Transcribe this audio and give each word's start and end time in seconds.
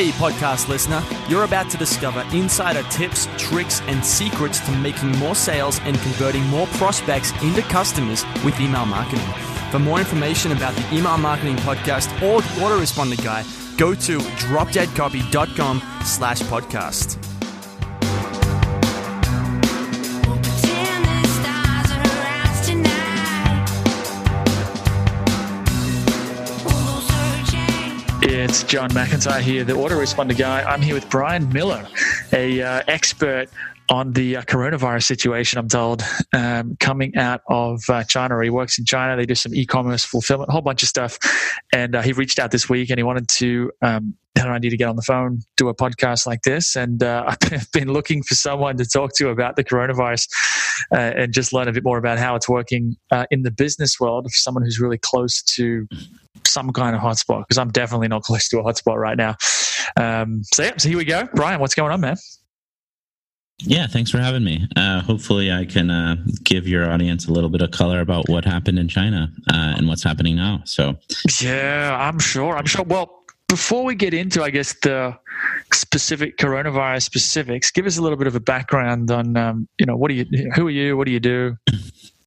Hey, 0.00 0.12
podcast 0.12 0.68
listener, 0.68 1.04
you're 1.28 1.44
about 1.44 1.68
to 1.68 1.76
discover 1.76 2.24
insider 2.32 2.82
tips, 2.84 3.28
tricks, 3.36 3.82
and 3.82 4.02
secrets 4.02 4.58
to 4.60 4.72
making 4.78 5.10
more 5.18 5.34
sales 5.34 5.78
and 5.80 5.94
converting 5.98 6.42
more 6.46 6.66
prospects 6.68 7.32
into 7.42 7.60
customers 7.60 8.24
with 8.42 8.58
email 8.60 8.86
marketing. 8.86 9.28
For 9.70 9.78
more 9.78 9.98
information 9.98 10.52
about 10.52 10.74
the 10.74 10.96
Email 10.96 11.18
Marketing 11.18 11.56
Podcast 11.56 12.10
or 12.22 12.40
the 12.40 12.48
Autoresponder 12.62 13.22
Guy, 13.22 13.44
go 13.76 13.94
to 13.94 14.18
dropdeadcopy.com 14.20 15.82
slash 16.06 16.40
podcast. 16.44 17.29
It's 28.40 28.62
John 28.62 28.88
McIntyre 28.92 29.42
here, 29.42 29.64
the 29.64 29.74
autoresponder 29.74 30.34
guy. 30.34 30.62
I'm 30.62 30.80
here 30.80 30.94
with 30.94 31.10
Brian 31.10 31.52
Miller, 31.52 31.86
a 32.32 32.62
uh, 32.62 32.82
expert 32.88 33.50
on 33.90 34.14
the 34.14 34.38
uh, 34.38 34.42
coronavirus 34.44 35.02
situation. 35.02 35.58
I'm 35.58 35.68
told 35.68 36.02
um, 36.32 36.74
coming 36.80 37.14
out 37.18 37.42
of 37.48 37.82
uh, 37.90 38.02
China. 38.04 38.42
He 38.42 38.48
works 38.48 38.78
in 38.78 38.86
China. 38.86 39.14
They 39.14 39.26
do 39.26 39.34
some 39.34 39.54
e-commerce 39.54 40.06
fulfillment, 40.06 40.48
a 40.48 40.52
whole 40.52 40.62
bunch 40.62 40.82
of 40.82 40.88
stuff. 40.88 41.18
And 41.74 41.94
uh, 41.94 42.00
he 42.00 42.14
reached 42.14 42.38
out 42.38 42.50
this 42.50 42.66
week 42.66 42.88
and 42.88 42.98
he 42.98 43.02
wanted 43.02 43.28
to 43.28 43.72
um, 43.82 44.14
had 44.34 44.46
an 44.46 44.54
idea 44.54 44.70
to 44.70 44.76
get 44.78 44.88
on 44.88 44.96
the 44.96 45.02
phone, 45.02 45.40
do 45.58 45.68
a 45.68 45.74
podcast 45.74 46.26
like 46.26 46.40
this. 46.40 46.76
And 46.76 47.02
uh, 47.02 47.24
I've 47.42 47.70
been 47.72 47.92
looking 47.92 48.22
for 48.22 48.36
someone 48.36 48.78
to 48.78 48.86
talk 48.86 49.14
to 49.16 49.28
about 49.28 49.56
the 49.56 49.64
coronavirus 49.64 50.28
uh, 50.92 50.96
and 50.96 51.34
just 51.34 51.52
learn 51.52 51.68
a 51.68 51.72
bit 51.72 51.84
more 51.84 51.98
about 51.98 52.16
how 52.16 52.36
it's 52.36 52.48
working 52.48 52.96
uh, 53.10 53.26
in 53.30 53.42
the 53.42 53.50
business 53.50 54.00
world 54.00 54.24
for 54.24 54.38
someone 54.38 54.64
who's 54.64 54.80
really 54.80 54.98
close 54.98 55.42
to 55.42 55.86
some 56.46 56.72
kind 56.72 56.94
of 56.94 57.02
hotspot 57.02 57.40
because 57.40 57.58
I'm 57.58 57.70
definitely 57.70 58.08
not 58.08 58.22
close 58.24 58.48
to 58.48 58.60
a 58.60 58.62
hotspot 58.62 58.96
right 58.96 59.16
now. 59.16 59.36
Um, 59.96 60.42
so 60.52 60.62
yeah, 60.62 60.76
so 60.76 60.88
here 60.88 60.98
we 60.98 61.04
go. 61.04 61.28
Brian, 61.34 61.60
what's 61.60 61.74
going 61.74 61.92
on, 61.92 62.00
man? 62.00 62.16
Yeah, 63.62 63.86
thanks 63.86 64.10
for 64.10 64.18
having 64.18 64.42
me. 64.42 64.66
Uh, 64.74 65.02
hopefully, 65.02 65.52
I 65.52 65.66
can 65.66 65.90
uh, 65.90 66.16
give 66.44 66.66
your 66.66 66.90
audience 66.90 67.28
a 67.28 67.32
little 67.32 67.50
bit 67.50 67.60
of 67.60 67.70
color 67.70 68.00
about 68.00 68.26
what 68.28 68.44
happened 68.44 68.78
in 68.78 68.88
China 68.88 69.30
uh, 69.52 69.74
and 69.76 69.86
what's 69.86 70.02
happening 70.02 70.36
now. 70.36 70.62
So, 70.64 70.96
Yeah, 71.42 71.94
I'm 72.00 72.18
sure. 72.18 72.56
I'm 72.56 72.64
sure. 72.64 72.84
Well, 72.84 73.20
before 73.48 73.84
we 73.84 73.94
get 73.94 74.14
into, 74.14 74.42
I 74.42 74.48
guess 74.50 74.74
the 74.80 75.14
specific 75.74 76.38
coronavirus 76.38 77.02
specifics, 77.02 77.70
give 77.70 77.84
us 77.84 77.98
a 77.98 78.02
little 78.02 78.16
bit 78.16 78.28
of 78.28 78.34
a 78.34 78.40
background 78.40 79.10
on, 79.10 79.36
um, 79.36 79.68
you 79.78 79.84
know, 79.84 79.96
what 79.96 80.08
do 80.08 80.14
you, 80.14 80.24
who 80.54 80.68
are 80.68 80.70
you, 80.70 80.96
what 80.96 81.06
do 81.06 81.12
you 81.12 81.20
do, 81.20 81.56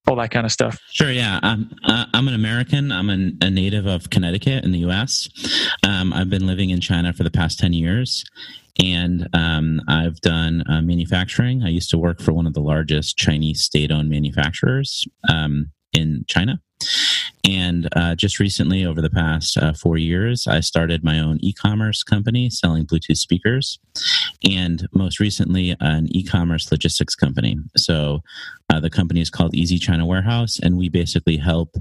all 0.08 0.16
that 0.18 0.32
kind 0.32 0.46
of 0.46 0.52
stuff. 0.52 0.80
sure, 0.92 1.12
yeah, 1.12 1.40
I'm, 1.44 1.74
uh, 1.86 2.06
I'm 2.14 2.28
an 2.28 2.34
American. 2.34 2.92
I'm 2.92 3.10
an, 3.10 3.38
a 3.42 3.50
native 3.50 3.86
of 3.86 4.10
Connecticut 4.10 4.64
in 4.64 4.72
the 4.72 4.80
U.S. 4.80 5.30
Um, 5.88 6.12
I've 6.12 6.30
been 6.30 6.46
living 6.46 6.72
in 6.72 6.82
China 6.82 7.14
for 7.14 7.24
the 7.24 7.32
past 7.32 7.60
10 7.60 7.74
years. 7.74 8.26
And 8.84 9.28
um, 9.34 9.82
I've 9.88 10.20
done 10.22 10.64
uh, 10.68 10.82
manufacturing. 10.82 11.64
I 11.64 11.70
used 11.70 11.92
to 11.92 11.98
work 11.98 12.22
for 12.22 12.34
one 12.34 12.48
of 12.48 12.54
the 12.54 12.62
largest 12.62 13.18
Chinese 13.18 13.62
state 13.62 13.92
owned 13.92 14.10
manufacturers 14.10 15.08
um, 15.30 15.72
in 15.94 16.26
China. 16.28 16.60
And 17.46 17.90
uh, 17.94 18.16
just 18.16 18.40
recently, 18.40 18.86
over 18.86 19.02
the 19.02 19.10
past 19.10 19.58
uh, 19.58 19.74
four 19.74 19.98
years, 19.98 20.48
I 20.48 20.62
started 20.62 21.04
my 21.04 21.20
own 21.20 21.40
e 21.42 21.52
commerce 21.52 22.02
company 22.02 22.50
selling 22.50 22.86
Bluetooth 22.86 23.18
speakers, 23.18 23.80
and 24.50 24.88
most 24.94 25.20
recently, 25.20 25.76
an 25.82 26.08
e 26.16 26.24
commerce 26.24 26.72
logistics 26.72 27.16
company. 27.16 27.58
So 27.76 28.22
uh, 28.70 28.80
the 28.80 28.90
company 28.90 29.20
is 29.20 29.30
called 29.30 29.54
Easy 29.56 29.78
China 29.78 30.06
Warehouse, 30.06 30.58
and 30.58 30.78
we 30.78 30.88
basically 30.88 31.36
help 31.36 31.76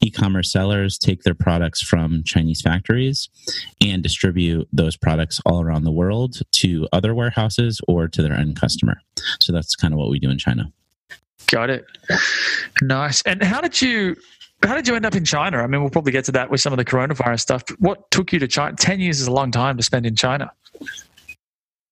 e 0.00 0.10
commerce 0.10 0.50
sellers 0.50 0.98
take 0.98 1.22
their 1.22 1.34
products 1.34 1.80
from 1.82 2.24
Chinese 2.24 2.60
factories 2.60 3.28
and 3.80 4.02
distribute 4.02 4.66
those 4.72 4.96
products 4.96 5.40
all 5.46 5.62
around 5.62 5.84
the 5.84 5.92
world 5.92 6.40
to 6.50 6.88
other 6.92 7.14
warehouses 7.14 7.80
or 7.86 8.08
to 8.08 8.22
their 8.22 8.32
end 8.32 8.60
customer. 8.60 9.00
So 9.40 9.52
that's 9.52 9.76
kind 9.76 9.94
of 9.94 9.98
what 9.98 10.10
we 10.10 10.18
do 10.18 10.30
in 10.30 10.38
China. 10.38 10.72
Got 11.46 11.70
it. 11.70 11.86
Nice. 12.82 13.22
And 13.22 13.40
how 13.40 13.60
did 13.60 13.80
you, 13.80 14.16
how 14.62 14.74
did 14.74 14.88
you 14.88 14.94
end 14.94 15.06
up 15.06 15.14
in 15.14 15.24
China? 15.24 15.58
I 15.58 15.66
mean, 15.66 15.80
we'll 15.80 15.90
probably 15.90 16.12
get 16.12 16.24
to 16.26 16.32
that 16.32 16.50
with 16.50 16.60
some 16.60 16.72
of 16.72 16.76
the 16.76 16.84
coronavirus 16.84 17.40
stuff. 17.40 17.62
What 17.78 18.10
took 18.10 18.32
you 18.32 18.38
to 18.38 18.48
China? 18.48 18.76
10 18.76 19.00
years 19.00 19.20
is 19.20 19.26
a 19.26 19.32
long 19.32 19.50
time 19.50 19.76
to 19.76 19.82
spend 19.82 20.06
in 20.06 20.16
China. 20.16 20.50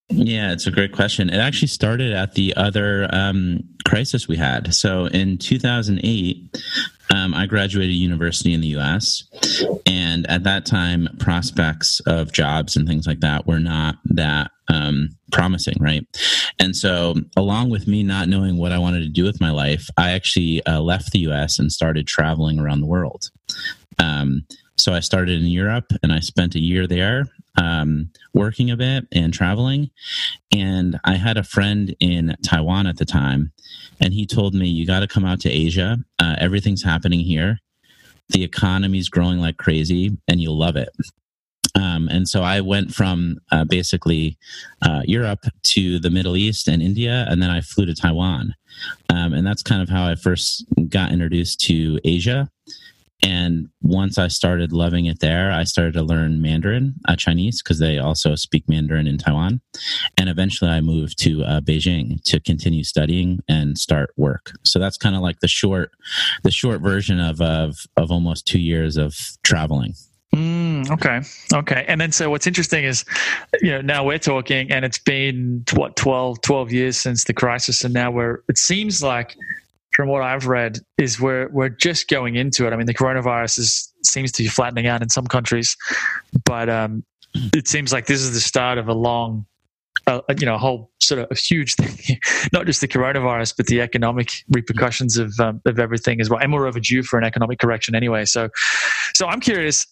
Yeah, 0.09 0.53
it's 0.53 0.67
a 0.67 0.71
great 0.71 0.93
question. 0.93 1.31
It 1.31 1.39
actually 1.39 1.69
started 1.69 2.13
at 2.13 2.35
the 2.35 2.55
other 2.57 3.09
um, 3.13 3.65
crisis 3.87 4.29
we 4.29 4.37
had. 4.37 4.75
So 4.75 5.07
in 5.07 5.39
2008, 5.39 6.63
um, 7.11 7.35
I 7.35 7.47
graduated 7.47 7.95
university 7.95 8.55
in 8.55 8.61
the 8.61 8.77
US. 8.79 9.25
And 9.87 10.29
at 10.31 10.45
that 10.45 10.67
time, 10.67 11.09
prospects 11.19 12.01
of 12.01 12.33
jobs 12.33 12.77
and 12.77 12.87
things 12.89 13.07
like 13.07 13.21
that 13.21 13.47
were 13.47 13.61
not 13.61 13.97
that 14.07 14.51
um, 14.69 15.11
promising, 15.31 15.77
right? 15.81 16.07
And 16.59 16.75
so, 16.75 17.15
along 17.37 17.71
with 17.71 17.87
me 17.87 18.03
not 18.03 18.29
knowing 18.29 18.57
what 18.57 18.73
I 18.73 18.79
wanted 18.79 19.01
to 19.01 19.09
do 19.09 19.25
with 19.25 19.41
my 19.41 19.51
life, 19.51 19.89
I 19.97 20.13
actually 20.13 20.65
uh, 20.67 20.81
left 20.81 21.13
the 21.13 21.21
US 21.31 21.59
and 21.59 21.71
started 21.71 22.07
traveling 22.07 22.59
around 22.59 22.81
the 22.81 22.87
world. 22.87 23.31
Um, 23.99 24.47
so 24.77 24.93
I 24.93 25.01
started 25.01 25.41
in 25.41 25.47
Europe 25.47 25.93
and 26.03 26.13
I 26.13 26.21
spent 26.21 26.55
a 26.55 26.61
year 26.61 26.87
there 26.87 27.27
um, 27.57 28.11
working 28.33 28.71
a 28.71 28.77
bit 28.77 29.07
and 29.13 29.33
traveling. 29.33 29.91
And 30.53 30.99
I 31.05 31.15
had 31.15 31.37
a 31.37 31.45
friend 31.45 31.95
in 32.01 32.37
Taiwan 32.45 32.87
at 32.87 32.99
the 32.99 33.05
time, 33.05 33.53
and 34.01 34.13
he 34.13 34.27
told 34.27 34.55
me, 34.55 34.69
You 34.69 34.87
got 34.87 35.01
to 35.01 35.09
come 35.09 35.25
out 35.25 35.41
to 35.41 35.51
Asia. 35.51 35.99
Uh, 36.19 36.37
everything's 36.39 36.83
happening 36.83 37.21
here. 37.21 37.59
The 38.31 38.43
economy's 38.43 39.09
growing 39.09 39.39
like 39.39 39.59
crazy, 39.59 40.17
and 40.29 40.41
you'll 40.41 40.59
love 40.59 40.77
it. 40.77 40.91
Um, 41.77 42.09
and 42.09 42.29
so 42.29 42.43
I 42.43 42.61
went 42.61 42.95
from 42.95 43.39
uh, 43.51 43.65
basically 43.65 44.39
uh, 44.83 45.03
Europe 45.05 45.45
to 45.65 45.99
the 45.99 46.11
Middle 46.11 46.37
East 46.37 46.69
and 46.69 46.81
India, 46.81 47.27
and 47.29 47.43
then 47.43 47.51
I 47.51 47.61
flew 47.61 47.85
to 47.87 47.95
Taiwan. 47.95 48.55
Um, 49.11 49.35
and 49.35 49.47
that's 49.47 49.63
kind 49.63 49.83
of 49.83 49.89
how 49.89 50.07
I 50.07 50.15
first 50.15 50.65
got 50.89 51.13
introduced 51.13 51.61
to 51.63 51.99
Asia. 52.05 52.49
And 53.25 53.69
once 53.81 54.19
I 54.19 54.29
started 54.29 54.71
loving 54.71 55.07
it 55.07 55.21
there, 55.21 55.51
I 55.51 55.65
started 55.65 55.95
to 55.95 56.03
learn 56.03 56.43
Mandarin, 56.43 56.95
uh, 57.09 57.17
Chinese, 57.17 57.63
because 57.63 57.79
they 57.79 57.99
also 57.99 58.35
speak 58.35 58.69
Mandarin 58.69 59.07
in 59.07 59.17
Taiwan. 59.17 59.63
And 60.19 60.29
eventually 60.29 60.71
I 60.71 60.83
moved 60.83 61.19
to 61.21 61.43
uh, 61.43 61.61
Beijing 61.63 62.23
to 62.25 62.39
continue 62.39 62.85
studying 62.85 63.41
and 63.49 63.79
start 63.79 64.11
work. 64.19 64.53
So 64.65 64.79
that's 64.79 64.99
kind 64.99 65.17
of 65.17 65.23
like 65.23 65.41
the 65.41 65.49
short, 65.49 65.93
the 66.43 66.51
short 66.51 66.83
version 66.83 67.19
of, 67.19 67.41
of, 67.41 67.87
of 67.97 68.11
almost 68.11 68.47
two 68.47 68.61
years 68.61 68.99
of 68.99 69.17
traveling. 69.43 69.95
Mm, 70.35 70.91
okay. 70.91 71.23
Okay. 71.57 71.85
And 71.89 72.01
then, 72.01 72.13
so 72.13 72.29
what's 72.29 72.47
interesting 72.47 72.85
is, 72.85 73.07
you 73.63 73.71
know, 73.71 73.81
now 73.81 74.05
we're 74.05 74.19
talking 74.19 74.71
and 74.71 74.85
it's 74.85 74.99
been 74.99 75.65
what, 75.73 75.97
12, 75.97 76.43
12 76.43 76.73
years 76.73 76.97
since 76.99 77.25
the 77.25 77.33
crisis. 77.33 77.85
And 77.85 77.95
now 77.95 78.11
we're, 78.11 78.43
it 78.49 78.59
seems 78.59 79.03
like 79.03 79.37
from 79.95 80.09
what 80.09 80.23
I've 80.23 80.47
read 80.47 80.79
is 80.99 81.21
we're, 81.21 81.49
we're 81.49 81.69
just 81.69 82.09
going 82.09 82.37
into 82.37 82.67
it. 82.67 82.73
I 82.73 82.77
mean, 82.77 82.87
the 82.87 82.95
coronavirus 82.95 83.59
is, 83.59 83.93
seems 84.03 84.33
to 84.33 84.43
be 84.43 84.49
flattening 84.49 84.87
out 84.87 85.03
in 85.03 85.09
some 85.09 85.27
countries, 85.27 85.77
but, 86.45 86.69
um, 86.69 87.05
it 87.53 87.67
seems 87.67 87.93
like 87.93 88.07
this 88.07 88.21
is 88.21 88.33
the 88.33 88.41
start 88.41 88.79
of 88.79 88.89
a 88.89 88.93
long, 88.93 89.45
uh, 90.07 90.21
you 90.39 90.47
know, 90.47 90.55
a 90.55 90.59
whole 90.59 90.93
sort 91.03 91.21
of 91.21 91.29
a 91.31 91.35
huge 91.35 91.75
thing, 91.77 92.19
not 92.53 92.67
just 92.67 92.81
the 92.81 92.89
coronavirus, 92.89 93.57
but 93.57 93.67
the 93.67 93.81
economic 93.81 94.45
repercussions 94.51 95.17
of, 95.17 95.33
um, 95.41 95.61
of 95.65 95.79
everything 95.79 96.21
as 96.21 96.31
well. 96.31 96.41
And 96.41 96.53
we're 96.53 96.67
overdue 96.67 97.03
for 97.03 97.19
an 97.19 97.25
economic 97.25 97.59
correction 97.59 97.95
anyway. 97.95 98.25
So, 98.25 98.49
so 99.15 99.27
I'm 99.27 99.41
curious, 99.41 99.87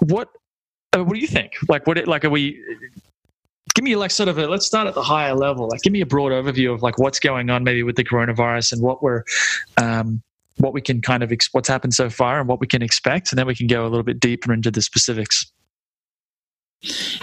what 0.00 0.28
uh, 0.96 1.04
what 1.04 1.14
do 1.14 1.20
you 1.20 1.26
think 1.26 1.52
like 1.68 1.86
what 1.86 2.06
like 2.06 2.24
are 2.24 2.30
we 2.30 2.62
give 3.76 3.84
me 3.84 3.94
like 3.94 4.10
sort 4.10 4.28
of 4.28 4.38
a 4.38 4.46
let's 4.46 4.66
start 4.66 4.88
at 4.88 4.94
the 4.94 5.02
higher 5.02 5.34
level 5.34 5.68
like 5.68 5.82
give 5.82 5.92
me 5.92 6.00
a 6.00 6.06
broad 6.06 6.32
overview 6.32 6.72
of 6.72 6.82
like 6.82 6.98
what's 6.98 7.20
going 7.20 7.50
on 7.50 7.62
maybe 7.62 7.82
with 7.82 7.94
the 7.94 8.04
coronavirus 8.04 8.72
and 8.72 8.82
what 8.82 9.02
we're 9.02 9.22
um 9.76 10.22
what 10.56 10.72
we 10.72 10.80
can 10.80 11.02
kind 11.02 11.22
of 11.22 11.30
ex- 11.30 11.50
what's 11.52 11.68
happened 11.68 11.92
so 11.92 12.08
far 12.08 12.40
and 12.40 12.48
what 12.48 12.58
we 12.58 12.66
can 12.66 12.80
expect 12.80 13.30
and 13.30 13.38
then 13.38 13.46
we 13.46 13.54
can 13.54 13.66
go 13.66 13.82
a 13.82 13.88
little 13.88 14.02
bit 14.02 14.18
deeper 14.18 14.52
into 14.52 14.70
the 14.70 14.80
specifics 14.80 15.52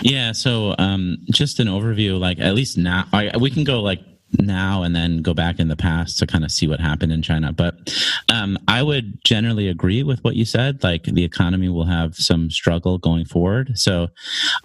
Yeah. 0.02 0.32
So, 0.32 0.76
um, 0.80 1.20
just 1.32 1.60
an 1.60 1.68
overview, 1.68 2.20
like 2.20 2.40
at 2.40 2.56
least 2.56 2.78
now, 2.78 3.08
I, 3.14 3.38
we 3.38 3.52
can 3.52 3.64
go 3.64 3.82
like 3.82 4.02
now 4.40 4.84
and 4.84 4.96
then 4.96 5.22
go 5.22 5.34
back 5.34 5.60
in 5.60 5.68
the 5.68 5.76
past 5.76 6.20
to 6.20 6.28
kind 6.28 6.44
of 6.44 6.52
see 6.52 6.68
what 6.68 6.80
happened 6.80 7.12
in 7.12 7.22
China. 7.22 7.52
But 7.52 7.94
um, 8.30 8.58
I 8.68 8.82
would 8.82 9.24
generally 9.24 9.68
agree 9.68 10.04
with 10.04 10.24
what 10.24 10.36
you 10.36 10.46
said. 10.46 10.84
Like 10.84 11.04
the 11.04 11.24
economy 11.24 11.70
will 11.70 11.86
have 11.86 12.16
some 12.16 12.50
struggle 12.50 12.98
going 12.98 13.26
forward. 13.26 13.78
So 13.78 14.08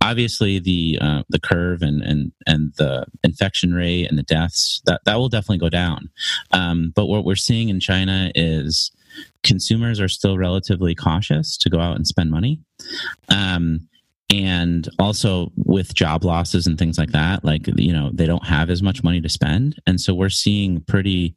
obviously 0.03 0.59
the 0.59 0.99
uh, 1.01 1.23
the 1.29 1.41
curve 1.41 1.83
and 1.83 2.03
and 2.03 2.33
and 2.47 2.73
the 2.77 3.07
infection 3.23 3.75
rate 3.75 4.07
and 4.07 4.19
the 4.19 4.23
deaths 4.23 4.81
that 4.87 5.03
that 5.05 5.17
will 5.17 5.29
definitely 5.29 5.59
go 5.59 5.69
down. 5.69 6.11
Um, 6.53 6.93
but 6.95 7.07
what 7.07 7.25
we're 7.25 7.37
seeing 7.37 7.69
in 7.69 7.81
China 7.81 8.31
is 8.35 8.91
consumers 9.43 10.01
are 10.01 10.09
still 10.09 10.39
relatively 10.39 10.95
cautious 10.95 11.57
to 11.59 11.71
go 11.71 11.81
out 11.81 11.97
and 11.97 12.07
spend 12.07 12.31
money. 12.31 12.61
Um, 13.29 13.89
and 14.31 14.89
also 14.99 15.51
with 15.57 15.95
job 15.95 16.25
losses 16.25 16.67
and 16.67 16.79
things 16.79 16.99
like 16.99 17.13
that 17.13 17.45
like 17.45 17.67
you 17.77 17.93
know 17.93 18.11
they 18.13 18.27
don't 18.27 18.47
have 18.47 18.69
as 18.69 18.83
much 18.83 19.03
money 19.03 19.21
to 19.21 19.29
spend 19.29 19.81
and 19.87 20.01
so 20.01 20.15
we're 20.15 20.29
seeing 20.29 20.81
pretty 20.83 21.35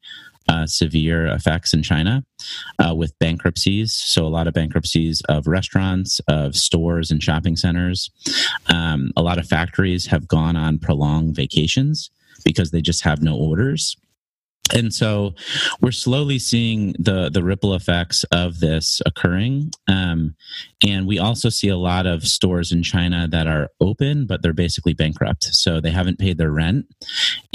uh, 0.49 0.65
severe 0.65 1.27
effects 1.27 1.73
in 1.73 1.83
China 1.83 2.25
uh, 2.79 2.93
with 2.93 3.17
bankruptcies. 3.19 3.93
So, 3.93 4.25
a 4.25 4.27
lot 4.27 4.47
of 4.47 4.53
bankruptcies 4.53 5.21
of 5.29 5.47
restaurants, 5.47 6.19
of 6.27 6.55
stores 6.55 7.11
and 7.11 7.23
shopping 7.23 7.55
centers. 7.55 8.09
Um, 8.67 9.11
a 9.15 9.21
lot 9.21 9.37
of 9.37 9.47
factories 9.47 10.07
have 10.07 10.27
gone 10.27 10.55
on 10.55 10.79
prolonged 10.79 11.35
vacations 11.35 12.09
because 12.43 12.71
they 12.71 12.81
just 12.81 13.03
have 13.03 13.21
no 13.21 13.35
orders 13.35 13.95
and 14.73 14.93
so 14.93 15.33
we're 15.81 15.91
slowly 15.91 16.39
seeing 16.39 16.93
the 16.99 17.29
the 17.29 17.43
ripple 17.43 17.73
effects 17.73 18.23
of 18.31 18.59
this 18.59 19.01
occurring. 19.05 19.71
Um, 19.87 20.35
and 20.85 21.07
we 21.07 21.19
also 21.19 21.49
see 21.49 21.67
a 21.67 21.77
lot 21.77 22.05
of 22.05 22.27
stores 22.27 22.71
in 22.71 22.83
china 22.83 23.27
that 23.27 23.47
are 23.47 23.69
open 23.79 24.25
but 24.25 24.41
they're 24.41 24.53
basically 24.53 24.93
bankrupt. 24.93 25.43
So 25.43 25.79
they 25.79 25.91
haven't 25.91 26.19
paid 26.19 26.37
their 26.37 26.51
rent. 26.51 26.85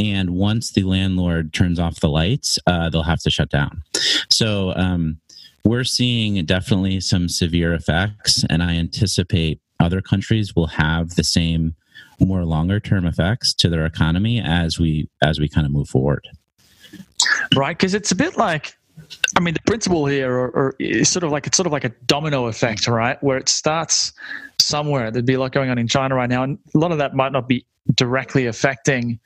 And 0.02 0.30
once 0.30 0.72
the 0.72 0.84
landlord 0.84 1.52
turns 1.52 1.78
off 1.78 2.00
the 2.00 2.08
lights 2.08 2.58
uh, 2.66 2.90
they'll 2.90 3.02
have 3.02 3.22
to 3.22 3.30
shut 3.30 3.50
down. 3.50 3.82
So 4.30 4.72
um, 4.76 5.18
we're 5.66 5.84
seeing 5.84 6.44
definitely 6.44 7.00
some 7.00 7.28
severe 7.28 7.74
effects 7.74 8.44
and 8.48 8.62
i 8.62 8.74
anticipate 8.74 9.60
other 9.80 10.00
countries 10.00 10.54
will 10.54 10.68
have 10.68 11.16
the 11.16 11.24
same 11.24 11.74
more 12.20 12.44
longer 12.44 12.78
term 12.78 13.04
effects 13.04 13.52
to 13.52 13.68
their 13.68 13.84
economy 13.84 14.40
as 14.40 14.78
we 14.78 15.08
as 15.22 15.40
we 15.40 15.48
kind 15.48 15.66
of 15.66 15.72
move 15.72 15.88
forward 15.88 16.26
right? 17.56 17.76
Because 17.76 17.94
it's 17.94 18.12
a 18.12 18.16
bit 18.16 18.36
like, 18.36 18.76
I 19.36 19.40
mean, 19.40 19.54
the 19.54 19.60
principle 19.66 20.06
here 20.06 20.32
or, 20.32 20.48
or 20.50 20.74
is 20.78 21.08
sort 21.08 21.22
of 21.24 21.30
like 21.30 21.46
it's 21.46 21.56
sort 21.56 21.66
of 21.66 21.72
like 21.72 21.84
a 21.84 21.90
domino 22.06 22.46
effect, 22.46 22.88
right? 22.88 23.22
Where 23.22 23.36
it 23.36 23.48
starts 23.48 24.12
somewhere. 24.58 25.10
There'd 25.10 25.26
be 25.26 25.34
a 25.34 25.40
lot 25.40 25.52
going 25.52 25.70
on 25.70 25.78
in 25.78 25.88
China 25.88 26.14
right 26.14 26.28
now, 26.28 26.42
and 26.42 26.58
a 26.74 26.78
lot 26.78 26.92
of 26.92 26.98
that 26.98 27.14
might 27.14 27.32
not 27.32 27.48
be 27.48 27.66
directly 27.94 28.46
affecting 28.46 29.20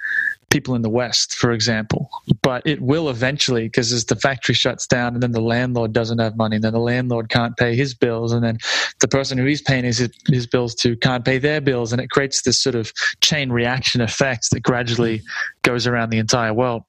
people 0.50 0.74
in 0.74 0.82
the 0.82 0.90
West, 0.90 1.34
for 1.34 1.52
example, 1.52 2.10
but 2.42 2.66
it 2.66 2.82
will 2.82 3.08
eventually 3.08 3.64
because 3.64 3.92
as 3.92 4.04
the 4.06 4.16
factory 4.16 4.54
shuts 4.54 4.84
down 4.86 5.14
and 5.14 5.22
then 5.22 5.30
the 5.30 5.40
landlord 5.40 5.92
doesn't 5.92 6.18
have 6.18 6.36
money, 6.36 6.56
and 6.56 6.64
then 6.64 6.72
the 6.72 6.80
landlord 6.80 7.28
can't 7.28 7.56
pay 7.56 7.76
his 7.76 7.94
bills, 7.94 8.32
and 8.32 8.44
then 8.44 8.58
the 9.00 9.08
person 9.08 9.38
who 9.38 9.44
he's 9.44 9.62
paying 9.62 9.84
his, 9.84 10.10
his 10.26 10.46
bills 10.46 10.74
to 10.74 10.96
can't 10.96 11.24
pay 11.24 11.38
their 11.38 11.60
bills, 11.60 11.92
and 11.92 12.02
it 12.02 12.10
creates 12.10 12.42
this 12.42 12.60
sort 12.60 12.74
of 12.74 12.92
chain 13.20 13.50
reaction 13.52 14.00
effect 14.00 14.48
that 14.50 14.60
gradually 14.60 15.22
goes 15.62 15.86
around 15.86 16.10
the 16.10 16.18
entire 16.18 16.52
world. 16.52 16.82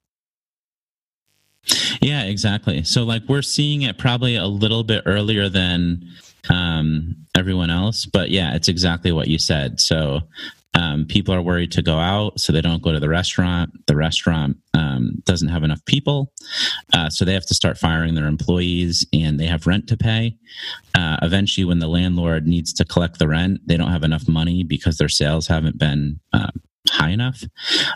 Yeah, 2.00 2.24
exactly. 2.24 2.82
So 2.84 3.04
like 3.04 3.22
we're 3.28 3.42
seeing 3.42 3.82
it 3.82 3.98
probably 3.98 4.36
a 4.36 4.46
little 4.46 4.84
bit 4.84 5.02
earlier 5.06 5.48
than 5.48 6.04
um, 6.50 7.16
everyone 7.36 7.70
else, 7.70 8.06
but 8.06 8.30
yeah, 8.30 8.54
it's 8.54 8.68
exactly 8.68 9.12
what 9.12 9.28
you 9.28 9.38
said. 9.38 9.80
So 9.80 10.20
um, 10.74 11.04
people 11.06 11.34
are 11.34 11.42
worried 11.42 11.70
to 11.72 11.82
go 11.82 11.98
out, 11.98 12.40
so 12.40 12.52
they 12.52 12.62
don't 12.62 12.82
go 12.82 12.92
to 12.92 13.00
the 13.00 13.08
restaurant. 13.08 13.70
The 13.86 13.96
restaurant 13.96 14.56
um, 14.74 15.22
doesn't 15.24 15.48
have 15.48 15.64
enough 15.64 15.84
people, 15.84 16.32
uh, 16.94 17.10
so 17.10 17.24
they 17.24 17.34
have 17.34 17.46
to 17.46 17.54
start 17.54 17.76
firing 17.76 18.14
their 18.14 18.26
employees, 18.26 19.06
and 19.12 19.38
they 19.38 19.46
have 19.46 19.66
rent 19.66 19.86
to 19.88 19.96
pay. 19.98 20.34
Uh, 20.94 21.18
eventually, 21.22 21.66
when 21.66 21.78
the 21.78 21.88
landlord 21.88 22.46
needs 22.46 22.72
to 22.74 22.86
collect 22.86 23.18
the 23.18 23.28
rent, 23.28 23.60
they 23.66 23.76
don't 23.76 23.92
have 23.92 24.02
enough 24.02 24.26
money 24.26 24.64
because 24.64 24.96
their 24.96 25.10
sales 25.10 25.46
haven't 25.46 25.78
been 25.78 26.18
uh, 26.32 26.50
high 26.92 27.10
enough 27.10 27.42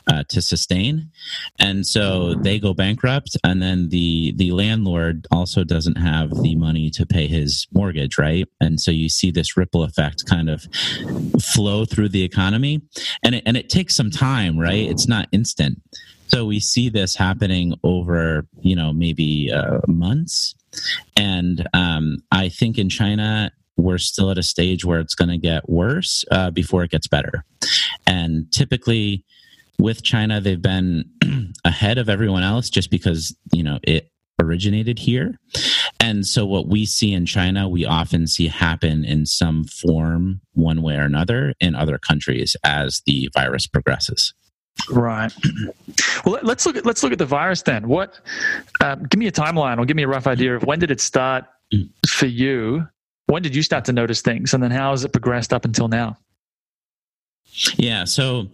uh, 0.06 0.25
to 0.28 0.43
sustain. 0.43 1.10
And 1.58 1.87
so 1.87 2.34
they 2.34 2.58
go 2.58 2.75
bankrupt 2.75 3.37
and 3.44 3.62
then 3.62 3.90
the 3.90 4.32
the 4.37 4.52
landlord 4.52 5.26
also 5.31 5.64
doesn't 5.64 5.96
have 5.96 6.31
the 6.43 6.56
money 6.56 6.90
to 6.90 7.06
pay 7.06 7.26
his 7.26 7.66
mortgage 7.72 8.19
right? 8.19 8.46
And 8.60 8.81
so 8.81 8.90
you 8.90 9.08
see 9.08 9.31
this 9.31 9.56
ripple 9.56 9.82
effect 9.82 10.26
kind 10.26 10.48
of 10.50 10.66
flow 11.43 11.84
through 11.84 12.08
the 12.10 12.25
economy 12.25 12.82
and 13.22 13.37
it, 13.37 13.43
and 13.46 13.56
it 13.56 13.69
takes 13.69 13.94
some 13.94 14.10
time 14.10 14.58
right? 14.58 14.88
It's 14.88 15.08
not 15.08 15.28
instant. 15.32 15.81
So 16.28 16.44
we 16.44 16.58
see 16.58 16.88
this 16.88 17.14
happening 17.14 17.75
over 17.84 18.46
you 18.60 18.76
know 18.76 18.93
maybe 18.93 19.52
uh, 19.52 19.81
months. 19.87 20.54
And 21.16 21.66
um, 21.72 22.19
i 22.31 22.48
think 22.48 22.76
in 22.78 22.88
china 22.88 23.50
we're 23.76 23.99
still 23.99 24.31
at 24.31 24.38
a 24.38 24.43
stage 24.43 24.84
where 24.84 25.00
it's 25.00 25.14
going 25.14 25.28
to 25.28 25.38
get 25.38 25.69
worse 25.69 26.25
uh, 26.31 26.50
before 26.50 26.82
it 26.82 26.90
gets 26.90 27.06
better. 27.06 27.44
And 28.06 28.50
typically, 28.52 29.25
with 29.78 30.02
China, 30.02 30.40
they've 30.40 30.61
been 30.61 31.05
ahead 31.64 31.99
of 31.99 32.08
everyone 32.08 32.43
else 32.43 32.70
just 32.70 32.90
because 32.90 33.37
you 33.52 33.62
know 33.62 33.78
it 33.82 34.11
originated 34.40 34.99
here. 34.99 35.38
And 36.00 36.26
so, 36.26 36.46
what 36.46 36.69
we 36.69 36.87
see 36.87 37.12
in 37.12 37.26
China, 37.26 37.69
we 37.69 37.84
often 37.84 38.26
see 38.26 38.49
happen 38.49 39.05
in 39.05 39.26
some 39.26 39.64
form, 39.64 40.40
one 40.52 40.82
way 40.82 40.96
or 40.96 41.02
another, 41.02 41.55
in 41.61 41.75
other 41.75 41.99
countries 41.99 42.56
as 42.64 43.02
the 43.06 43.29
virus 43.34 43.67
progresses. 43.67 44.32
Right. 44.90 45.32
Well, 46.25 46.34
let- 46.34 46.44
let's 46.44 46.67
look 46.67 46.76
at 46.76 46.84
let's 46.84 47.02
look 47.02 47.12
at 47.12 47.19
the 47.19 47.26
virus 47.26 47.62
then. 47.62 47.88
What? 47.88 48.20
Um, 48.81 49.05
give 49.05 49.19
me 49.19 49.26
a 49.29 49.32
timeline, 49.32 49.79
or 49.79 49.84
give 49.84 49.96
me 49.96 50.02
a 50.02 50.08
rough 50.08 50.26
idea 50.26 50.56
of 50.56 50.64
when 50.64 50.79
did 50.79 50.90
it 50.90 51.00
start 51.00 51.44
for 52.06 52.26
you? 52.26 52.87
When 53.26 53.43
did 53.43 53.55
you 53.56 53.62
start 53.62 53.84
to 53.87 53.93
notice 53.93 54.20
things, 54.20 54.55
and 54.55 54.62
then 54.62 54.70
how 54.70 54.93
has 54.93 55.05
it 55.05 55.12
progressed 55.12 55.52
up 55.52 55.64
until 55.64 55.88
now? 55.88 56.17
Yeah, 57.76 58.05
so 58.05 58.49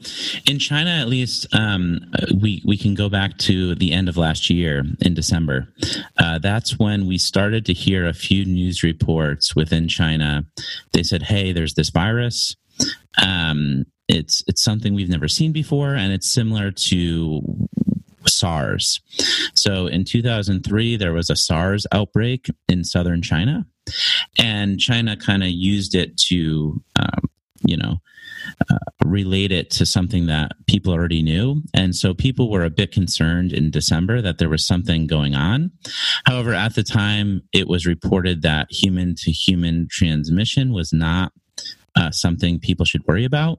in 0.48 0.58
China, 0.58 0.90
at 0.90 1.08
least, 1.08 1.46
um, 1.52 2.00
we 2.40 2.62
we 2.64 2.76
can 2.76 2.94
go 2.94 3.08
back 3.08 3.36
to 3.38 3.74
the 3.74 3.92
end 3.92 4.08
of 4.08 4.16
last 4.16 4.48
year 4.48 4.84
in 5.00 5.14
December. 5.14 5.68
Uh, 6.18 6.38
that's 6.38 6.78
when 6.78 7.06
we 7.06 7.18
started 7.18 7.66
to 7.66 7.72
hear 7.72 8.06
a 8.06 8.12
few 8.12 8.44
news 8.44 8.82
reports 8.84 9.56
within 9.56 9.88
China. 9.88 10.46
They 10.92 11.02
said, 11.02 11.22
"Hey, 11.24 11.52
there's 11.52 11.74
this 11.74 11.90
virus. 11.90 12.54
Um, 13.20 13.86
it's 14.08 14.44
it's 14.46 14.62
something 14.62 14.94
we've 14.94 15.08
never 15.08 15.28
seen 15.28 15.52
before, 15.52 15.94
and 15.94 16.12
it's 16.12 16.28
similar 16.28 16.70
to 16.70 17.68
SARS." 18.28 19.00
So 19.54 19.88
in 19.88 20.04
2003, 20.04 20.96
there 20.96 21.12
was 21.12 21.28
a 21.28 21.36
SARS 21.36 21.88
outbreak 21.90 22.50
in 22.68 22.84
southern 22.84 23.20
China, 23.20 23.66
and 24.38 24.78
China 24.78 25.16
kind 25.16 25.42
of 25.42 25.50
used 25.50 25.94
it 25.94 26.16
to, 26.28 26.82
um, 26.96 27.30
you 27.64 27.76
know 27.76 27.98
uh, 28.70 28.78
relate 29.04 29.52
it 29.52 29.70
to 29.70 29.86
something 29.86 30.26
that 30.26 30.52
people 30.66 30.92
already 30.92 31.22
knew. 31.22 31.62
And 31.74 31.94
so 31.94 32.14
people 32.14 32.50
were 32.50 32.64
a 32.64 32.70
bit 32.70 32.92
concerned 32.92 33.52
in 33.52 33.70
December 33.70 34.20
that 34.22 34.38
there 34.38 34.48
was 34.48 34.66
something 34.66 35.06
going 35.06 35.34
on. 35.34 35.70
However, 36.26 36.54
at 36.54 36.74
the 36.74 36.82
time, 36.82 37.42
it 37.52 37.68
was 37.68 37.86
reported 37.86 38.42
that 38.42 38.68
human 38.70 39.14
to 39.16 39.30
human 39.30 39.88
transmission 39.90 40.72
was 40.72 40.92
not. 40.92 41.32
Uh, 41.94 42.10
something 42.10 42.58
people 42.58 42.86
should 42.86 43.06
worry 43.06 43.22
about. 43.22 43.58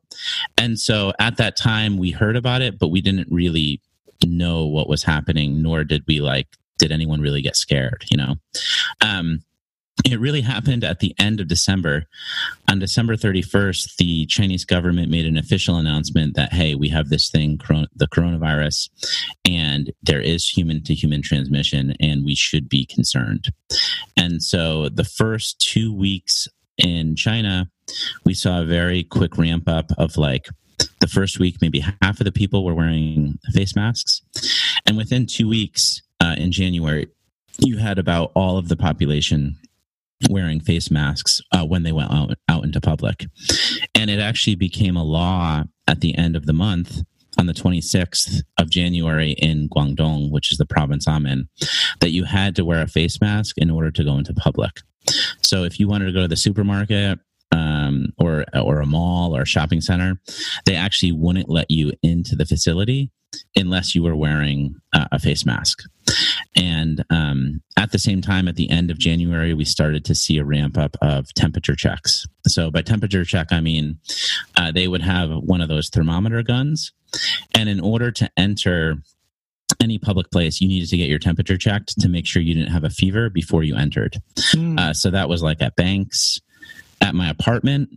And 0.58 0.80
so 0.80 1.14
at 1.20 1.38
that 1.38 1.56
time, 1.56 1.98
we 1.98 2.10
heard 2.10 2.36
about 2.36 2.64
it, 2.64 2.80
but 2.80 2.88
we 2.88 3.00
didn't 3.00 3.28
really 3.30 3.80
know 4.26 4.66
what 4.66 4.90
was 4.90 5.04
happening, 5.04 5.62
nor 5.62 5.84
did 5.84 6.04
we 6.08 6.20
like, 6.20 6.48
did 6.80 6.92
anyone 6.92 7.22
really 7.22 7.44
get 7.44 7.56
scared, 7.56 8.04
you 8.10 8.18
know? 8.18 8.34
Um, 9.02 9.44
it 10.06 10.20
really 10.20 10.42
happened 10.42 10.84
at 10.84 11.00
the 11.00 11.16
end 11.20 11.40
of 11.40 11.48
December. 11.48 12.06
On 12.70 12.80
December 12.80 13.16
31st, 13.16 13.96
the 13.98 14.26
Chinese 14.26 14.66
government 14.66 15.10
made 15.10 15.26
an 15.26 15.38
official 15.38 15.78
announcement 15.78 16.36
that, 16.36 16.52
hey, 16.52 16.76
we 16.76 16.90
have 16.90 17.10
this 17.10 17.30
thing, 17.30 17.60
the 17.96 18.08
coronavirus, 18.08 18.90
and 19.46 19.92
there 20.02 20.20
is 20.20 20.48
human 20.48 20.84
to 20.84 20.94
human 20.94 21.22
transmission, 21.22 21.96
and 22.00 22.26
we 22.26 22.36
should 22.36 22.68
be 22.68 22.86
concerned. 22.86 23.52
And 24.18 24.42
so 24.42 24.90
the 24.90 25.06
first 25.06 25.60
two 25.60 25.96
weeks 25.96 26.48
in 26.78 27.16
China, 27.16 27.70
we 28.26 28.34
saw 28.34 28.62
a 28.62 28.66
very 28.66 29.04
quick 29.04 29.38
ramp 29.38 29.70
up 29.70 29.92
of 29.98 30.18
like, 30.18 30.48
the 31.00 31.08
first 31.08 31.40
week, 31.40 31.58
maybe 31.62 31.80
half 32.02 32.20
of 32.20 32.26
the 32.26 32.32
people 32.32 32.64
were 32.64 32.74
wearing 32.74 33.38
face 33.54 33.76
masks. 33.76 34.22
And 34.86 34.98
within 34.98 35.26
two 35.26 35.48
weeks 35.48 36.02
uh, 36.22 36.36
in 36.38 36.52
January, 36.52 37.08
you 37.60 37.78
had 37.78 38.00
about 38.00 38.32
all 38.36 38.58
of 38.58 38.70
the 38.70 38.78
population 38.78 39.58
wearing 40.30 40.60
face 40.60 40.92
masks 40.92 41.42
uh, 41.52 41.66
when 41.66 41.84
they 41.84 41.92
went 41.92 42.12
out, 42.12 42.34
out 42.50 42.64
into 42.64 42.82
public. 42.82 43.26
And 43.96 44.10
it 44.10 44.20
actually 44.20 44.56
became 44.56 44.96
a 44.96 45.04
law 45.04 45.64
at 45.88 46.02
the 46.02 46.18
end 46.18 46.36
of 46.36 46.46
the 46.46 46.54
month 46.54 47.02
on 47.38 47.48
the 47.48 47.54
26th 47.54 48.42
of 48.60 48.70
January 48.70 49.32
in 49.32 49.70
Guangdong, 49.70 50.32
which 50.32 50.52
is 50.52 50.58
the 50.58 50.66
province 50.66 51.08
I'm 51.08 51.26
in, 51.26 51.48
that 52.00 52.12
you 52.12 52.26
had 52.26 52.56
to 52.58 52.66
wear 52.66 52.82
a 52.82 52.88
face 52.88 53.20
mask 53.20 53.58
in 53.58 53.72
order 53.72 53.92
to 53.92 54.04
go 54.04 54.18
into 54.18 54.34
public. 54.34 54.82
So 55.42 55.64
if 55.64 55.80
you 55.80 55.88
wanted 55.88 56.06
to 56.06 56.12
go 56.12 56.22
to 56.22 56.28
the 56.28 56.36
supermarket, 56.36 57.20
um, 57.54 58.08
or 58.18 58.46
or 58.54 58.82
a 58.82 58.86
mall 58.86 59.36
or 59.36 59.44
a 59.44 59.46
shopping 59.46 59.80
center, 59.80 60.20
they 60.66 60.76
actually 60.76 61.12
wouldn't 61.12 61.50
let 61.50 61.70
you 61.70 61.94
into 62.02 62.36
the 62.36 62.46
facility 62.46 63.12
unless 63.56 63.96
you 63.96 64.04
were 64.04 64.16
wearing 64.16 64.76
uh, 64.94 65.08
a 65.12 65.20
face 65.20 65.46
mask. 65.46 65.84
And 66.56 67.04
um, 67.10 67.62
at 67.78 67.92
the 67.92 67.98
same 67.98 68.22
time, 68.22 68.48
at 68.48 68.56
the 68.56 68.70
end 68.70 68.92
of 68.92 69.00
January, 69.00 69.54
we 69.54 69.66
started 69.66 70.06
to 70.06 70.16
see 70.16 70.38
a 70.38 70.46
ramp 70.46 70.78
up 70.78 70.98
of 71.02 71.34
temperature 71.34 71.76
checks. 71.76 72.28
So 72.48 72.70
by 72.70 72.82
temperature 72.82 73.26
check, 73.26 73.48
I 73.52 73.62
mean 73.62 73.98
uh, 74.58 74.72
they 74.72 74.88
would 74.88 75.02
have 75.02 75.30
one 75.32 75.62
of 75.62 75.70
those 75.70 75.90
thermometer 75.90 76.44
guns, 76.44 76.92
and 77.56 77.70
in 77.70 77.80
order 77.80 78.12
to 78.12 78.30
enter 78.38 78.98
any 79.80 79.98
public 79.98 80.30
place, 80.32 80.62
you 80.62 80.68
needed 80.68 80.90
to 80.90 80.98
get 80.98 81.10
your 81.10 81.20
temperature 81.20 81.58
checked 81.58 82.00
to 82.00 82.10
make 82.10 82.26
sure 82.26 82.42
you 82.42 82.54
didn't 82.54 82.72
have 82.72 82.84
a 82.84 82.90
fever 82.90 83.30
before 83.30 83.64
you 83.64 83.76
entered. 83.76 84.18
Hmm. 84.38 84.78
Uh, 84.78 84.94
so 84.94 85.10
that 85.10 85.30
was 85.30 85.42
like 85.42 85.62
at 85.62 85.76
banks, 85.76 86.40
at 87.04 87.14
my 87.14 87.30
apartment. 87.30 87.90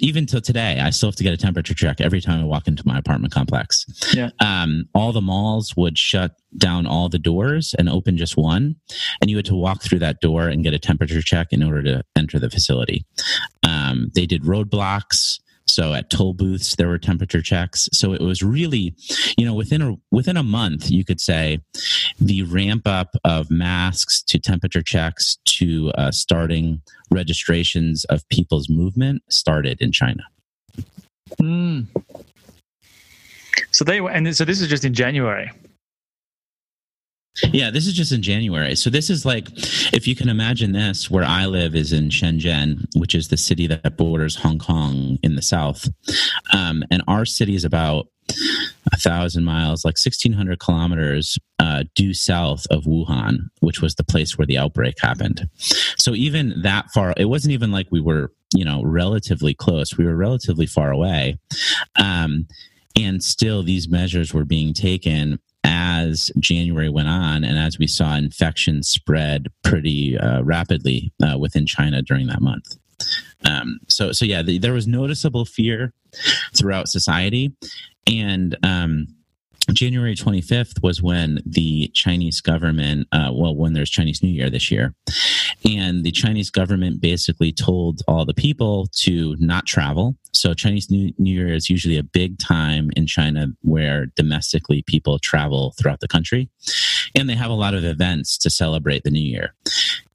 even 0.00 0.24
till 0.24 0.40
today, 0.40 0.80
I 0.80 0.88
still 0.88 1.10
have 1.10 1.16
to 1.16 1.22
get 1.22 1.34
a 1.34 1.36
temperature 1.36 1.74
check 1.74 2.00
every 2.00 2.22
time 2.22 2.40
I 2.40 2.44
walk 2.44 2.66
into 2.66 2.82
my 2.86 2.96
apartment 2.96 3.34
complex. 3.34 3.84
Yeah. 4.14 4.30
Um, 4.40 4.88
all 4.94 5.12
the 5.12 5.20
malls 5.20 5.76
would 5.76 5.98
shut 5.98 6.36
down 6.56 6.86
all 6.86 7.10
the 7.10 7.18
doors 7.18 7.74
and 7.78 7.90
open 7.90 8.16
just 8.16 8.34
one, 8.36 8.76
and 9.20 9.30
you 9.30 9.36
had 9.36 9.44
to 9.46 9.54
walk 9.54 9.82
through 9.82 9.98
that 9.98 10.22
door 10.22 10.48
and 10.48 10.64
get 10.64 10.72
a 10.72 10.78
temperature 10.78 11.20
check 11.20 11.48
in 11.50 11.62
order 11.62 11.82
to 11.82 12.02
enter 12.16 12.38
the 12.38 12.48
facility. 12.48 13.04
Um, 13.62 14.10
they 14.14 14.24
did 14.24 14.44
roadblocks. 14.44 15.40
So 15.66 15.94
at 15.94 16.10
toll 16.10 16.34
booths, 16.34 16.76
there 16.76 16.88
were 16.88 16.98
temperature 16.98 17.42
checks. 17.42 17.88
So 17.92 18.12
it 18.12 18.20
was 18.20 18.42
really, 18.42 18.94
you 19.36 19.44
know, 19.46 19.54
within 19.54 19.82
a 19.82 19.96
within 20.10 20.36
a 20.36 20.42
month, 20.42 20.90
you 20.90 21.04
could 21.04 21.20
say, 21.20 21.60
the 22.20 22.42
ramp 22.42 22.86
up 22.86 23.16
of 23.24 23.50
masks 23.50 24.22
to 24.24 24.38
temperature 24.38 24.82
checks 24.82 25.38
to 25.46 25.90
uh, 25.96 26.10
starting 26.10 26.82
registrations 27.10 28.04
of 28.06 28.28
people's 28.28 28.68
movement 28.68 29.22
started 29.30 29.80
in 29.80 29.90
China. 29.90 30.22
Mm. 31.40 31.86
So 33.70 33.84
they 33.84 34.00
were, 34.00 34.10
and 34.10 34.36
so 34.36 34.44
this 34.44 34.60
is 34.60 34.68
just 34.68 34.84
in 34.84 34.94
January. 34.94 35.50
Yeah, 37.52 37.70
this 37.70 37.86
is 37.86 37.94
just 37.94 38.12
in 38.12 38.22
January. 38.22 38.76
So 38.76 38.90
this 38.90 39.10
is 39.10 39.24
like, 39.24 39.48
if 39.92 40.06
you 40.06 40.14
can 40.14 40.28
imagine 40.28 40.72
this, 40.72 41.10
where 41.10 41.24
I 41.24 41.46
live 41.46 41.74
is 41.74 41.92
in 41.92 42.08
Shenzhen, 42.08 42.86
which 42.96 43.14
is 43.14 43.28
the 43.28 43.36
city 43.36 43.66
that 43.66 43.96
borders 43.96 44.36
Hong 44.36 44.58
Kong 44.58 45.18
in 45.22 45.34
the 45.34 45.42
south, 45.42 45.88
um, 46.52 46.84
and 46.90 47.02
our 47.08 47.24
city 47.24 47.56
is 47.56 47.64
about 47.64 48.06
a 48.92 48.96
thousand 48.96 49.44
miles, 49.44 49.84
like 49.84 49.98
sixteen 49.98 50.32
hundred 50.32 50.60
kilometers 50.60 51.38
uh, 51.58 51.84
due 51.94 52.14
south 52.14 52.66
of 52.70 52.84
Wuhan, 52.84 53.48
which 53.60 53.82
was 53.82 53.96
the 53.96 54.04
place 54.04 54.38
where 54.38 54.46
the 54.46 54.58
outbreak 54.58 54.94
happened. 55.00 55.48
So 55.98 56.14
even 56.14 56.62
that 56.62 56.90
far, 56.90 57.14
it 57.16 57.26
wasn't 57.26 57.52
even 57.52 57.72
like 57.72 57.88
we 57.90 58.00
were, 58.00 58.32
you 58.54 58.64
know, 58.64 58.82
relatively 58.82 59.54
close. 59.54 59.98
We 59.98 60.04
were 60.06 60.16
relatively 60.16 60.66
far 60.66 60.92
away, 60.92 61.38
um, 61.96 62.46
and 62.96 63.22
still 63.22 63.62
these 63.62 63.88
measures 63.88 64.32
were 64.32 64.44
being 64.44 64.72
taken 64.72 65.40
as 65.64 66.30
January 66.38 66.90
went 66.90 67.08
on, 67.08 67.42
and 67.42 67.58
as 67.58 67.78
we 67.78 67.86
saw 67.86 68.14
infections 68.14 68.88
spread 68.88 69.48
pretty 69.62 70.16
uh, 70.18 70.42
rapidly 70.42 71.12
uh, 71.22 71.38
within 71.38 71.66
China 71.66 72.02
during 72.02 72.26
that 72.26 72.42
month. 72.42 72.76
Um, 73.44 73.80
so, 73.88 74.12
so 74.12 74.24
yeah, 74.24 74.42
the, 74.42 74.58
there 74.58 74.72
was 74.72 74.86
noticeable 74.86 75.44
fear 75.44 75.92
throughout 76.56 76.88
society, 76.88 77.52
and 78.06 78.56
um, 78.62 79.06
January 79.72 80.14
25th 80.14 80.82
was 80.82 81.02
when 81.02 81.40
the 81.46 81.88
Chinese 81.94 82.40
government, 82.40 83.08
uh, 83.12 83.30
well, 83.32 83.54
when 83.54 83.72
there's 83.72 83.90
Chinese 83.90 84.22
New 84.22 84.30
Year 84.30 84.50
this 84.50 84.70
year, 84.70 84.94
and 85.64 86.04
the 86.04 86.10
Chinese 86.10 86.50
government 86.50 87.00
basically 87.00 87.52
told 87.52 88.02
all 88.06 88.24
the 88.24 88.34
people 88.34 88.86
to 88.92 89.36
not 89.38 89.66
travel. 89.66 90.16
So 90.32 90.52
Chinese 90.52 90.90
New, 90.90 91.12
Year 91.18 91.52
is 91.52 91.70
usually 91.70 91.96
a 91.96 92.02
big 92.02 92.38
time 92.38 92.90
in 92.96 93.06
China 93.06 93.48
where 93.62 94.06
domestically 94.16 94.82
people 94.82 95.18
travel 95.18 95.74
throughout 95.78 96.00
the 96.00 96.08
country, 96.08 96.50
and 97.14 97.28
they 97.28 97.34
have 97.34 97.50
a 97.50 97.54
lot 97.54 97.74
of 97.74 97.84
events 97.84 98.36
to 98.38 98.50
celebrate 98.50 99.04
the 99.04 99.10
New 99.10 99.22
Year. 99.22 99.54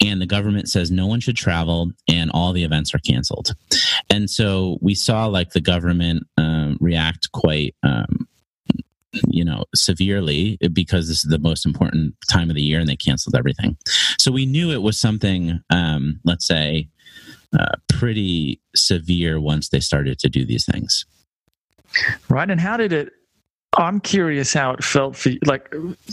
And 0.01 0.21
the 0.21 0.27
government 0.27 0.69
says 0.69 0.91
no 0.91 1.07
one 1.07 1.19
should 1.19 1.35
travel, 1.35 1.91
and 2.07 2.29
all 2.31 2.53
the 2.53 2.63
events 2.63 2.93
are 2.93 2.99
canceled. 2.99 3.55
And 4.09 4.29
so 4.29 4.77
we 4.81 4.95
saw 4.95 5.25
like 5.25 5.51
the 5.51 5.61
government 5.61 6.23
um, 6.37 6.77
react 6.79 7.31
quite. 7.31 7.75
Um, 7.83 8.27
you 9.27 9.43
know 9.43 9.65
severely 9.73 10.57
because 10.71 11.07
this 11.07 11.23
is 11.23 11.29
the 11.29 11.39
most 11.39 11.65
important 11.65 12.13
time 12.29 12.49
of 12.49 12.55
the 12.55 12.61
year 12.61 12.79
and 12.79 12.87
they 12.87 12.95
canceled 12.95 13.35
everything 13.35 13.75
so 14.19 14.31
we 14.31 14.45
knew 14.45 14.71
it 14.71 14.81
was 14.81 14.99
something 14.99 15.59
um, 15.71 16.19
let's 16.25 16.45
say 16.45 16.87
uh, 17.57 17.75
pretty 17.87 18.61
severe 18.75 19.39
once 19.39 19.69
they 19.69 19.79
started 19.79 20.19
to 20.19 20.29
do 20.29 20.45
these 20.45 20.65
things 20.65 21.05
right? 22.29 22.49
And 22.49 22.59
how 22.59 22.77
did 22.77 22.93
it? 22.93 23.13
I'm 23.77 23.99
curious 23.99 24.51
how 24.51 24.71
it 24.71 24.83
felt 24.83 25.15
for 25.15 25.29
you, 25.29 25.39
like, 25.45 25.71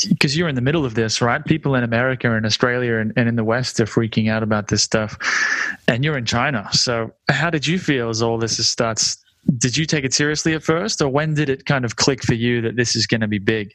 because 0.09 0.37
you're 0.37 0.49
in 0.49 0.55
the 0.55 0.61
middle 0.61 0.85
of 0.85 0.95
this, 0.95 1.23
right? 1.23 1.43
People 1.43 1.75
in 1.75 1.85
America 1.85 2.31
and 2.31 2.45
Australia 2.45 2.97
and, 2.97 3.15
and 3.17 3.31
in 3.31 3.37
the 3.37 3.45
West 3.45 3.81
are 3.81 3.87
freaking 3.87 4.31
out 4.31 4.43
about 4.43 4.69
this 4.69 4.83
stuff, 4.83 5.17
and 5.89 6.05
you're 6.05 6.19
in 6.19 6.27
China. 6.27 6.69
So, 6.73 7.13
how 7.31 7.49
did 7.49 7.67
you 7.67 7.79
feel 7.79 8.11
as 8.11 8.21
all 8.21 8.37
this 8.39 8.65
starts? 8.67 9.25
Did 9.59 9.77
you 9.77 9.87
take 9.87 10.05
it 10.05 10.13
seriously 10.13 10.55
at 10.55 10.63
first, 10.63 11.01
or 11.01 11.09
when 11.09 11.35
did 11.35 11.49
it 11.49 11.67
kind 11.67 11.85
of 11.85 11.97
click 11.97 12.23
for 12.23 12.35
you 12.35 12.61
that 12.63 12.77
this 12.77 12.97
is 12.97 13.07
going 13.07 13.21
to 13.21 13.29
be 13.29 13.39
big? 13.39 13.73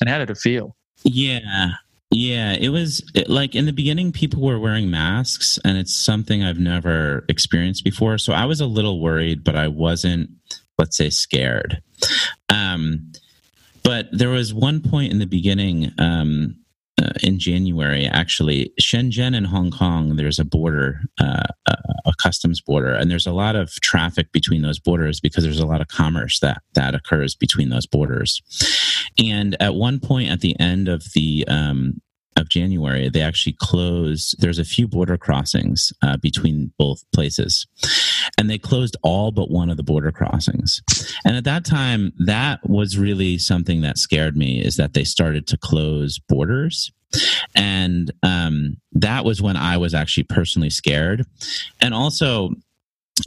And 0.00 0.10
how 0.10 0.18
did 0.18 0.30
it 0.30 0.38
feel? 0.38 0.76
Yeah. 1.02 1.72
Yeah, 2.10 2.52
it 2.52 2.68
was 2.68 3.02
it, 3.14 3.28
like 3.28 3.56
in 3.56 3.66
the 3.66 3.72
beginning, 3.72 4.12
people 4.12 4.40
were 4.40 4.60
wearing 4.60 4.90
masks, 4.90 5.58
and 5.64 5.76
it's 5.76 5.94
something 5.94 6.44
I've 6.44 6.60
never 6.60 7.24
experienced 7.28 7.82
before. 7.82 8.18
So 8.18 8.32
I 8.32 8.44
was 8.44 8.60
a 8.60 8.66
little 8.66 9.00
worried, 9.00 9.42
but 9.42 9.56
I 9.56 9.66
wasn't, 9.66 10.30
let's 10.78 10.96
say, 10.96 11.10
scared. 11.10 11.82
Um, 12.48 13.12
but 13.82 14.08
there 14.12 14.28
was 14.30 14.54
one 14.54 14.80
point 14.80 15.12
in 15.12 15.18
the 15.18 15.26
beginning, 15.26 15.90
um, 15.98 16.56
uh, 17.02 17.12
in 17.22 17.38
January, 17.38 18.06
actually, 18.06 18.72
Shenzhen 18.80 19.36
and 19.36 19.46
Hong 19.46 19.70
Kong, 19.70 20.16
there's 20.16 20.38
a 20.38 20.44
border, 20.44 21.00
uh, 21.20 21.44
a 21.66 21.74
a 22.04 22.12
customs 22.22 22.60
border, 22.60 22.92
and 22.94 23.10
there's 23.10 23.26
a 23.26 23.32
lot 23.32 23.56
of 23.56 23.72
traffic 23.80 24.30
between 24.32 24.62
those 24.62 24.78
borders 24.78 25.20
because 25.20 25.44
there's 25.44 25.60
a 25.60 25.66
lot 25.66 25.80
of 25.80 25.88
commerce 25.88 26.38
that 26.40 26.62
that 26.74 26.94
occurs 26.94 27.34
between 27.34 27.70
those 27.70 27.86
borders. 27.86 28.42
And 29.18 29.56
at 29.60 29.74
one 29.74 30.00
point, 30.00 30.30
at 30.30 30.40
the 30.40 30.58
end 30.60 30.88
of 30.88 31.04
the 31.14 31.44
um, 31.48 32.00
of 32.36 32.48
January, 32.48 33.08
they 33.08 33.20
actually 33.22 33.56
closed. 33.60 34.36
There's 34.38 34.58
a 34.58 34.64
few 34.64 34.88
border 34.88 35.16
crossings 35.16 35.92
uh, 36.02 36.16
between 36.16 36.72
both 36.78 37.04
places, 37.12 37.66
and 38.38 38.50
they 38.50 38.58
closed 38.58 38.96
all 39.02 39.30
but 39.30 39.50
one 39.50 39.70
of 39.70 39.76
the 39.76 39.82
border 39.82 40.12
crossings. 40.12 40.82
And 41.24 41.36
at 41.36 41.44
that 41.44 41.64
time, 41.64 42.12
that 42.18 42.68
was 42.68 42.98
really 42.98 43.38
something 43.38 43.82
that 43.82 43.98
scared 43.98 44.36
me. 44.36 44.60
Is 44.60 44.76
that 44.76 44.94
they 44.94 45.04
started 45.04 45.46
to 45.48 45.56
close 45.56 46.18
borders, 46.18 46.92
and 47.54 48.10
um, 48.22 48.76
that 48.92 49.24
was 49.24 49.40
when 49.40 49.56
I 49.56 49.76
was 49.76 49.94
actually 49.94 50.24
personally 50.24 50.70
scared. 50.70 51.24
And 51.80 51.94
also, 51.94 52.50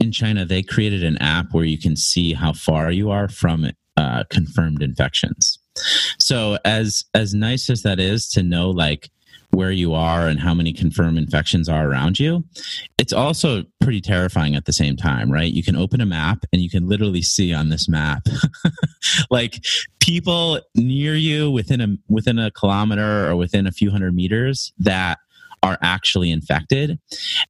in 0.00 0.12
China, 0.12 0.44
they 0.44 0.62
created 0.62 1.02
an 1.02 1.18
app 1.18 1.52
where 1.52 1.64
you 1.64 1.78
can 1.78 1.96
see 1.96 2.34
how 2.34 2.52
far 2.52 2.90
you 2.90 3.10
are 3.10 3.28
from 3.28 3.70
uh, 3.96 4.24
confirmed 4.30 4.82
infections. 4.82 5.57
So 6.28 6.58
as 6.66 7.06
as 7.14 7.32
nice 7.32 7.70
as 7.70 7.80
that 7.84 7.98
is 7.98 8.28
to 8.32 8.42
know 8.42 8.68
like 8.68 9.08
where 9.52 9.70
you 9.70 9.94
are 9.94 10.28
and 10.28 10.38
how 10.38 10.52
many 10.52 10.74
confirmed 10.74 11.16
infections 11.16 11.70
are 11.70 11.88
around 11.88 12.20
you, 12.20 12.44
it's 12.98 13.14
also 13.14 13.64
pretty 13.80 14.02
terrifying 14.02 14.54
at 14.54 14.66
the 14.66 14.72
same 14.74 14.94
time, 14.94 15.32
right? 15.32 15.50
You 15.50 15.62
can 15.62 15.74
open 15.74 16.02
a 16.02 16.06
map 16.06 16.44
and 16.52 16.60
you 16.60 16.68
can 16.68 16.86
literally 16.86 17.22
see 17.22 17.54
on 17.54 17.70
this 17.70 17.88
map 17.88 18.26
like 19.30 19.64
people 20.00 20.60
near 20.74 21.14
you 21.14 21.50
within 21.50 21.80
a 21.80 21.96
within 22.10 22.38
a 22.38 22.50
kilometer 22.50 23.26
or 23.26 23.34
within 23.34 23.66
a 23.66 23.72
few 23.72 23.90
hundred 23.90 24.14
meters 24.14 24.70
that 24.78 25.20
are 25.62 25.78
actually 25.80 26.30
infected. 26.30 26.98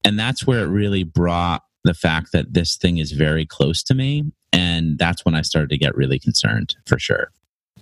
And 0.05 0.17
that's 0.17 0.47
where 0.47 0.61
it 0.61 0.69
really 0.69 1.03
brought 1.03 1.65
the 1.83 1.95
fact 1.95 2.31
that 2.33 2.55
this 2.55 2.77
thing 2.77 2.99
is 2.99 3.11
very 3.11 3.45
close 3.45 3.83
to 3.83 3.95
me. 3.97 4.31
And 4.53 5.01
that's 5.01 5.25
when 5.25 5.35
I 5.35 5.43
started 5.43 5.71
to 5.71 5.79
get 5.79 5.97
really 5.97 6.21
concerned 6.21 6.77
for 6.87 7.01
sure. 7.01 7.33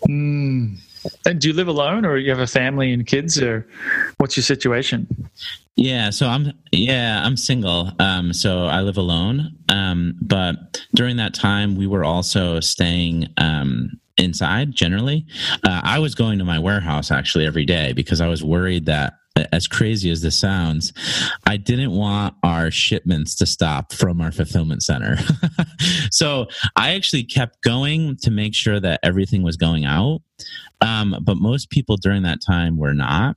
Mm. 0.08 0.78
And 1.24 1.40
do 1.40 1.48
you 1.48 1.54
live 1.54 1.68
alone, 1.68 2.04
or 2.04 2.16
you 2.16 2.30
have 2.30 2.40
a 2.40 2.46
family 2.46 2.92
and 2.92 3.06
kids, 3.06 3.40
or 3.40 3.66
what's 4.18 4.36
your 4.36 4.44
situation? 4.44 5.06
Yeah, 5.76 6.10
so 6.10 6.26
I'm 6.26 6.52
yeah, 6.72 7.22
I'm 7.22 7.36
single. 7.36 7.92
Um 7.98 8.32
so 8.32 8.64
I 8.64 8.80
live 8.80 8.96
alone. 8.96 9.56
Um 9.68 10.14
but 10.22 10.82
during 10.94 11.16
that 11.18 11.34
time 11.34 11.76
we 11.76 11.86
were 11.86 12.04
also 12.04 12.60
staying 12.60 13.28
um 13.36 14.00
inside 14.16 14.72
generally. 14.72 15.26
Uh, 15.62 15.82
I 15.84 15.98
was 15.98 16.14
going 16.14 16.38
to 16.38 16.44
my 16.44 16.58
warehouse 16.58 17.10
actually 17.10 17.46
every 17.46 17.66
day 17.66 17.92
because 17.92 18.22
I 18.22 18.28
was 18.28 18.42
worried 18.42 18.86
that 18.86 19.14
as 19.52 19.68
crazy 19.68 20.10
as 20.10 20.22
this 20.22 20.36
sounds, 20.36 20.92
I 21.46 21.56
didn't 21.56 21.92
want 21.92 22.34
our 22.42 22.70
shipments 22.70 23.34
to 23.36 23.46
stop 23.46 23.92
from 23.92 24.20
our 24.20 24.32
fulfillment 24.32 24.82
center. 24.82 25.16
so 26.10 26.46
I 26.74 26.94
actually 26.94 27.24
kept 27.24 27.62
going 27.62 28.16
to 28.22 28.30
make 28.30 28.54
sure 28.54 28.80
that 28.80 29.00
everything 29.02 29.42
was 29.42 29.56
going 29.56 29.84
out. 29.84 30.20
Um, 30.80 31.16
but 31.22 31.36
most 31.36 31.70
people 31.70 31.96
during 31.96 32.22
that 32.22 32.40
time 32.46 32.76
were 32.76 32.94
not. 32.94 33.36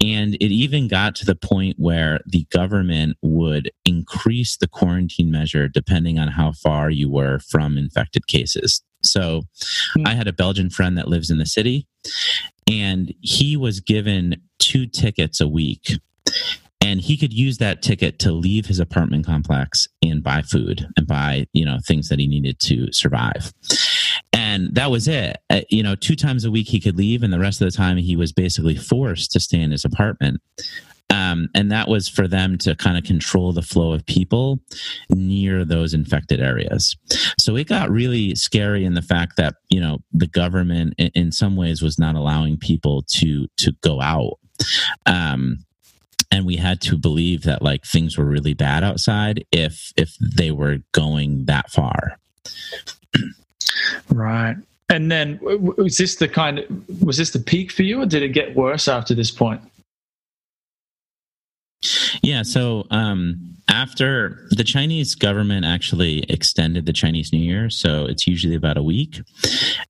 And 0.00 0.34
it 0.34 0.52
even 0.52 0.86
got 0.86 1.16
to 1.16 1.26
the 1.26 1.34
point 1.34 1.76
where 1.78 2.20
the 2.24 2.46
government 2.50 3.16
would 3.20 3.70
increase 3.84 4.56
the 4.56 4.68
quarantine 4.68 5.30
measure 5.30 5.66
depending 5.66 6.20
on 6.20 6.28
how 6.28 6.52
far 6.52 6.88
you 6.88 7.10
were 7.10 7.40
from 7.40 7.76
infected 7.76 8.28
cases. 8.28 8.82
So 9.02 9.42
Hmm. 9.94 10.06
I 10.06 10.14
had 10.14 10.28
a 10.28 10.32
Belgian 10.32 10.70
friend 10.70 10.96
that 10.98 11.08
lives 11.08 11.30
in 11.30 11.38
the 11.38 11.46
city, 11.46 11.86
and 12.70 13.12
he 13.20 13.56
was 13.56 13.80
given 13.80 14.40
two 14.58 14.86
tickets 14.86 15.40
a 15.40 15.48
week. 15.48 15.98
And 16.80 17.00
he 17.00 17.16
could 17.16 17.32
use 17.32 17.58
that 17.58 17.82
ticket 17.82 18.18
to 18.20 18.32
leave 18.32 18.66
his 18.66 18.78
apartment 18.78 19.26
complex 19.26 19.88
and 20.02 20.22
buy 20.22 20.42
food 20.42 20.86
and 20.96 21.06
buy, 21.06 21.46
you 21.52 21.64
know, 21.64 21.78
things 21.86 22.08
that 22.08 22.18
he 22.18 22.26
needed 22.26 22.60
to 22.60 22.92
survive. 22.92 23.52
And 24.32 24.74
that 24.74 24.90
was 24.90 25.08
it. 25.08 25.38
Uh, 25.50 25.62
you 25.70 25.82
know, 25.82 25.94
two 25.94 26.16
times 26.16 26.44
a 26.44 26.50
week 26.50 26.68
he 26.68 26.80
could 26.80 26.96
leave, 26.96 27.22
and 27.22 27.32
the 27.32 27.38
rest 27.38 27.60
of 27.60 27.70
the 27.70 27.76
time 27.76 27.96
he 27.96 28.16
was 28.16 28.32
basically 28.32 28.76
forced 28.76 29.32
to 29.32 29.40
stay 29.40 29.60
in 29.60 29.72
his 29.72 29.84
apartment. 29.84 30.40
Um, 31.10 31.48
and 31.54 31.72
that 31.72 31.88
was 31.88 32.08
for 32.08 32.28
them 32.28 32.58
to 32.58 32.74
kind 32.76 32.98
of 32.98 33.04
control 33.04 33.52
the 33.52 33.62
flow 33.62 33.92
of 33.92 34.04
people 34.04 34.60
near 35.08 35.64
those 35.64 35.94
infected 35.94 36.40
areas. 36.40 36.96
So 37.38 37.56
it 37.56 37.66
got 37.66 37.90
really 37.90 38.34
scary 38.34 38.84
in 38.84 38.94
the 38.94 39.02
fact 39.02 39.36
that 39.36 39.54
you 39.70 39.80
know 39.80 39.98
the 40.12 40.26
government, 40.26 40.94
in, 40.98 41.32
some 41.32 41.56
ways, 41.56 41.82
was 41.82 41.98
not 41.98 42.14
allowing 42.14 42.58
people 42.58 43.02
to 43.14 43.46
to 43.56 43.72
go 43.80 44.02
out. 44.02 44.38
Um, 45.06 45.64
and 46.30 46.46
we 46.46 46.56
had 46.56 46.80
to 46.80 46.96
believe 46.96 47.42
that 47.42 47.62
like 47.62 47.84
things 47.84 48.18
were 48.18 48.24
really 48.24 48.54
bad 48.54 48.84
outside 48.84 49.44
if 49.52 49.92
if 49.96 50.16
they 50.20 50.50
were 50.50 50.78
going 50.92 51.44
that 51.46 51.70
far 51.70 52.18
Right. 54.10 54.56
And 54.90 55.10
then 55.12 55.38
was 55.42 55.98
this 55.98 56.16
the 56.16 56.28
kind 56.28 56.60
of 56.60 57.04
was 57.04 57.18
this 57.18 57.30
the 57.30 57.38
peak 57.38 57.70
for 57.70 57.82
you, 57.82 58.02
or 58.02 58.06
did 58.06 58.22
it 58.22 58.30
get 58.30 58.56
worse 58.56 58.88
after 58.88 59.14
this 59.14 59.30
point? 59.30 59.60
yeah 62.22 62.42
so 62.42 62.84
um 62.90 63.54
after 63.68 64.48
the 64.50 64.64
chinese 64.64 65.14
government 65.14 65.64
actually 65.64 66.24
extended 66.24 66.86
the 66.86 66.92
chinese 66.92 67.32
new 67.32 67.38
year 67.38 67.70
so 67.70 68.04
it's 68.04 68.26
usually 68.26 68.56
about 68.56 68.76
a 68.76 68.82
week 68.82 69.20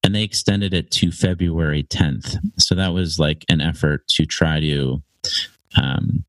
and 0.04 0.14
they 0.14 0.23
extended 0.23 0.75
it 0.75 0.90
to 0.90 1.11
february 1.11 1.83
10th 1.85 2.37
so 2.59 2.75
that 2.75 2.92
was 2.92 3.18
like 3.18 3.42
an 3.49 3.62
effort 3.62 4.07
to 4.07 4.26
try 4.26 4.61
to 4.61 5.02
um 5.80 6.25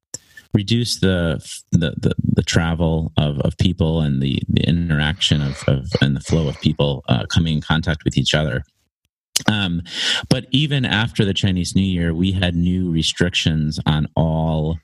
reduce 0.54 1.00
the 1.00 1.40
the 1.72 1.94
the, 1.98 2.14
the 2.24 2.44
travel 2.44 3.12
of, 3.18 3.40
of 3.42 3.58
people 3.58 4.02
and 4.02 4.22
the, 4.22 4.42
the 4.50 4.68
interaction 4.68 5.42
of, 5.42 5.64
of 5.68 5.92
and 6.02 6.16
the 6.16 6.22
flow 6.22 6.48
of 6.48 6.60
people 6.62 7.04
uh, 7.10 7.26
coming 7.28 7.56
in 7.56 7.62
contact 7.62 8.04
with 8.04 8.18
each 8.18 8.34
other 8.34 8.64
um, 9.48 9.82
but 10.30 10.48
even 10.52 10.86
after 10.86 11.24
the 11.24 11.34
Chinese 11.34 11.76
New 11.76 11.82
Year, 11.82 12.14
we 12.14 12.32
had 12.32 12.56
new 12.56 12.92
restrictions 12.92 13.80
on 13.86 14.08
all 14.16 14.78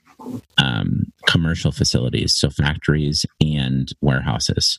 um, 0.58 1.12
commercial 1.26 1.70
facilities, 1.70 2.34
so 2.34 2.50
factories 2.50 3.24
and 3.40 3.92
warehouses. 4.00 4.78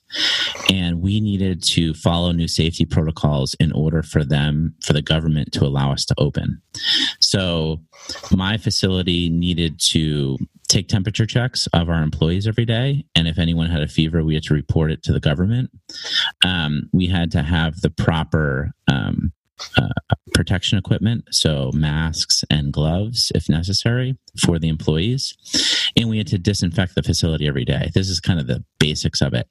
And 0.70 1.02
we 1.02 1.22
needed 1.22 1.64
to 1.66 1.94
follow 1.94 2.32
new 2.32 2.48
safety 2.48 2.86
protocols 2.86 3.54
in 3.60 3.72
order 3.72 4.04
for 4.04 4.24
them, 4.24 4.76
for 4.84 4.94
the 4.94 5.02
government 5.02 5.52
to 5.54 5.66
allow 5.66 5.92
us 5.92 6.06
to 6.06 6.16
open. 6.18 6.62
So 7.22 7.82
my 8.36 8.58
facility 8.58 9.30
needed 9.30 9.80
to 9.92 10.38
take 10.68 10.88
temperature 10.88 11.26
checks 11.26 11.68
of 11.74 11.90
our 11.90 12.02
employees 12.02 12.48
every 12.48 12.66
day. 12.66 13.06
And 13.16 13.28
if 13.28 13.40
anyone 13.40 13.70
had 13.70 13.82
a 13.82 13.88
fever, 13.88 14.24
we 14.24 14.34
had 14.34 14.44
to 14.44 14.54
report 14.54 14.92
it 14.92 15.04
to 15.04 15.14
the 15.14 15.20
government. 15.20 15.72
Um, 16.44 16.90
we 16.94 17.08
had 17.08 17.32
to 17.32 17.44
have 17.44 17.82
the 17.82 17.90
proper 17.90 18.72
um, 18.88 19.32
uh, 19.78 20.16
protection 20.34 20.78
equipment, 20.78 21.26
so 21.32 21.72
masks 21.74 22.44
and 22.50 22.72
gloves 22.72 23.32
if 23.34 23.50
necessary 23.50 24.18
for 24.46 24.60
the 24.60 24.68
employees. 24.68 25.36
And 25.96 26.10
we 26.10 26.18
had 26.18 26.28
to 26.28 26.38
disinfect 26.38 26.96
the 26.96 27.04
facility 27.04 27.48
every 27.48 27.66
day. 27.66 27.90
This 27.94 28.10
is 28.10 28.20
kind 28.20 28.40
of 28.40 28.48
the 28.48 28.64
basics 28.80 29.22
of 29.22 29.34
it. 29.34 29.48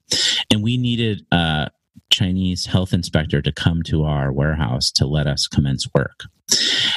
And 0.52 0.62
we 0.62 0.76
needed 0.76 1.26
a 1.32 1.70
Chinese 2.10 2.66
health 2.66 2.92
inspector 2.92 3.42
to 3.42 3.52
come 3.52 3.82
to 3.84 4.04
our 4.04 4.32
warehouse 4.32 4.90
to 4.92 5.06
let 5.06 5.26
us 5.26 5.48
commence 5.48 5.88
work. 5.92 6.24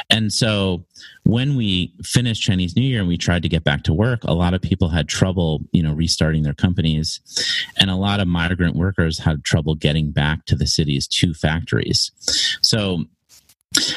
And 0.10 0.34
so 0.34 0.86
when 1.24 1.56
we 1.56 1.94
finished 2.04 2.42
Chinese 2.42 2.76
New 2.76 2.82
Year 2.82 3.00
and 3.00 3.08
we 3.08 3.18
tried 3.18 3.44
to 3.44 3.50
get 3.50 3.64
back 3.64 3.84
to 3.84 3.94
work, 3.94 4.24
a 4.24 4.34
lot 4.34 4.54
of 4.54 4.62
people 4.62 4.90
had 4.90 5.08
trouble, 5.08 5.62
you 5.72 5.84
know, 5.84 5.94
restarting 5.94 6.44
their 6.44 6.54
companies. 6.54 7.20
And 7.78 7.92
a 7.92 7.96
lot 7.96 8.20
of 8.20 8.28
migrant 8.28 8.76
workers 8.76 9.20
had 9.20 9.44
trouble 9.44 9.76
getting 9.76 10.12
back 10.12 10.46
to 10.46 10.56
the 10.56 10.68
city's 10.68 11.08
two 11.08 11.34
factories. 11.34 12.12
So 12.64 13.06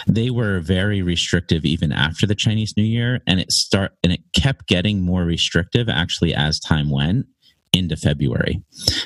they 0.07 0.31
were 0.31 0.61
very 0.61 1.03
restrictive 1.03 1.65
even 1.65 1.93
after 1.93 2.27
the 2.27 2.35
Chinese 2.35 2.77
New 2.77 2.83
Year, 2.83 3.21
and 3.27 3.41
it 3.41 3.51
start 3.51 3.93
and 4.03 4.13
it 4.13 4.21
kept 4.35 4.67
getting 4.67 5.01
more 5.01 5.25
restrictive 5.25 5.89
actually 5.89 6.35
as 6.35 6.61
time 6.61 6.91
went 6.91 7.27
into 7.73 7.97
February. 7.97 8.63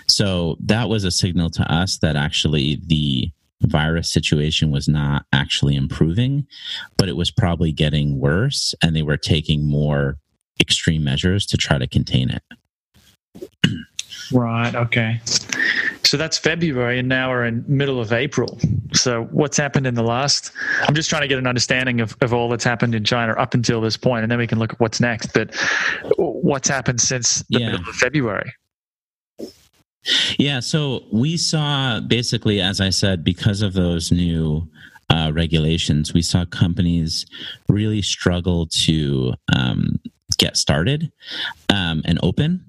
So 0.09 0.57
that 0.61 0.89
was 0.89 1.05
a 1.05 1.13
signal 1.13 1.51
to 1.51 1.73
us 1.73 1.99
that 1.99 2.17
actually 2.17 2.81
the 2.85 3.31
virus 3.63 4.13
situation 4.13 4.71
was 4.71 4.89
not 4.89 5.25
actually 5.33 5.77
improving, 5.77 6.47
but 6.97 7.09
it 7.09 7.17
was 7.17 7.31
probably 7.31 7.73
getting 7.73 8.19
worse, 8.19 8.75
and 8.83 8.95
they 8.95 9.03
were 9.03 9.17
taking 9.17 9.67
more 9.67 10.19
extreme 10.61 11.05
measures 11.05 11.47
to 11.47 11.57
try 11.57 11.79
to 11.79 11.87
contain 11.87 12.31
it. 12.31 12.43
Right. 14.33 14.75
Okay. 14.75 15.21
So 16.05 16.17
that's 16.17 16.39
February, 16.39 16.99
and 16.99 17.09
now 17.09 17.31
we're 17.31 17.45
in 17.45 17.65
middle 17.67 18.01
of 18.01 18.13
April. 18.13 18.59
So 18.93 19.25
what's 19.25 19.57
happened 19.57 19.87
in 19.87 19.95
the 19.95 20.03
last? 20.03 20.53
I'm 20.83 20.95
just 20.95 21.11
trying 21.11 21.23
to 21.23 21.29
get 21.29 21.39
an 21.39 21.47
understanding 21.47 22.01
of, 22.01 22.17
of 22.21 22.33
all 22.33 22.49
that's 22.49 22.65
happened 22.65 22.95
in 22.95 23.05
China 23.05 23.33
up 23.35 23.55
until 23.55 23.81
this 23.81 23.97
point, 23.97 24.23
and 24.23 24.31
then 24.31 24.39
we 24.39 24.47
can 24.47 24.59
look 24.59 24.73
at 24.73 24.81
what's 24.81 25.01
next. 25.01 25.33
But 25.33 25.55
what's 26.17 26.69
happened 26.69 27.01
since 27.01 27.41
the 27.51 27.61
Yeah. 27.61 27.73
middle 27.73 27.89
of 27.89 27.97
February? 27.97 28.53
Yeah, 30.39 30.61
so 30.61 31.05
we 31.13 31.37
saw 31.37 32.01
basically, 32.01 32.61
as 32.61 32.81
I 32.81 32.91
said, 32.91 33.25
because 33.25 33.63
of 33.63 33.73
those 33.73 34.13
new 34.13 34.69
uh, 35.11 35.33
regulations, 35.35 36.13
we 36.13 36.23
saw 36.23 36.45
companies 36.45 37.27
really 37.69 38.03
struggle 38.03 38.67
to 38.67 39.35
um, 39.55 40.01
get 40.39 40.57
started 40.57 41.11
um, 41.69 42.03
and 42.05 42.19
open. 42.23 42.65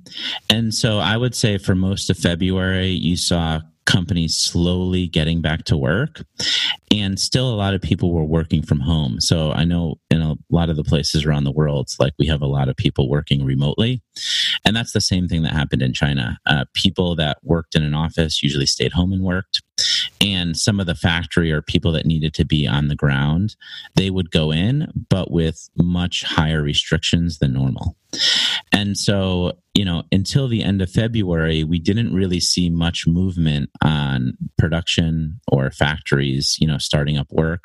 And 0.49 0.73
so 0.73 0.99
I 0.99 1.17
would 1.17 1.35
say 1.35 1.57
for 1.57 1.75
most 1.75 2.09
of 2.09 2.17
February, 2.17 2.89
you 2.89 3.17
saw 3.17 3.61
companies 3.87 4.35
slowly 4.35 5.07
getting 5.07 5.41
back 5.41 5.63
to 5.63 5.77
work 5.77 6.21
and 6.91 7.17
still 7.17 7.49
a 7.49 7.55
lot 7.55 7.73
of 7.73 7.81
people 7.81 8.11
were 8.11 8.25
working 8.25 8.61
from 8.61 8.81
home 8.81 9.17
so 9.21 9.53
i 9.53 9.63
know 9.63 9.95
in 10.11 10.21
a 10.21 10.35
lot 10.49 10.69
of 10.69 10.75
the 10.75 10.83
places 10.83 11.23
around 11.23 11.45
the 11.45 11.51
world 11.53 11.89
like 11.97 12.11
we 12.19 12.27
have 12.27 12.41
a 12.41 12.45
lot 12.45 12.67
of 12.67 12.75
people 12.75 13.09
working 13.09 13.45
remotely 13.45 14.03
and 14.65 14.75
that's 14.75 14.93
the 14.93 15.01
same 15.01 15.27
thing 15.27 15.43
that 15.43 15.53
happened 15.53 15.81
in 15.81 15.93
china. 15.93 16.37
Uh, 16.45 16.65
people 16.73 17.15
that 17.15 17.37
worked 17.43 17.75
in 17.75 17.83
an 17.83 17.93
office 17.93 18.43
usually 18.43 18.65
stayed 18.65 18.93
home 18.93 19.13
and 19.13 19.23
worked. 19.23 19.61
And 20.19 20.57
some 20.57 20.79
of 20.79 20.87
the 20.87 20.95
factory 20.95 21.51
or 21.51 21.61
people 21.61 21.91
that 21.91 22.07
needed 22.07 22.33
to 22.35 22.45
be 22.45 22.67
on 22.67 22.87
the 22.87 22.95
ground 22.95 23.55
they 23.95 24.09
would 24.09 24.31
go 24.31 24.51
in 24.51 24.91
but 25.09 25.31
with 25.31 25.69
much 25.77 26.23
higher 26.23 26.61
restrictions 26.61 27.37
than 27.37 27.53
normal. 27.53 27.95
And 28.71 28.97
so 28.97 29.53
you 29.73 29.85
know 29.85 30.03
until 30.11 30.47
the 30.47 30.63
end 30.63 30.81
of 30.81 30.89
february 30.89 31.63
we 31.63 31.77
didn't 31.79 32.13
really 32.13 32.39
see 32.39 32.69
much 32.69 33.05
movement 33.05 33.69
on 33.83 34.33
production 34.57 35.39
or 35.47 35.69
factories 35.69 36.57
you 36.59 36.67
know 36.67 36.77
starting 36.77 37.17
up 37.17 37.31
work. 37.31 37.61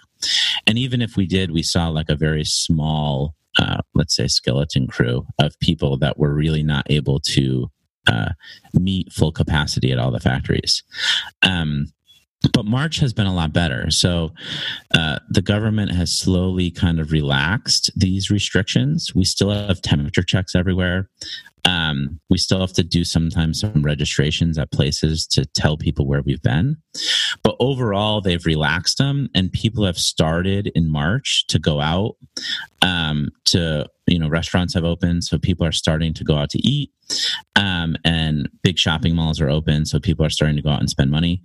And 0.66 0.78
even 0.78 1.00
if 1.00 1.16
we 1.16 1.26
did 1.26 1.50
we 1.50 1.62
saw 1.62 1.88
like 1.88 2.10
a 2.10 2.16
very 2.16 2.44
small 2.44 3.34
uh, 3.58 3.78
let's 3.94 4.16
say 4.16 4.26
skeleton 4.26 4.86
crew 4.86 5.26
of 5.38 5.58
people 5.60 5.96
that 5.96 6.18
were 6.18 6.34
really 6.34 6.62
not 6.62 6.86
able 6.90 7.20
to 7.20 7.70
uh, 8.08 8.30
meet 8.74 9.12
full 9.12 9.32
capacity 9.32 9.92
at 9.92 9.98
all 9.98 10.10
the 10.10 10.20
factories 10.20 10.82
um, 11.42 11.86
but 12.52 12.64
March 12.64 12.98
has 12.98 13.12
been 13.12 13.26
a 13.26 13.34
lot 13.34 13.52
better. 13.52 13.90
So 13.90 14.32
uh, 14.94 15.18
the 15.28 15.42
government 15.42 15.92
has 15.92 16.12
slowly 16.12 16.70
kind 16.70 16.98
of 16.98 17.12
relaxed 17.12 17.90
these 17.94 18.30
restrictions. 18.30 19.14
We 19.14 19.24
still 19.24 19.50
have 19.50 19.80
temperature 19.82 20.22
checks 20.22 20.54
everywhere. 20.54 21.08
Um, 21.64 22.20
we 22.29 22.38
still 22.38 22.61
have 22.61 22.72
to 22.75 22.83
do 22.83 23.05
sometimes 23.05 23.61
some 23.61 23.83
registrations 23.83 24.59
at 24.59 24.72
places 24.72 25.27
to 25.29 25.46
tell 25.46 25.77
people 25.77 26.07
where 26.07 26.22
we've 26.22 26.42
been. 26.42 26.77
But 27.42 27.57
overall, 27.61 28.20
they've 28.20 28.44
relaxed 28.44 28.98
them, 28.98 29.29
and 29.35 29.53
people 29.53 29.85
have 29.85 29.98
started 29.98 30.72
in 30.75 30.90
March 30.90 31.46
to 31.48 31.59
go 31.59 31.81
out. 31.81 32.16
Um, 32.83 33.31
to 33.46 33.87
you 34.12 34.18
know, 34.18 34.29
restaurants 34.29 34.75
have 34.75 34.85
opened, 34.85 35.25
so 35.25 35.38
people 35.38 35.66
are 35.66 35.72
starting 35.72 36.12
to 36.14 36.25
go 36.25 36.37
out 36.37 36.51
to 36.51 36.59
eat, 36.59 36.90
um, 37.57 37.96
and 38.05 38.48
big 38.62 38.79
shopping 38.79 39.14
malls 39.14 39.40
are 39.40 39.48
open, 39.48 39.87
so 39.87 39.98
people 39.98 40.25
are 40.25 40.31
starting 40.31 40.57
to 40.57 40.62
go 40.62 40.70
out 40.70 40.81
and 40.81 40.90
spend 40.90 41.11
money. 41.11 41.42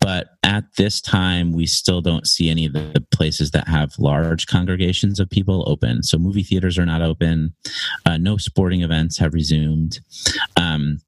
But 0.00 0.28
at 0.42 0.64
this 0.76 1.00
time, 1.00 1.52
we 1.52 1.66
still 1.66 2.00
don't 2.00 2.26
see 2.26 2.50
any 2.50 2.66
of 2.66 2.72
the 2.72 3.04
places 3.10 3.50
that 3.50 3.68
have 3.68 3.98
large 3.98 4.46
congregations 4.46 5.18
of 5.20 5.28
people 5.28 5.64
open. 5.68 6.02
So 6.02 6.18
movie 6.18 6.42
theaters 6.42 6.78
are 6.78 6.86
not 6.86 7.02
open. 7.02 7.54
Uh, 8.06 8.16
no 8.16 8.36
sporting 8.36 8.82
events 8.82 9.18
have 9.18 9.34
resumed. 9.34 10.00
Um, 10.56 11.00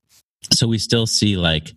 so 0.53 0.67
we 0.67 0.79
still 0.79 1.07
see 1.07 1.37
like 1.37 1.75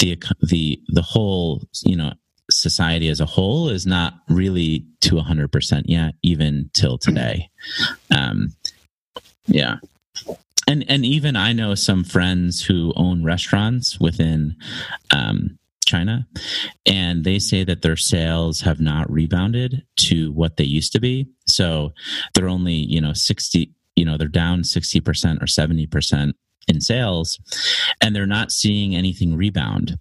the 0.00 0.20
the 0.42 0.80
the 0.88 1.02
whole 1.02 1.62
you 1.84 1.96
know 1.96 2.12
society 2.50 3.08
as 3.08 3.20
a 3.20 3.26
whole 3.26 3.68
is 3.68 3.86
not 3.86 4.14
really 4.28 4.84
to 5.00 5.14
100% 5.14 5.82
yet 5.86 6.14
even 6.22 6.70
till 6.74 6.98
today 6.98 7.48
um 8.14 8.54
yeah. 9.46 9.76
And 10.66 10.84
and 10.88 11.04
even 11.04 11.36
i 11.36 11.52
know 11.52 11.74
some 11.74 12.04
friends 12.04 12.64
who 12.64 12.94
own 12.96 13.22
restaurants 13.22 14.00
within 14.00 14.56
um 15.10 15.58
china 15.84 16.26
and 16.86 17.24
they 17.24 17.38
say 17.38 17.64
that 17.64 17.82
their 17.82 17.96
sales 17.96 18.60
have 18.62 18.80
not 18.80 19.10
rebounded 19.10 19.84
to 19.96 20.32
what 20.32 20.56
they 20.56 20.64
used 20.64 20.92
to 20.92 21.00
be. 21.00 21.28
So 21.46 21.92
they're 22.32 22.48
only 22.48 22.74
you 22.74 23.00
know 23.00 23.12
60 23.12 23.72
you 23.96 24.04
know 24.04 24.16
they're 24.16 24.28
down 24.28 24.62
60% 24.62 25.00
or 25.42 25.46
70% 25.46 26.32
in 26.66 26.80
sales 26.80 27.38
and 28.00 28.16
they're 28.16 28.26
not 28.26 28.50
seeing 28.50 28.96
anything 28.96 29.36
rebound 29.36 29.98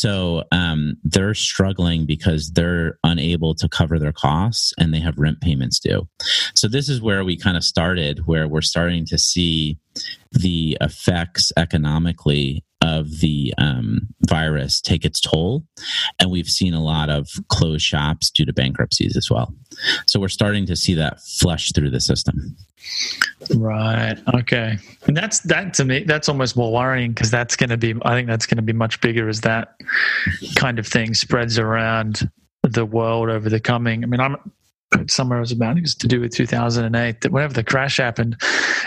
so 0.00 0.44
um, 0.50 0.96
they're 1.04 1.34
struggling 1.34 2.06
because 2.06 2.52
they're 2.52 2.98
unable 3.04 3.54
to 3.56 3.68
cover 3.68 3.98
their 3.98 4.14
costs 4.14 4.72
and 4.78 4.94
they 4.94 4.98
have 4.98 5.18
rent 5.18 5.42
payments 5.42 5.78
due. 5.78 6.08
So 6.54 6.68
this 6.68 6.88
is 6.88 7.02
where 7.02 7.22
we 7.22 7.36
kind 7.36 7.54
of 7.54 7.62
started 7.62 8.26
where 8.26 8.48
we're 8.48 8.62
starting 8.62 9.04
to 9.08 9.18
see 9.18 9.76
the 10.32 10.78
effects 10.80 11.52
economically 11.58 12.64
of 12.98 13.20
the 13.20 13.52
um, 13.58 14.08
virus 14.28 14.80
take 14.80 15.04
its 15.04 15.20
toll 15.20 15.64
and 16.18 16.30
we've 16.30 16.50
seen 16.50 16.74
a 16.74 16.82
lot 16.82 17.08
of 17.08 17.28
closed 17.48 17.84
shops 17.84 18.30
due 18.30 18.44
to 18.44 18.52
bankruptcies 18.52 19.16
as 19.16 19.30
well 19.30 19.54
so 20.06 20.20
we're 20.20 20.28
starting 20.28 20.66
to 20.66 20.76
see 20.76 20.94
that 20.94 21.20
flush 21.20 21.72
through 21.72 21.90
the 21.90 22.00
system 22.00 22.56
Right. 23.54 24.16
Okay. 24.34 24.78
And 25.06 25.16
that's 25.16 25.40
that 25.40 25.74
to 25.74 25.84
me. 25.84 26.04
That's 26.04 26.28
almost 26.28 26.56
more 26.56 26.72
worrying 26.72 27.12
because 27.12 27.30
that's 27.30 27.56
going 27.56 27.70
to 27.70 27.76
be. 27.76 27.94
I 28.02 28.14
think 28.14 28.28
that's 28.28 28.46
going 28.46 28.56
to 28.56 28.62
be 28.62 28.72
much 28.72 29.00
bigger 29.00 29.28
as 29.28 29.40
that 29.42 29.80
kind 30.56 30.78
of 30.78 30.86
thing 30.86 31.14
spreads 31.14 31.58
around 31.58 32.30
the 32.62 32.84
world 32.84 33.28
over 33.28 33.48
the 33.48 33.60
coming. 33.60 34.04
I 34.04 34.06
mean, 34.06 34.20
I'm 34.20 34.36
somewhere 35.08 35.38
I 35.38 35.40
was 35.40 35.52
about. 35.52 35.78
It 35.78 35.82
was 35.82 35.94
to 35.96 36.08
do 36.08 36.20
with 36.20 36.34
2008. 36.34 37.20
That 37.20 37.32
whenever 37.32 37.54
the 37.54 37.64
crash 37.64 37.96
happened, 37.96 38.40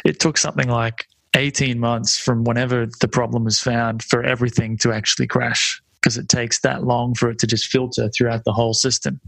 it 0.05 0.19
took 0.19 0.37
something 0.37 0.69
like 0.69 1.07
18 1.35 1.79
months 1.79 2.17
from 2.17 2.43
whenever 2.43 2.87
the 3.01 3.07
problem 3.07 3.43
was 3.43 3.59
found 3.59 4.03
for 4.03 4.23
everything 4.23 4.77
to 4.77 4.91
actually 4.91 5.27
crash 5.27 5.81
because 5.95 6.17
it 6.17 6.29
takes 6.29 6.59
that 6.59 6.83
long 6.83 7.15
for 7.15 7.29
it 7.29 7.39
to 7.39 7.47
just 7.47 7.67
filter 7.67 8.09
throughout 8.09 8.43
the 8.43 8.51
whole 8.51 8.73
system. 8.73 9.19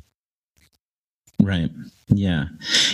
Right. 1.42 1.70
Yeah. 2.08 2.46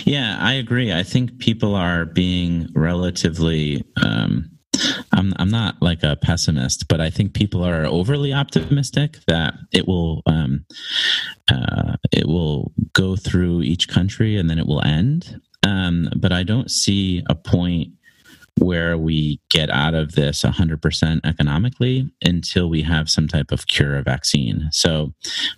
Yeah, 0.04 0.36
I 0.40 0.54
agree. 0.54 0.92
I 0.92 1.02
think 1.02 1.38
people 1.38 1.74
are 1.74 2.04
being 2.04 2.68
relatively 2.74 3.84
um 4.02 4.48
I'm 5.12 5.32
I'm 5.36 5.50
not 5.50 5.80
like 5.80 6.02
a 6.02 6.16
pessimist, 6.16 6.88
but 6.88 7.00
I 7.00 7.10
think 7.10 7.34
people 7.34 7.62
are 7.64 7.84
overly 7.84 8.32
optimistic 8.32 9.18
that 9.26 9.54
it 9.70 9.86
will 9.86 10.22
um 10.26 10.64
uh 11.50 11.96
it 12.10 12.26
will 12.26 12.72
go 12.94 13.16
through 13.16 13.62
each 13.62 13.88
country 13.88 14.36
and 14.36 14.48
then 14.48 14.58
it 14.58 14.66
will 14.66 14.84
end. 14.84 15.40
Um 15.62 16.08
but 16.16 16.32
I 16.32 16.42
don't 16.42 16.70
see 16.70 17.22
a 17.28 17.34
point 17.34 17.92
where 18.58 18.98
we 18.98 19.40
get 19.50 19.70
out 19.70 19.94
of 19.94 20.12
this 20.12 20.42
100% 20.42 21.20
economically 21.24 22.10
until 22.22 22.68
we 22.68 22.82
have 22.82 23.08
some 23.08 23.26
type 23.26 23.50
of 23.50 23.66
cure 23.66 23.96
or 23.96 24.02
vaccine. 24.02 24.68
So, 24.72 25.14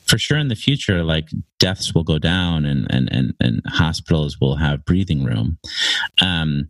for 0.06 0.18
sure 0.18 0.38
in 0.38 0.48
the 0.48 0.54
future, 0.54 1.02
like 1.02 1.28
deaths 1.58 1.94
will 1.94 2.04
go 2.04 2.18
down 2.18 2.64
and, 2.64 2.86
and, 2.90 3.08
and, 3.12 3.34
and 3.40 3.62
hospitals 3.66 4.40
will 4.40 4.56
have 4.56 4.84
breathing 4.84 5.24
room. 5.24 5.58
Um, 6.22 6.68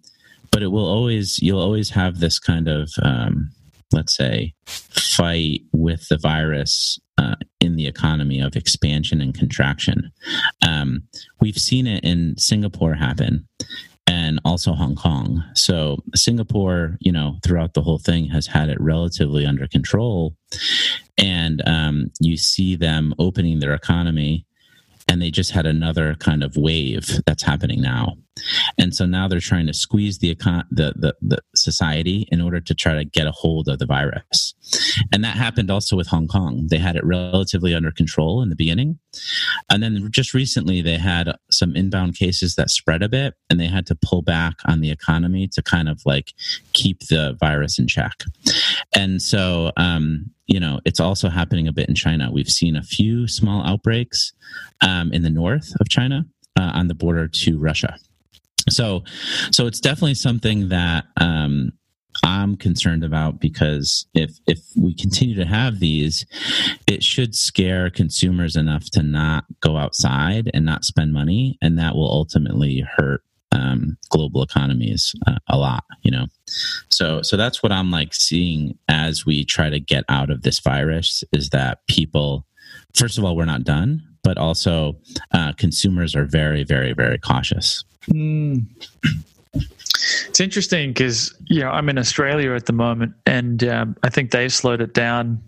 but 0.50 0.62
it 0.62 0.68
will 0.68 0.86
always, 0.86 1.40
you'll 1.42 1.60
always 1.60 1.90
have 1.90 2.20
this 2.20 2.38
kind 2.38 2.68
of, 2.68 2.90
um, 3.02 3.50
let's 3.92 4.16
say, 4.16 4.54
fight 4.66 5.62
with 5.72 6.08
the 6.08 6.16
virus 6.16 6.98
uh, 7.18 7.34
in 7.60 7.76
the 7.76 7.86
economy 7.86 8.40
of 8.40 8.56
expansion 8.56 9.20
and 9.20 9.34
contraction. 9.34 10.10
Um, 10.66 11.04
we've 11.40 11.58
seen 11.58 11.86
it 11.86 12.04
in 12.04 12.36
Singapore 12.38 12.94
happen 12.94 13.46
and 14.24 14.40
also 14.44 14.72
Hong 14.72 14.96
Kong. 14.96 15.44
So 15.54 15.98
Singapore, 16.14 16.96
you 17.00 17.12
know, 17.12 17.36
throughout 17.42 17.74
the 17.74 17.82
whole 17.82 17.98
thing 17.98 18.26
has 18.30 18.46
had 18.46 18.70
it 18.70 18.80
relatively 18.80 19.44
under 19.44 19.66
control. 19.66 20.34
And 21.18 21.62
um, 21.66 22.10
you 22.20 22.36
see 22.38 22.74
them 22.74 23.14
opening 23.18 23.60
their 23.60 23.74
economy, 23.74 24.46
and 25.08 25.20
they 25.20 25.30
just 25.30 25.50
had 25.50 25.66
another 25.66 26.14
kind 26.16 26.42
of 26.42 26.56
wave 26.56 27.20
that's 27.26 27.42
happening 27.42 27.80
now. 27.80 28.14
And 28.78 28.94
so 28.94 29.06
now 29.06 29.28
they're 29.28 29.38
trying 29.38 29.68
to 29.68 29.74
squeeze 29.74 30.18
the, 30.18 30.34
econ- 30.34 30.66
the, 30.70 30.92
the 30.96 31.14
the 31.22 31.38
society 31.54 32.26
in 32.32 32.40
order 32.40 32.60
to 32.60 32.74
try 32.74 32.94
to 32.94 33.04
get 33.04 33.28
a 33.28 33.30
hold 33.30 33.68
of 33.68 33.78
the 33.78 33.86
virus. 33.86 34.54
And 35.12 35.22
that 35.22 35.36
happened 35.36 35.70
also 35.70 35.96
with 35.96 36.08
Hong 36.08 36.26
Kong. 36.26 36.66
They 36.68 36.78
had 36.78 36.96
it 36.96 37.04
relatively 37.04 37.74
under 37.74 37.92
control 37.92 38.42
in 38.42 38.48
the 38.48 38.56
beginning. 38.56 38.98
And 39.70 39.82
then 39.82 40.08
just 40.10 40.34
recently, 40.34 40.82
they 40.82 40.96
had 40.96 41.32
some 41.50 41.76
inbound 41.76 42.16
cases 42.16 42.56
that 42.56 42.70
spread 42.70 43.02
a 43.02 43.08
bit, 43.08 43.34
and 43.48 43.60
they 43.60 43.68
had 43.68 43.86
to 43.86 43.94
pull 43.94 44.22
back 44.22 44.54
on 44.64 44.80
the 44.80 44.90
economy 44.90 45.46
to 45.48 45.62
kind 45.62 45.88
of 45.88 46.02
like 46.04 46.32
keep 46.72 47.06
the 47.06 47.36
virus 47.38 47.78
in 47.78 47.86
check. 47.86 48.24
And 48.94 49.20
so, 49.20 49.72
um, 49.76 50.30
you 50.46 50.60
know, 50.60 50.80
it's 50.84 51.00
also 51.00 51.28
happening 51.28 51.68
a 51.68 51.72
bit 51.72 51.88
in 51.88 51.94
China. 51.94 52.30
We've 52.32 52.48
seen 52.48 52.76
a 52.76 52.82
few 52.82 53.26
small 53.26 53.66
outbreaks 53.66 54.32
um, 54.80 55.12
in 55.12 55.22
the 55.22 55.30
north 55.30 55.72
of 55.80 55.88
China 55.88 56.24
uh, 56.58 56.72
on 56.74 56.88
the 56.88 56.94
border 56.94 57.28
to 57.28 57.58
Russia. 57.58 57.96
So, 58.70 59.04
so 59.52 59.66
it's 59.66 59.80
definitely 59.80 60.14
something 60.14 60.68
that 60.68 61.04
um, 61.20 61.72
I'm 62.22 62.56
concerned 62.56 63.04
about 63.04 63.40
because 63.40 64.06
if 64.14 64.38
if 64.46 64.60
we 64.76 64.94
continue 64.94 65.34
to 65.36 65.44
have 65.44 65.80
these, 65.80 66.24
it 66.86 67.02
should 67.02 67.34
scare 67.34 67.90
consumers 67.90 68.56
enough 68.56 68.84
to 68.90 69.02
not 69.02 69.44
go 69.60 69.76
outside 69.76 70.50
and 70.54 70.64
not 70.64 70.84
spend 70.84 71.12
money, 71.12 71.58
and 71.60 71.78
that 71.78 71.96
will 71.96 72.10
ultimately 72.10 72.84
hurt 72.96 73.22
um, 73.54 73.96
global 74.10 74.42
economies 74.42 75.14
uh, 75.26 75.38
a 75.48 75.56
lot. 75.56 75.84
You 76.02 76.10
know, 76.10 76.26
so 76.90 77.22
so 77.22 77.36
that's 77.36 77.62
what 77.62 77.72
I'm 77.72 77.90
like 77.90 78.14
seeing 78.14 78.78
as 78.88 79.24
we 79.24 79.44
try 79.44 79.70
to 79.70 79.80
get 79.80 80.04
out 80.08 80.30
of 80.30 80.42
this 80.42 80.60
virus 80.60 81.24
is 81.32 81.50
that 81.50 81.86
people, 81.88 82.46
first 82.94 83.16
of 83.18 83.24
all, 83.24 83.36
we're 83.36 83.44
not 83.44 83.64
done, 83.64 84.02
but 84.22 84.36
also 84.36 84.96
uh, 85.32 85.52
consumers 85.52 86.14
are 86.14 86.24
very 86.24 86.64
very 86.64 86.92
very 86.92 87.18
cautious. 87.18 87.84
Mm. 88.08 88.66
It's 90.28 90.40
interesting 90.40 90.90
because 90.90 91.34
you 91.46 91.60
know 91.60 91.70
I'm 91.70 91.88
in 91.88 91.98
Australia 91.98 92.52
at 92.54 92.66
the 92.66 92.72
moment, 92.72 93.14
and 93.26 93.62
um, 93.64 93.96
I 94.02 94.10
think 94.10 94.30
they've 94.30 94.52
slowed 94.52 94.80
it 94.80 94.92
down. 94.92 95.42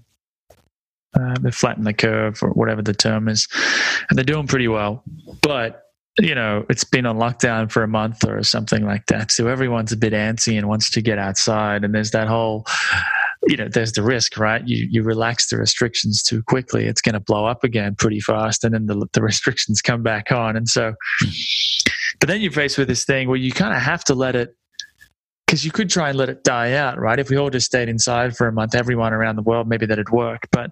Uh, 1.19 1.35
they've 1.41 1.55
flattened 1.55 1.87
the 1.87 1.95
curve, 1.95 2.43
or 2.43 2.51
whatever 2.51 2.83
the 2.83 2.95
term 2.95 3.29
is, 3.29 3.49
and 4.09 4.17
they're 4.17 4.25
doing 4.25 4.47
pretty 4.47 4.69
well. 4.69 5.03
But 5.43 5.86
you 6.19 6.35
know, 6.35 6.65
it's 6.71 6.85
been 6.85 7.05
on 7.05 7.19
lockdown 7.19 7.71
for 7.71 7.83
a 7.83 7.89
month 7.89 8.25
or 8.25 8.43
something 8.43 8.85
like 8.85 9.07
that, 9.07 9.31
so 9.31 9.49
everyone's 9.49 9.93
a 9.93 9.97
bit 9.97 10.13
antsy 10.13 10.57
and 10.57 10.69
wants 10.69 10.91
to 10.91 11.03
get 11.03 11.19
outside. 11.19 11.85
And 11.85 11.95
there's 11.95 12.13
that 12.13 12.27
whole, 12.27 12.67
you 13.47 13.57
know, 13.57 13.69
there's 13.69 13.93
the 13.93 14.03
risk, 14.03 14.39
right? 14.39 14.67
You 14.67 14.87
you 14.91 15.03
relax 15.03 15.49
the 15.49 15.59
restrictions 15.59 16.23
too 16.23 16.43
quickly, 16.43 16.87
it's 16.87 17.03
going 17.03 17.15
to 17.15 17.21
blow 17.21 17.47
up 17.47 17.65
again 17.65 17.95
pretty 17.97 18.21
fast, 18.21 18.65
and 18.65 18.73
then 18.75 18.87
the 18.87 19.07
the 19.13 19.23
restrictions 19.31 19.83
come 19.83 20.03
back 20.03 20.33
on, 20.33 20.57
and 20.57 20.69
so. 20.69 20.95
But 22.19 22.29
then 22.29 22.41
you're 22.41 22.53
faced 22.53 22.79
with 22.79 22.89
this 22.89 23.05
thing 23.05 23.29
where 23.29 23.37
you 23.37 23.53
kind 23.53 23.75
of 23.75 23.83
have 23.83 24.03
to 24.05 24.15
let 24.15 24.37
it 24.37 24.57
because 25.47 25.65
you 25.65 25.71
could 25.71 25.89
try 25.89 26.09
and 26.09 26.19
let 26.19 26.29
it 26.29 26.43
die 26.43 26.73
out, 26.73 26.99
right? 26.99 27.19
If 27.19 27.31
we 27.31 27.37
all 27.37 27.51
just 27.51 27.67
stayed 27.67 27.89
inside 27.89 28.37
for 28.37 28.49
a 28.49 28.53
month, 28.53 28.75
everyone 28.75 29.13
around 29.13 29.37
the 29.37 29.43
world, 29.43 29.69
maybe 29.69 29.87
that'd 29.87 30.11
work. 30.11 30.49
But 30.51 30.71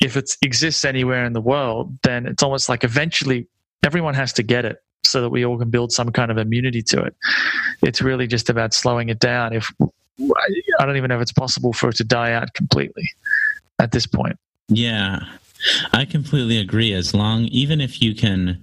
if 0.00 0.16
it 0.16 0.36
exists 0.42 0.84
anywhere 0.84 1.24
in 1.24 1.32
the 1.32 1.40
world, 1.40 1.96
then 2.02 2.26
it's 2.26 2.42
almost 2.42 2.68
like 2.68 2.82
eventually 2.82 3.46
everyone 3.84 4.14
has 4.14 4.32
to 4.34 4.42
get 4.42 4.64
it 4.64 4.82
so 5.04 5.20
that 5.22 5.30
we 5.30 5.44
all 5.44 5.58
can 5.58 5.70
build 5.70 5.92
some 5.92 6.10
kind 6.10 6.30
of 6.30 6.38
immunity 6.38 6.82
to 6.82 7.02
it. 7.02 7.14
It's 7.82 8.02
really 8.02 8.26
just 8.26 8.50
about 8.50 8.74
slowing 8.74 9.08
it 9.08 9.18
down. 9.18 9.52
If 9.52 9.70
I 9.80 10.86
don't 10.86 10.96
even 10.96 11.08
know 11.08 11.16
if 11.16 11.22
it's 11.22 11.32
possible 11.32 11.72
for 11.72 11.88
it 11.88 11.96
to 11.96 12.04
die 12.04 12.32
out 12.32 12.52
completely 12.54 13.08
at 13.78 13.92
this 13.92 14.06
point. 14.06 14.36
Yeah, 14.68 15.20
I 15.92 16.04
completely 16.04 16.58
agree. 16.58 16.92
As 16.92 17.14
long, 17.14 17.44
even 17.44 17.80
if 17.80 18.02
you 18.02 18.14
can 18.14 18.62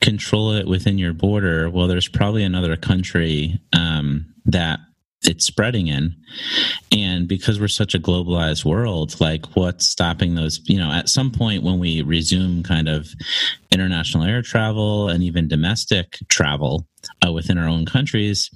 control 0.00 0.52
it 0.52 0.66
within 0.66 0.98
your 0.98 1.12
border, 1.12 1.70
well, 1.70 1.86
there's 1.86 2.08
probably 2.08 2.42
another 2.42 2.76
country 2.76 3.60
um, 3.72 4.26
that 4.46 4.80
it's 5.26 5.44
spreading 5.44 5.88
in. 5.88 6.14
And 6.92 7.28
because 7.28 7.60
we're 7.60 7.68
such 7.68 7.94
a 7.94 7.98
globalized 7.98 8.64
world, 8.64 9.20
like 9.20 9.44
what's 9.56 9.86
stopping 9.86 10.34
those? 10.34 10.60
You 10.64 10.78
know, 10.78 10.90
at 10.90 11.08
some 11.08 11.30
point 11.30 11.62
when 11.62 11.78
we 11.78 12.02
resume 12.02 12.62
kind 12.62 12.88
of 12.88 13.08
international 13.72 14.24
air 14.24 14.42
travel 14.42 15.08
and 15.08 15.22
even 15.22 15.48
domestic 15.48 16.18
travel 16.28 16.86
uh, 17.26 17.32
within 17.32 17.58
our 17.58 17.68
own 17.68 17.86
countries, 17.86 18.50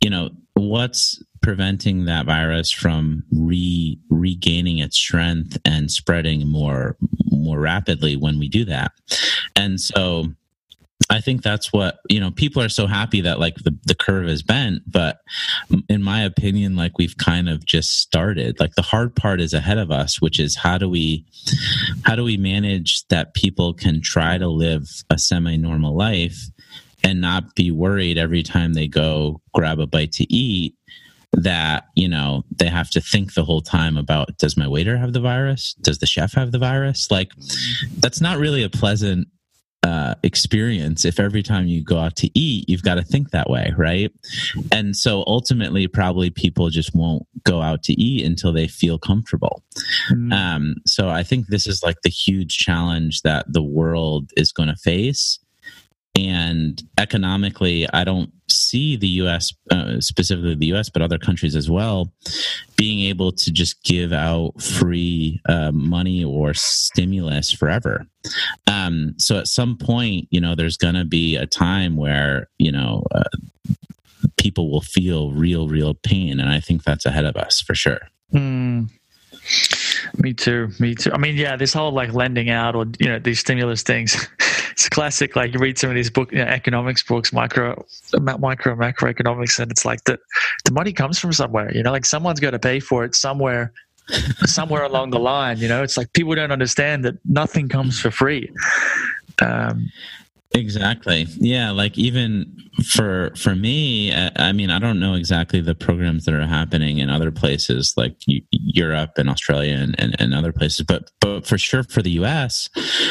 you 0.00 0.10
know, 0.10 0.30
what's 0.54 1.22
preventing 1.40 2.04
that 2.04 2.26
virus 2.26 2.70
from 2.70 3.22
re 3.32 3.98
regaining 4.10 4.78
its 4.78 4.96
strength 4.96 5.56
and 5.64 5.90
spreading 5.90 6.46
more 6.48 6.96
more 7.30 7.60
rapidly 7.60 8.16
when 8.16 8.38
we 8.38 8.48
do 8.48 8.64
that 8.64 8.90
and 9.54 9.80
so 9.80 10.26
I 11.10 11.20
think 11.20 11.42
that's 11.42 11.72
what 11.72 12.00
you 12.08 12.20
know. 12.20 12.30
People 12.30 12.60
are 12.60 12.68
so 12.68 12.86
happy 12.86 13.20
that 13.20 13.38
like 13.38 13.54
the, 13.56 13.76
the 13.84 13.94
curve 13.94 14.28
is 14.28 14.42
bent, 14.42 14.82
but 14.86 15.20
in 15.88 16.02
my 16.02 16.22
opinion, 16.22 16.76
like 16.76 16.98
we've 16.98 17.16
kind 17.16 17.48
of 17.48 17.64
just 17.64 17.98
started. 18.00 18.58
Like 18.60 18.74
the 18.74 18.82
hard 18.82 19.14
part 19.14 19.40
is 19.40 19.54
ahead 19.54 19.78
of 19.78 19.90
us, 19.90 20.20
which 20.20 20.38
is 20.38 20.56
how 20.56 20.76
do 20.76 20.88
we 20.88 21.24
how 22.04 22.16
do 22.16 22.24
we 22.24 22.36
manage 22.36 23.06
that 23.08 23.34
people 23.34 23.72
can 23.72 24.02
try 24.02 24.38
to 24.38 24.48
live 24.48 24.88
a 25.08 25.18
semi 25.18 25.56
normal 25.56 25.96
life 25.96 26.48
and 27.04 27.20
not 27.20 27.54
be 27.54 27.70
worried 27.70 28.18
every 28.18 28.42
time 28.42 28.74
they 28.74 28.88
go 28.88 29.40
grab 29.54 29.78
a 29.78 29.86
bite 29.86 30.12
to 30.12 30.32
eat 30.32 30.74
that 31.32 31.84
you 31.94 32.08
know 32.08 32.42
they 32.56 32.68
have 32.68 32.90
to 32.90 33.00
think 33.00 33.34
the 33.34 33.44
whole 33.44 33.60
time 33.60 33.96
about 33.96 34.36
does 34.38 34.56
my 34.56 34.66
waiter 34.66 34.96
have 34.96 35.12
the 35.12 35.20
virus 35.20 35.74
does 35.82 35.98
the 35.98 36.06
chef 36.06 36.32
have 36.32 36.52
the 36.52 36.58
virus 36.58 37.10
like 37.10 37.30
that's 37.98 38.20
not 38.20 38.38
really 38.38 38.62
a 38.62 38.70
pleasant 38.70 39.28
uh, 39.84 40.14
experience 40.22 41.04
if 41.04 41.20
every 41.20 41.42
time 41.42 41.66
you 41.66 41.82
go 41.82 41.98
out 41.98 42.16
to 42.16 42.28
eat 42.38 42.68
you've 42.68 42.82
got 42.82 42.96
to 42.96 43.02
think 43.02 43.30
that 43.30 43.48
way 43.48 43.72
right? 43.76 44.10
And 44.72 44.96
so 44.96 45.22
ultimately 45.26 45.86
probably 45.86 46.30
people 46.30 46.68
just 46.68 46.94
won't 46.94 47.26
go 47.44 47.62
out 47.62 47.82
to 47.84 47.92
eat 47.92 48.24
until 48.24 48.52
they 48.52 48.66
feel 48.66 48.98
comfortable. 48.98 49.62
Mm. 50.10 50.32
um, 50.32 50.74
so 50.86 51.08
i 51.08 51.22
think 51.22 51.46
this 51.46 51.66
is 51.66 51.82
like 51.82 52.00
the 52.02 52.10
huge 52.10 52.56
challenge 52.58 53.22
that 53.22 53.46
the 53.48 53.62
world 53.62 54.30
is 54.36 54.52
going 54.52 54.68
to 54.68 54.76
face 54.76 55.38
and 56.26 56.82
economically 56.98 57.86
i 57.92 58.04
don't 58.04 58.32
see 58.50 58.96
the 58.96 59.08
us 59.08 59.52
uh, 59.70 60.00
specifically 60.00 60.54
the 60.54 60.72
us 60.72 60.88
but 60.88 61.02
other 61.02 61.18
countries 61.18 61.54
as 61.54 61.70
well 61.70 62.10
being 62.76 63.00
able 63.00 63.30
to 63.30 63.50
just 63.52 63.82
give 63.84 64.12
out 64.12 64.52
free 64.60 65.40
uh, 65.48 65.70
money 65.72 66.24
or 66.24 66.54
stimulus 66.54 67.50
forever 67.52 68.06
um, 68.66 69.14
so 69.18 69.38
at 69.38 69.46
some 69.46 69.76
point 69.76 70.26
you 70.30 70.40
know 70.40 70.54
there's 70.54 70.76
going 70.76 70.94
to 70.94 71.04
be 71.04 71.36
a 71.36 71.46
time 71.46 71.96
where 71.96 72.48
you 72.58 72.72
know 72.72 73.04
uh, 73.14 73.24
people 74.36 74.70
will 74.70 74.80
feel 74.80 75.30
real 75.32 75.68
real 75.68 75.94
pain 75.94 76.40
and 76.40 76.48
i 76.48 76.58
think 76.58 76.84
that's 76.84 77.04
ahead 77.06 77.24
of 77.24 77.36
us 77.36 77.60
for 77.60 77.74
sure 77.74 78.00
Mm. 78.32 78.90
Me 80.22 80.32
too. 80.34 80.68
Me 80.78 80.94
too. 80.94 81.12
I 81.12 81.18
mean, 81.18 81.36
yeah, 81.36 81.56
this 81.56 81.72
whole 81.72 81.92
like 81.92 82.12
lending 82.12 82.50
out 82.50 82.74
or 82.74 82.86
you 82.98 83.08
know 83.08 83.18
these 83.18 83.40
stimulus 83.40 83.82
things. 83.82 84.28
It's 84.78 84.88
classic. 84.88 85.34
Like 85.34 85.52
you 85.54 85.58
read 85.58 85.76
some 85.76 85.90
of 85.90 85.96
these 85.96 86.08
book, 86.08 86.30
you 86.30 86.38
know, 86.38 86.44
economics 86.44 87.02
books, 87.02 87.32
micro, 87.32 87.84
micro, 88.38 88.76
macroeconomics, 88.76 89.58
and 89.58 89.72
it's 89.72 89.84
like 89.84 90.04
the 90.04 90.20
the 90.64 90.70
money 90.70 90.92
comes 90.92 91.18
from 91.18 91.32
somewhere. 91.32 91.74
You 91.74 91.82
know, 91.82 91.90
like 91.90 92.06
someone's 92.06 92.38
got 92.38 92.52
to 92.52 92.60
pay 92.60 92.78
for 92.78 93.04
it 93.04 93.16
somewhere, 93.16 93.72
somewhere 94.46 94.84
along 94.84 95.10
the 95.10 95.18
line. 95.18 95.58
You 95.58 95.66
know, 95.66 95.82
it's 95.82 95.96
like 95.96 96.12
people 96.12 96.32
don't 96.36 96.52
understand 96.52 97.04
that 97.04 97.18
nothing 97.24 97.68
comes 97.68 97.98
for 97.98 98.12
free. 98.12 98.52
Um, 99.42 99.90
Exactly. 100.54 101.26
Yeah. 101.36 101.70
Like 101.72 101.98
even 101.98 102.56
for 102.84 103.32
for 103.36 103.54
me, 103.54 104.14
I 104.14 104.52
mean, 104.52 104.70
I 104.70 104.78
don't 104.78 104.98
know 104.98 105.14
exactly 105.14 105.60
the 105.60 105.74
programs 105.74 106.24
that 106.24 106.34
are 106.34 106.46
happening 106.46 106.98
in 106.98 107.10
other 107.10 107.30
places 107.30 107.92
like 107.96 108.16
Europe 108.50 109.12
and 109.18 109.28
Australia 109.28 109.76
and, 109.76 109.94
and, 109.98 110.16
and 110.18 110.34
other 110.34 110.52
places, 110.52 110.86
but 110.86 111.10
but 111.20 111.46
for 111.46 111.58
sure 111.58 111.82
for 111.82 112.00
the 112.02 112.12
U.S., 112.12 112.70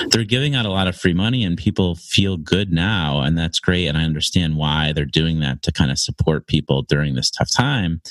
they're 0.09 0.23
giving 0.23 0.55
out 0.55 0.65
a 0.65 0.71
lot 0.71 0.87
of 0.87 0.95
free 0.95 1.13
money 1.13 1.43
and 1.43 1.57
people 1.57 1.95
feel 1.95 2.37
good 2.37 2.71
now, 2.71 3.21
and 3.21 3.37
that's 3.37 3.59
great. 3.59 3.87
And 3.87 3.97
I 3.97 4.03
understand 4.03 4.57
why 4.57 4.91
they're 4.93 5.05
doing 5.05 5.39
that 5.41 5.61
to 5.63 5.71
kind 5.71 5.91
of 5.91 5.99
support 5.99 6.47
people 6.47 6.81
during 6.81 7.15
this 7.15 7.29
tough 7.29 7.51
time. 7.55 8.01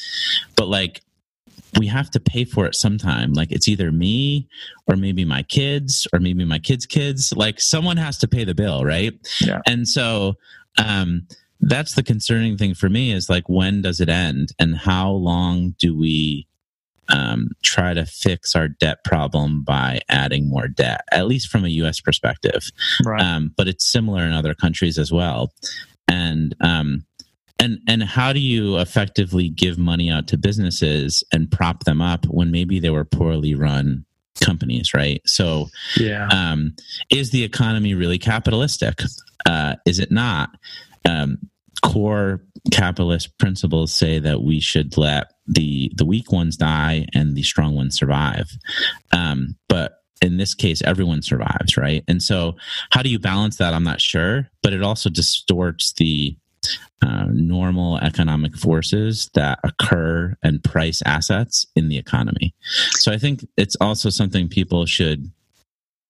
But 0.57 0.69
like 0.69 1.03
we 1.79 1.87
have 1.87 2.11
to 2.11 2.21
pay 2.21 2.45
for 2.45 2.67
it 2.67 2.75
sometime. 2.75 3.33
Like 3.33 3.53
it's 3.53 3.69
either 3.69 3.93
me 3.93 4.49
or 4.87 4.97
maybe 4.97 5.25
my 5.25 5.43
kids 5.43 6.07
or 6.13 6.21
maybe 6.21 6.45
my 6.45 6.59
kids' 6.59 6.87
kids. 6.87 7.33
Like 7.35 7.61
someone 7.61 7.97
has 7.97 8.19
to 8.19 8.29
pay 8.29 8.45
the 8.45 8.55
bill, 8.55 8.85
right? 8.85 9.15
Yeah. 9.41 9.61
And 9.67 9.89
so 9.89 10.37
um 10.79 11.27
that's 11.61 11.95
the 11.95 12.03
concerning 12.03 12.57
thing 12.57 12.75
for 12.75 12.89
me 12.89 13.13
is 13.13 13.31
like 13.31 13.49
when 13.49 13.83
does 13.83 14.01
it 14.01 14.09
end 14.09 14.51
and 14.59 14.77
how 14.77 15.11
long 15.11 15.75
do 15.79 15.97
we 15.97 16.47
um, 17.09 17.51
try 17.63 17.95
to 17.95 18.05
fix 18.05 18.57
our 18.57 18.69
debt 18.69 19.05
problem 19.05 19.63
by 19.63 20.01
adding 20.09 20.49
more 20.49 20.69
debt, 20.69 21.03
at 21.13 21.27
least 21.27 21.49
from 21.49 21.65
a 21.65 21.69
US 21.69 22.01
perspective 22.01 22.71
right. 23.05 23.23
um, 23.23 23.53
but 23.57 23.69
it's 23.69 23.87
similar 23.87 24.25
in 24.25 24.33
other 24.33 24.55
countries 24.55 24.99
as 24.99 25.13
well. 25.13 25.53
And 26.09 26.55
um, 26.61 27.05
and 27.59 27.79
and 27.89 28.03
how 28.03 28.33
do 28.33 28.41
you 28.41 28.79
effectively 28.79 29.49
give 29.49 29.79
money 29.79 30.11
out 30.11 30.29
to 30.29 30.37
businesses 30.37 31.25
and 31.33 31.51
prop 31.51 31.85
them 31.85 32.01
up 32.01 32.27
when 32.27 32.51
maybe 32.51 32.79
they 32.79 32.91
were 32.91 33.05
poorly 33.05 33.55
run 33.55 34.05
companies, 34.41 34.93
right? 34.95 35.21
So, 35.25 35.69
yeah. 35.97 36.29
um, 36.31 36.75
is 37.11 37.31
the 37.31 37.45
economy 37.45 37.95
really 37.95 38.19
capitalistic? 38.19 39.01
Uh, 39.47 39.77
is 39.87 39.99
it 39.99 40.11
not? 40.11 40.51
Um, 41.09 41.39
core 41.83 42.43
capitalist 42.73 43.37
principles 43.39 43.93
say 43.93 44.19
that 44.19 44.43
we 44.43 44.61
should 44.61 44.97
let 44.97 45.33
the 45.47 45.93
the 45.95 46.05
weak 46.05 46.33
ones 46.33 46.57
die 46.57 47.07
and 47.15 47.37
the 47.37 47.43
strong 47.43 47.75
ones 47.75 47.97
survive. 47.97 48.51
Um, 49.13 49.57
but 49.69 50.03
in 50.23 50.39
this 50.39 50.55
case, 50.55 50.83
everyone 50.83 51.23
survives, 51.23 51.77
right? 51.77 52.03
And 52.09 52.23
so, 52.23 52.57
how 52.91 53.03
do 53.03 53.11
you 53.11 53.19
balance 53.19 53.57
that? 53.57 53.75
I'm 53.75 53.85
not 53.85 54.01
sure, 54.01 54.49
but 54.63 54.73
it 54.73 54.83
also 54.83 55.11
distorts 55.11 55.93
the 55.93 56.37
uh, 57.03 57.27
normal 57.31 57.99
economic 57.99 58.57
forces 58.57 59.31
that 59.35 59.59
occur 59.65 60.37
and 60.43 60.63
price 60.65 61.03
assets 61.05 61.67
in 61.77 61.89
the 61.89 61.99
economy. 61.99 62.55
So 62.93 63.13
I 63.13 63.19
think 63.19 63.47
it's 63.57 63.77
also 63.81 64.11
something 64.11 64.49
people 64.49 64.87
should 64.87 65.31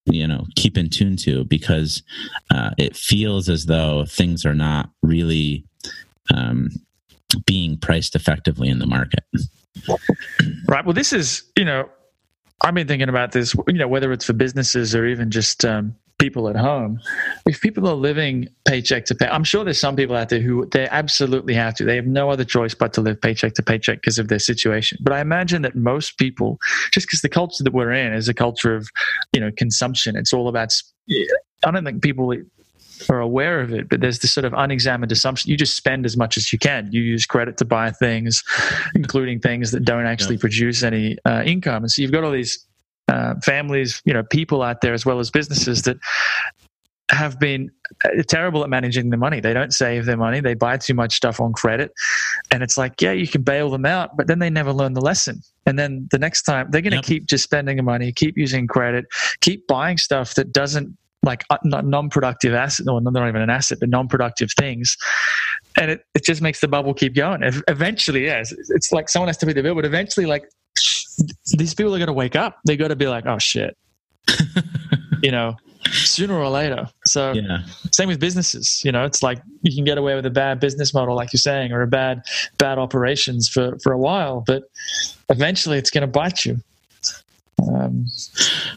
you 0.05 0.25
know 0.25 0.45
keep 0.55 0.77
in 0.77 0.89
tune 0.89 1.17
to 1.17 1.43
because 1.43 2.01
uh, 2.51 2.71
it 2.77 2.95
feels 2.95 3.49
as 3.49 3.65
though 3.65 4.05
things 4.05 4.45
are 4.45 4.55
not 4.55 4.89
really 5.01 5.65
um, 6.33 6.69
being 7.45 7.77
priced 7.77 8.15
effectively 8.15 8.69
in 8.69 8.79
the 8.79 8.85
market. 8.85 9.23
Right. 10.67 10.85
Well, 10.85 10.93
this 10.93 11.13
is, 11.13 11.43
you 11.57 11.65
know, 11.65 11.89
I've 12.61 12.73
been 12.73 12.87
thinking 12.87 13.09
about 13.09 13.31
this, 13.31 13.55
you 13.67 13.73
know, 13.73 13.87
whether 13.87 14.11
it's 14.11 14.25
for 14.25 14.33
businesses 14.33 14.95
or 14.95 15.05
even 15.05 15.29
just 15.29 15.63
um, 15.63 15.95
people 16.19 16.49
at 16.49 16.55
home. 16.55 16.99
If 17.45 17.61
people 17.61 17.87
are 17.87 17.95
living 17.95 18.47
paycheck 18.67 19.05
to 19.05 19.15
pay, 19.15 19.27
I'm 19.27 19.43
sure 19.43 19.63
there's 19.63 19.79
some 19.79 19.95
people 19.95 20.15
out 20.15 20.29
there 20.29 20.39
who 20.41 20.65
they 20.71 20.87
absolutely 20.89 21.53
have 21.53 21.75
to. 21.75 21.85
They 21.85 21.95
have 21.95 22.07
no 22.07 22.29
other 22.31 22.43
choice 22.43 22.73
but 22.73 22.93
to 22.93 23.01
live 23.01 23.21
paycheck 23.21 23.53
to 23.55 23.63
paycheck 23.63 24.01
because 24.01 24.17
of 24.17 24.27
their 24.27 24.39
situation. 24.39 24.97
But 25.01 25.13
I 25.13 25.21
imagine 25.21 25.61
that 25.61 25.75
most 25.75 26.17
people, 26.17 26.57
just 26.91 27.07
because 27.07 27.21
the 27.21 27.29
culture 27.29 27.63
that 27.63 27.73
we're 27.73 27.91
in 27.91 28.13
is 28.13 28.27
a 28.27 28.33
culture 28.33 28.75
of, 28.75 28.89
you 29.31 29.39
know, 29.39 29.51
consumption, 29.55 30.15
it's 30.15 30.33
all 30.33 30.47
about, 30.47 30.73
I 31.09 31.71
don't 31.71 31.85
think 31.85 32.01
people 32.01 32.33
are 33.09 33.19
aware 33.19 33.61
of 33.61 33.71
it, 33.71 33.87
but 33.87 34.01
there's 34.01 34.17
this 34.19 34.33
sort 34.33 34.45
of 34.45 34.53
unexamined 34.53 35.11
assumption. 35.11 35.51
You 35.51 35.57
just 35.57 35.77
spend 35.77 36.03
as 36.03 36.17
much 36.17 36.35
as 36.35 36.51
you 36.51 36.57
can. 36.57 36.89
You 36.91 37.01
use 37.03 37.27
credit 37.27 37.57
to 37.57 37.65
buy 37.65 37.91
things, 37.91 38.43
including 38.95 39.39
things 39.39 39.69
that 39.69 39.85
don't 39.85 40.07
actually 40.07 40.35
Yeah. 40.35 40.41
produce 40.41 40.81
any 40.81 41.17
uh, 41.25 41.43
income. 41.45 41.83
And 41.83 41.91
so 41.91 42.01
you've 42.01 42.11
got 42.11 42.23
all 42.23 42.31
these 42.31 42.66
uh, 43.07 43.35
families, 43.43 44.01
you 44.05 44.13
know, 44.13 44.23
people 44.23 44.61
out 44.61 44.81
there 44.81 44.93
as 44.93 45.05
well 45.05 45.19
as 45.19 45.31
businesses 45.31 45.83
that 45.83 45.97
have 47.09 47.39
been 47.39 47.71
uh, 48.03 48.21
terrible 48.27 48.63
at 48.63 48.69
managing 48.69 49.09
their 49.09 49.19
money. 49.19 49.39
They 49.39 49.53
don't 49.53 49.73
save 49.73 50.05
their 50.05 50.17
money. 50.17 50.41
They 50.41 50.55
buy 50.55 50.77
too 50.77 50.93
much 50.93 51.15
stuff 51.15 51.39
on 51.39 51.53
credit. 51.53 51.91
And 52.51 52.61
it's 52.61 52.77
like, 52.77 53.01
yeah, 53.01 53.13
you 53.13 53.27
can 53.27 53.43
bail 53.43 53.69
them 53.69 53.85
out, 53.85 54.17
but 54.17 54.27
then 54.27 54.39
they 54.39 54.49
never 54.49 54.73
learn 54.73 54.93
the 54.93 55.01
lesson. 55.01 55.41
And 55.65 55.79
then 55.79 56.07
the 56.11 56.19
next 56.19 56.43
time 56.43 56.67
they're 56.69 56.81
going 56.81 56.91
to 56.91 56.97
Yep. 56.97 57.05
keep 57.05 57.25
just 57.27 57.43
spending 57.45 57.77
the 57.77 57.83
money, 57.83 58.11
keep 58.11 58.37
using 58.37 58.67
credit, 58.67 59.05
keep 59.41 59.67
buying 59.67 59.97
stuff 59.97 60.35
that 60.35 60.51
doesn't 60.51 60.97
like 61.23 61.43
uh, 61.49 61.57
non-productive 61.63 62.53
asset 62.53 62.87
or 62.87 63.01
not 63.01 63.27
even 63.27 63.41
an 63.41 63.49
asset 63.49 63.79
but 63.79 63.89
non-productive 63.89 64.49
things 64.57 64.95
and 65.79 65.91
it, 65.91 66.01
it 66.13 66.23
just 66.23 66.41
makes 66.41 66.61
the 66.61 66.67
bubble 66.67 66.93
keep 66.93 67.15
going 67.15 67.41
eventually 67.67 68.23
yes 68.25 68.53
it's 68.69 68.91
like 68.91 69.09
someone 69.09 69.27
has 69.27 69.35
to 69.35 69.45
pay 69.45 69.51
the 69.51 69.63
bill 69.63 69.73
but 69.75 69.83
eventually 69.83 70.25
like 70.25 70.47
these 71.57 71.73
people 71.73 71.93
are 71.93 71.97
going 71.99 72.07
to 72.07 72.13
wake 72.13 72.35
up 72.35 72.59
they 72.65 72.75
got 72.77 72.89
to 72.89 72.95
be 72.95 73.07
like 73.07 73.25
oh 73.25 73.37
shit 73.39 73.75
you 75.23 75.31
know 75.31 75.55
sooner 75.91 76.33
or 76.35 76.49
later 76.49 76.87
so 77.05 77.31
Yeah. 77.33 77.59
same 77.93 78.07
with 78.09 78.19
businesses 78.19 78.81
you 78.83 78.91
know 78.91 79.05
it's 79.05 79.23
like 79.23 79.41
you 79.61 79.73
can 79.73 79.85
get 79.85 79.97
away 79.97 80.15
with 80.15 80.25
a 80.25 80.29
bad 80.31 80.59
business 80.59 80.93
model 80.93 81.15
like 81.15 81.31
you're 81.33 81.39
saying 81.39 81.71
or 81.71 81.81
a 81.81 81.87
bad 81.87 82.21
bad 82.57 82.77
operations 82.77 83.47
for 83.47 83.77
for 83.79 83.91
a 83.93 83.97
while 83.97 84.43
but 84.45 84.63
eventually 85.29 85.77
it's 85.77 85.89
going 85.89 86.01
to 86.01 86.07
bite 86.07 86.45
you 86.45 86.57
um, 87.67 88.05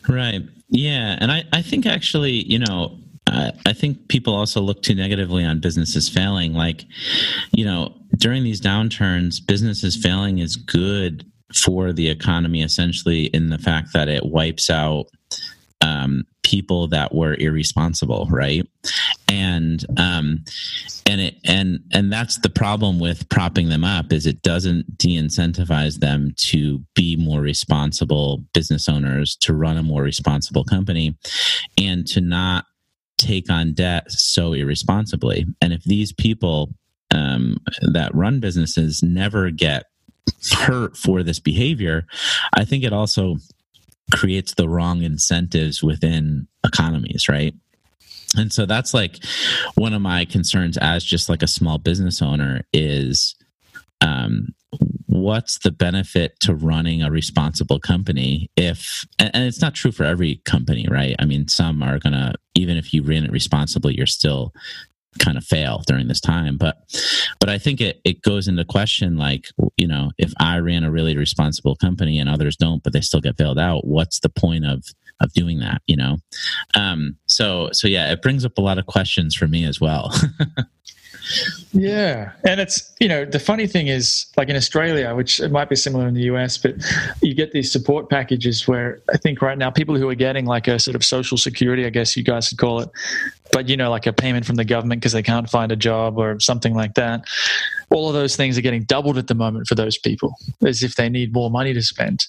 Right. 0.09 0.41
Yeah. 0.69 1.17
And 1.21 1.31
I, 1.31 1.45
I 1.53 1.63
think 1.63 1.85
actually, 1.87 2.33
you 2.51 2.59
know, 2.59 2.99
I, 3.27 3.53
I 3.67 3.73
think 3.73 4.09
people 4.09 4.35
also 4.35 4.61
look 4.61 4.83
too 4.83 4.95
negatively 4.95 5.45
on 5.45 5.61
businesses 5.61 6.09
failing. 6.09 6.55
Like, 6.55 6.85
you 7.53 7.65
know, 7.65 7.95
during 8.17 8.43
these 8.43 8.61
downturns, 8.61 9.45
businesses 9.45 9.97
failing 9.97 10.39
is 10.39 10.57
good 10.57 11.30
for 11.55 11.93
the 11.93 12.09
economy, 12.09 12.63
essentially, 12.63 13.27
in 13.27 13.51
the 13.51 13.59
fact 13.59 13.93
that 13.93 14.09
it 14.09 14.27
wipes 14.27 14.71
out 14.71 15.07
um, 15.81 16.25
people 16.43 16.89
that 16.89 17.15
were 17.15 17.35
irresponsible, 17.35 18.27
right? 18.31 18.67
And 19.29 19.85
um, 19.99 20.45
and 21.07 21.21
it 21.21 21.37
and 21.45 21.81
and 21.93 22.13
that's 22.13 22.39
the 22.39 22.51
problem 22.51 22.99
with 22.99 23.29
propping 23.29 23.69
them 23.69 23.85
up 23.85 24.13
is 24.13 24.27
it 24.27 24.43
doesn't 24.43 24.99
de-incentivize 24.99 26.01
them 26.01 26.33
to 26.37 26.85
be 26.95 27.17
more 27.17 27.41
responsible 27.41 28.45
business 28.53 28.89
owners, 28.89 29.37
to 29.37 29.55
run 29.55 29.77
a 29.77 29.83
more 29.83 30.03
responsible 30.03 30.65
company, 30.65 31.17
and 31.79 32.07
to 32.09 32.21
not 32.21 32.67
take 33.17 33.51
on 33.51 33.73
debt 33.73 34.11
so 34.11 34.53
irresponsibly. 34.53 35.47
And 35.61 35.73
if 35.73 35.83
these 35.85 36.13
people 36.13 36.75
um, 37.11 37.59
that 37.83 38.15
run 38.15 38.41
businesses 38.41 39.03
never 39.03 39.51
get 39.51 39.85
hurt 40.53 40.97
for 40.97 41.23
this 41.23 41.39
behavior, 41.39 42.07
I 42.53 42.65
think 42.65 42.85
it 42.85 42.93
also 42.93 43.37
creates 44.13 44.55
the 44.55 44.69
wrong 44.69 45.03
incentives 45.03 45.83
within 45.83 46.49
economies, 46.65 47.29
right? 47.29 47.55
And 48.37 48.53
so 48.53 48.67
that's 48.67 48.95
like 48.95 49.19
one 49.75 49.93
of 49.93 50.03
my 50.03 50.25
concerns 50.25 50.77
as 50.79 51.05
just 51.05 51.29
like 51.29 51.43
a 51.43 51.49
small 51.49 51.79
business 51.79 52.23
owner 52.23 52.63
is 52.73 53.35
um, 54.01 54.55
what's 55.07 55.59
the 55.59 55.73
benefit 55.73 56.39
to 56.41 56.55
running 56.55 57.03
a 57.03 57.11
responsible 57.11 57.81
company 57.81 58.49
if 58.57 59.05
and, 59.19 59.31
it's 59.35 59.61
not 59.61 59.75
true 59.75 59.91
for 59.91 60.05
every 60.05 60.37
company 60.45 60.87
right 60.89 61.17
i 61.19 61.25
mean 61.25 61.49
some 61.49 61.83
are 61.83 61.99
gonna 61.99 62.33
even 62.55 62.77
if 62.77 62.95
you 62.95 63.03
ran 63.03 63.25
it 63.25 63.33
responsibly 63.33 63.97
you're 63.97 64.07
still 64.07 64.55
kind 65.19 65.37
of 65.37 65.45
fail 65.45 65.83
during 65.87 66.07
this 66.07 66.21
time 66.21 66.57
but 66.57 66.77
but 67.41 67.49
i 67.49 67.59
think 67.59 67.81
it, 67.81 68.01
it 68.05 68.23
goes 68.23 68.47
into 68.47 68.65
question 68.65 69.17
like 69.17 69.47
you 69.77 69.87
know 69.87 70.11
if 70.19 70.33
i 70.39 70.59
ran 70.59 70.85
a 70.85 70.91
really 70.91 71.17
responsible 71.17 71.75
company 71.75 72.19
and 72.19 72.31
others 72.31 72.57
don't 72.57 72.83
but 72.83 72.93
they 72.93 73.01
still 73.01 73.21
get 73.21 73.37
bailed 73.37 73.59
out 73.59 73.87
what's 73.87 74.21
the 74.21 74.29
point 74.29 74.65
of 74.65 74.85
of 75.23 75.31
doing 75.35 75.59
that 75.59 75.83
you 75.87 75.97
know? 75.97 76.17
Um 76.75 77.17
so 77.27 77.69
so 77.73 77.89
yeah 77.89 78.11
it 78.13 78.23
brings 78.23 78.45
up 78.45 78.57
a 78.57 78.63
lot 78.63 78.79
of 78.79 78.87
questions 78.87 79.35
for 79.35 79.47
me 79.47 79.65
as 79.65 79.81
well 79.81 80.15
Yeah, 81.73 82.33
and 82.45 82.61
it's 82.61 82.93
you 83.01 83.09
know 83.09 83.25
the 83.25 83.39
funny 83.39 83.67
thing 83.67 83.87
is 83.87 84.27
like 84.37 84.49
in 84.49 84.57
Australia, 84.57 85.15
which 85.15 85.41
it 85.41 85.51
might 85.51 85.69
be 85.69 85.77
similar 85.77 86.09
in 86.09 86.15
the 86.15 86.23
US, 86.23 86.59
but 86.59 86.75
you 87.23 87.35
get 87.35 87.53
these 87.53 87.71
support 87.71 88.11
packages 88.11 88.67
where 88.67 89.01
I 89.13 89.17
think 89.17 89.41
right 89.41 89.57
now 89.57 89.71
people 89.71 89.97
who 89.97 90.09
are 90.09 90.15
getting 90.15 90.47
like 90.47 90.69
a 90.69 90.79
sort 90.79 90.95
of 90.95 91.05
social 91.05 91.39
security, 91.39 91.87
I 91.87 91.91
guess 91.91 92.17
you 92.17 92.25
guys 92.25 92.49
could 92.49 92.59
call 92.59 92.81
it, 92.81 92.91
but 93.53 93.69
you 93.69 93.77
know 93.77 93.91
like 93.91 94.07
a 94.07 94.13
payment 94.13 94.47
from 94.47 94.57
the 94.57 94.65
government 94.65 95.01
because 95.01 95.13
they 95.13 95.23
can't 95.23 95.49
find 95.49 95.71
a 95.71 95.77
job 95.77 96.19
or 96.19 96.41
something 96.41 96.75
like 96.75 96.95
that. 96.95 97.25
All 97.91 98.09
of 98.09 98.15
those 98.15 98.37
things 98.37 98.57
are 98.59 98.63
getting 98.63 98.85
doubled 98.85 99.19
at 99.19 99.27
the 99.27 99.35
moment 99.35 99.67
for 99.67 99.75
those 99.75 99.99
people, 99.99 100.35
as 100.65 100.83
if 100.83 100.97
they 100.97 101.09
need 101.09 101.33
more 101.33 101.51
money 101.51 101.73
to 101.75 101.83
spend, 101.83 102.27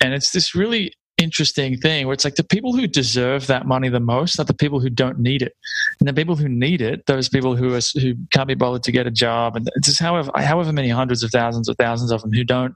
and 0.00 0.12
it's 0.14 0.32
this 0.32 0.54
really 0.54 0.92
interesting 1.16 1.78
thing 1.78 2.06
where 2.06 2.14
it's 2.14 2.24
like 2.24 2.34
the 2.34 2.44
people 2.44 2.74
who 2.74 2.86
deserve 2.86 3.46
that 3.46 3.66
money 3.66 3.88
the 3.88 4.00
most 4.00 4.38
are 4.40 4.44
the 4.44 4.54
people 4.54 4.80
who 4.80 4.90
don't 4.90 5.18
need 5.18 5.42
it. 5.42 5.56
And 6.00 6.08
the 6.08 6.14
people 6.14 6.36
who 6.36 6.48
need 6.48 6.80
it 6.80 7.06
those 7.06 7.28
people 7.28 7.56
who 7.56 7.74
are 7.74 7.80
who 8.00 8.14
can't 8.30 8.48
be 8.48 8.54
bothered 8.54 8.82
to 8.84 8.92
get 8.92 9.06
a 9.06 9.10
job 9.10 9.56
and 9.56 9.68
just 9.82 10.00
however 10.00 10.30
however 10.36 10.72
many 10.72 10.88
hundreds 10.88 11.22
of 11.22 11.30
thousands 11.30 11.68
or 11.68 11.74
thousands 11.74 12.10
of 12.10 12.22
them 12.22 12.32
who 12.32 12.44
don't 12.44 12.74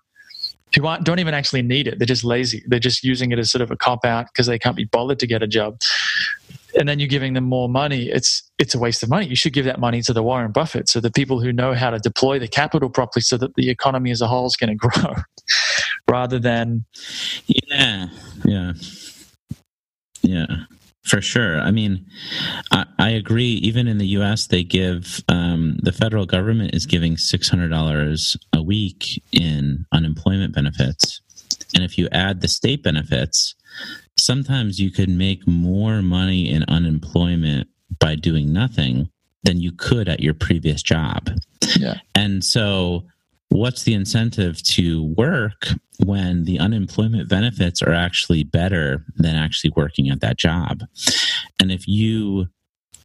who 0.74 0.87
aren't, 0.87 1.05
don't 1.05 1.18
even 1.18 1.35
actually 1.35 1.62
need 1.62 1.88
it. 1.88 1.98
They're 1.98 2.07
just 2.07 2.24
lazy. 2.24 2.62
They're 2.66 2.79
just 2.79 3.03
using 3.03 3.33
it 3.33 3.38
as 3.38 3.51
sort 3.51 3.62
of 3.62 3.70
a 3.70 3.77
cop 3.77 4.05
out 4.05 4.27
because 4.27 4.46
they 4.46 4.59
can't 4.59 4.77
be 4.77 4.85
bothered 4.85 5.18
to 5.20 5.27
get 5.27 5.42
a 5.42 5.46
job. 5.46 5.81
And 6.79 6.88
then 6.88 6.98
you're 6.98 7.09
giving 7.09 7.33
them 7.33 7.44
more 7.44 7.68
money. 7.68 8.09
It's 8.09 8.42
it's 8.59 8.74
a 8.74 8.79
waste 8.79 9.03
of 9.03 9.09
money. 9.09 9.27
You 9.27 9.37
should 9.37 9.55
give 9.55 9.64
that 9.64 9.81
money 9.81 10.03
to 10.03 10.12
the 10.12 10.22
warren 10.22 10.53
buffett 10.53 10.88
so 10.88 11.01
the 11.01 11.11
people 11.11 11.40
who 11.40 11.53
know 11.53 11.72
how 11.72 11.90
to 11.90 11.98
deploy 11.98 12.38
the 12.38 12.48
capital 12.48 12.90
properly 12.90 13.22
so 13.22 13.37
that 13.38 13.55
the 13.55 13.70
economy 13.70 14.11
as 14.11 14.20
a 14.20 14.29
whole 14.29 14.46
is 14.46 14.57
going 14.57 14.79
to 14.79 14.88
grow 14.88 15.14
rather 16.09 16.38
than 16.38 16.85
Yeah, 17.46 18.09
yeah, 18.44 18.72
yeah, 20.22 20.46
for 21.05 21.20
sure. 21.20 21.61
I 21.61 21.70
mean, 21.70 22.07
I, 22.70 22.87
I 22.98 23.11
agree. 23.11 23.55
Even 23.55 23.87
in 23.88 23.98
the 23.98 24.07
U.S., 24.09 24.46
they 24.46 24.62
give 24.62 25.22
um, 25.29 25.79
the 25.83 25.92
federal 25.92 26.27
government 26.27 26.74
is 26.74 26.87
giving 26.87 27.16
six 27.16 27.48
hundred 27.48 27.68
dollars 27.68 28.37
a 28.53 28.62
week 28.62 29.22
in 29.33 29.87
unemployment 29.92 30.55
benefits, 30.55 31.20
and 31.74 31.85
if 31.85 31.98
you 31.98 32.09
add 32.12 32.40
the 32.40 32.48
state 32.48 32.83
benefits, 32.83 33.55
sometimes 34.18 34.81
you 34.81 34.90
could 34.90 35.09
make 35.09 35.46
more 35.46 36.03
money 36.03 36.51
in 36.51 36.64
unemployment 36.68 37.68
by 37.98 38.14
doing 38.14 38.53
nothing 38.53 39.09
than 39.44 39.61
you 39.61 39.72
could 39.72 40.09
at 40.09 40.20
your 40.20 40.35
previous 40.35 40.83
job. 40.83 41.31
yeah 41.77 41.98
And 42.14 42.44
so, 42.44 43.05
what's 43.50 43.84
the 43.84 43.94
incentive 43.94 44.62
to 44.62 45.04
work 45.16 45.66
when 46.04 46.44
the 46.44 46.58
unemployment 46.58 47.28
benefits 47.28 47.82
are 47.82 47.92
actually 47.92 48.44
better 48.44 49.04
than 49.16 49.34
actually 49.34 49.72
working 49.76 50.11
at 50.11 50.20
that 50.20 50.37
job? 50.37 50.84
And 51.61 51.72
if 51.72 51.88
you 51.88 52.48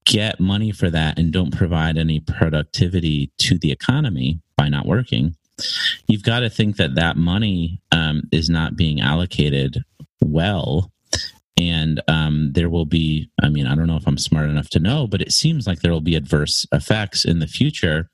get 0.06 0.40
money 0.40 0.72
for 0.72 0.90
that 0.90 1.18
and 1.18 1.32
don't 1.32 1.56
provide 1.56 1.98
any 1.98 2.20
productivity 2.20 3.32
to 3.40 3.58
the 3.58 3.72
economy 3.72 4.40
by 4.58 4.70
not 4.70 4.86
working, 4.86 5.36
you've 6.08 6.24
got 6.24 6.42
to 6.42 6.50
think 6.50 6.78
that 6.78 6.96
that 6.96 7.18
money 7.18 7.82
um, 7.92 8.24
is 8.32 8.50
not 8.50 8.76
being 8.76 9.02
allocated 9.02 9.84
well. 10.22 10.92
And 11.60 12.02
um, 12.08 12.52
there 12.54 12.70
will 12.70 12.86
be, 12.86 13.30
I 13.42 13.50
mean, 13.50 13.68
I 13.68 13.76
don't 13.76 13.86
know 13.86 13.98
if 13.98 14.08
I'm 14.08 14.18
smart 14.18 14.50
enough 14.50 14.70
to 14.70 14.80
know, 14.80 15.06
but 15.06 15.22
it 15.22 15.32
seems 15.32 15.68
like 15.68 15.82
there 15.82 15.92
will 15.92 16.02
be 16.02 16.16
adverse 16.16 16.66
effects 16.72 17.26
in 17.26 17.40
the 17.40 17.48
future 17.48 18.10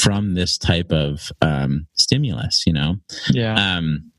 from 0.00 0.34
this 0.34 0.58
type 0.58 0.90
of 0.90 1.30
um, 1.40 1.86
stimulus, 1.94 2.64
you 2.66 2.72
know? 2.72 2.96
yeah 3.30 3.54
Um, 3.54 4.10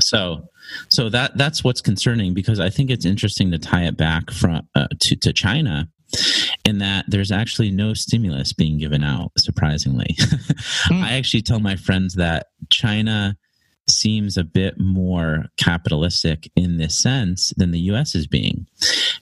so, 0.00 0.48
so 0.88 1.08
that 1.10 1.36
that's 1.36 1.62
what's 1.62 1.80
concerning 1.80 2.34
because 2.34 2.60
I 2.60 2.70
think 2.70 2.90
it's 2.90 3.04
interesting 3.04 3.50
to 3.50 3.58
tie 3.58 3.84
it 3.84 3.96
back 3.96 4.30
from 4.30 4.66
uh, 4.74 4.88
to 5.00 5.16
to 5.16 5.32
China, 5.32 5.88
in 6.64 6.78
that 6.78 7.04
there's 7.08 7.32
actually 7.32 7.70
no 7.70 7.94
stimulus 7.94 8.52
being 8.52 8.78
given 8.78 9.04
out. 9.04 9.32
Surprisingly, 9.38 10.16
I 10.90 11.12
actually 11.12 11.42
tell 11.42 11.60
my 11.60 11.76
friends 11.76 12.14
that 12.14 12.46
China 12.70 13.36
seems 13.88 14.36
a 14.36 14.44
bit 14.44 14.78
more 14.78 15.46
capitalistic 15.56 16.50
in 16.56 16.78
this 16.78 16.98
sense 16.98 17.52
than 17.56 17.70
the 17.70 17.80
U.S. 17.80 18.14
is 18.14 18.26
being, 18.26 18.66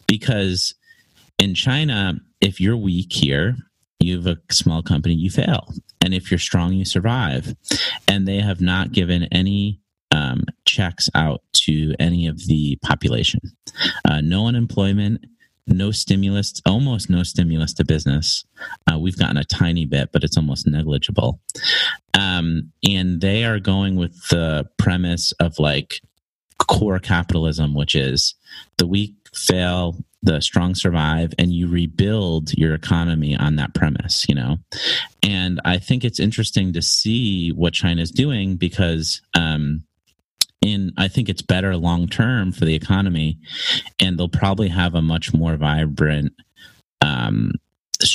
because 0.06 0.74
in 1.38 1.54
China, 1.54 2.14
if 2.40 2.60
you're 2.60 2.76
weak 2.76 3.12
here, 3.12 3.56
you 3.98 4.16
have 4.16 4.26
a 4.26 4.38
small 4.52 4.82
company, 4.82 5.14
you 5.14 5.30
fail. 5.30 5.72
And 6.00 6.12
if 6.12 6.30
you're 6.30 6.38
strong, 6.38 6.72
you 6.72 6.84
survive. 6.84 7.54
And 8.08 8.26
they 8.26 8.40
have 8.40 8.60
not 8.60 8.92
given 8.92 9.24
any 9.24 9.80
um, 10.10 10.44
checks 10.64 11.08
out 11.14 11.42
to 11.52 11.94
any 11.98 12.26
of 12.26 12.46
the 12.46 12.78
population. 12.82 13.40
Uh, 14.04 14.20
no 14.20 14.46
unemployment, 14.46 15.24
no 15.66 15.90
stimulus, 15.90 16.60
almost 16.66 17.08
no 17.08 17.22
stimulus 17.22 17.72
to 17.74 17.84
business. 17.84 18.44
Uh, 18.90 18.98
we've 18.98 19.18
gotten 19.18 19.36
a 19.36 19.44
tiny 19.44 19.86
bit, 19.86 20.10
but 20.12 20.24
it's 20.24 20.36
almost 20.36 20.66
negligible. 20.66 21.40
Um, 22.18 22.72
and 22.86 23.20
they 23.20 23.44
are 23.44 23.58
going 23.58 23.96
with 23.96 24.28
the 24.28 24.68
premise 24.78 25.32
of 25.32 25.58
like 25.58 26.00
core 26.58 26.98
capitalism, 26.98 27.74
which 27.74 27.94
is 27.94 28.34
the 28.78 28.86
weak 28.86 29.14
fail, 29.34 29.96
the 30.22 30.40
strong 30.40 30.74
survive, 30.74 31.32
and 31.38 31.52
you 31.52 31.68
rebuild 31.68 32.52
your 32.54 32.74
economy 32.74 33.36
on 33.36 33.56
that 33.56 33.74
premise, 33.74 34.26
you 34.28 34.34
know? 34.34 34.58
And 35.22 35.60
I 35.64 35.78
think 35.78 36.04
it's 36.04 36.20
interesting 36.20 36.72
to 36.74 36.82
see 36.82 37.50
what 37.50 37.72
China's 37.72 38.10
doing 38.10 38.56
because, 38.56 39.20
um, 39.34 39.82
in 40.60 40.92
I 40.96 41.08
think 41.08 41.28
it's 41.28 41.42
better 41.42 41.76
long 41.76 42.06
term 42.06 42.52
for 42.52 42.64
the 42.64 42.74
economy, 42.74 43.38
and 43.98 44.16
they'll 44.16 44.28
probably 44.28 44.68
have 44.68 44.94
a 44.94 45.02
much 45.02 45.34
more 45.34 45.56
vibrant, 45.56 46.32
um, 47.00 47.52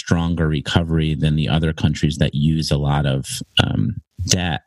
stronger 0.08 0.48
recovery 0.48 1.14
than 1.16 1.36
the 1.36 1.50
other 1.50 1.74
countries 1.74 2.16
that 2.16 2.34
use 2.34 2.72
a 2.72 2.78
lot 2.78 3.06
of 3.06 3.26
um, 3.62 3.94
debt 4.28 4.62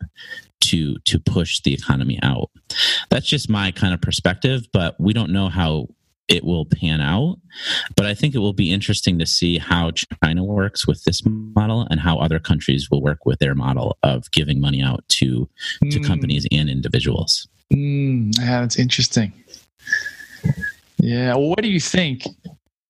to 0.60 0.98
to 1.06 1.18
push 1.18 1.60
the 1.62 1.72
economy 1.72 2.18
out. 2.22 2.50
That's 3.08 3.26
just 3.26 3.48
my 3.48 3.70
kind 3.72 3.94
of 3.94 4.02
perspective, 4.02 4.66
but 4.74 5.00
we 5.00 5.14
don't 5.14 5.32
know 5.32 5.48
how 5.48 5.86
it 6.28 6.44
will 6.44 6.66
pan 6.66 7.00
out. 7.00 7.38
But 7.96 8.04
I 8.04 8.12
think 8.12 8.34
it 8.34 8.38
will 8.40 8.52
be 8.52 8.70
interesting 8.70 9.18
to 9.18 9.24
see 9.24 9.56
how 9.56 9.92
China 10.22 10.44
works 10.44 10.86
with 10.86 11.02
this 11.04 11.22
model 11.24 11.86
and 11.90 11.98
how 12.00 12.18
other 12.18 12.38
countries 12.38 12.90
will 12.90 13.00
work 13.02 13.24
with 13.24 13.38
their 13.38 13.54
model 13.54 13.96
of 14.02 14.30
giving 14.32 14.60
money 14.60 14.82
out 14.82 15.02
to 15.20 15.48
to 15.90 15.98
Mm. 16.00 16.06
companies 16.06 16.46
and 16.52 16.68
individuals. 16.68 17.48
Mm, 17.72 18.36
yeah, 18.38 18.60
that's 18.60 18.78
interesting. 18.78 19.32
Yeah. 20.98 21.34
Well, 21.34 21.48
what 21.48 21.62
do 21.62 21.68
you 21.70 21.80
think? 21.80 22.26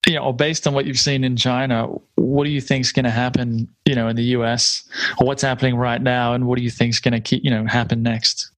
You 0.07 0.15
know, 0.15 0.33
based 0.33 0.67
on 0.67 0.75
what 0.75 0.87
you've 0.87 0.99
seen 0.99 1.25
in 1.25 1.37
China, 1.37 1.87
what 2.17 2.45
do 2.45 2.51
you 2.51 2.61
think 2.61 2.85
is 2.85 2.93
going 2.93 3.05
to 3.05 3.11
happen? 3.11 3.69
You 3.85 3.95
know, 3.95 4.09
in 4.09 4.17
the 4.17 4.25
U.S. 4.25 4.89
or 5.19 5.27
what's 5.27 5.43
happening 5.43 5.77
right 5.77 6.01
now, 6.01 6.33
and 6.33 6.47
what 6.47 6.57
do 6.57 6.65
you 6.65 6.71
think 6.71 6.91
is 6.91 7.01
going 7.01 7.13
to 7.13 7.21
keep 7.21 7.45
you 7.45 7.51
know 7.51 7.67
happen 7.67 8.03
next? 8.03 8.51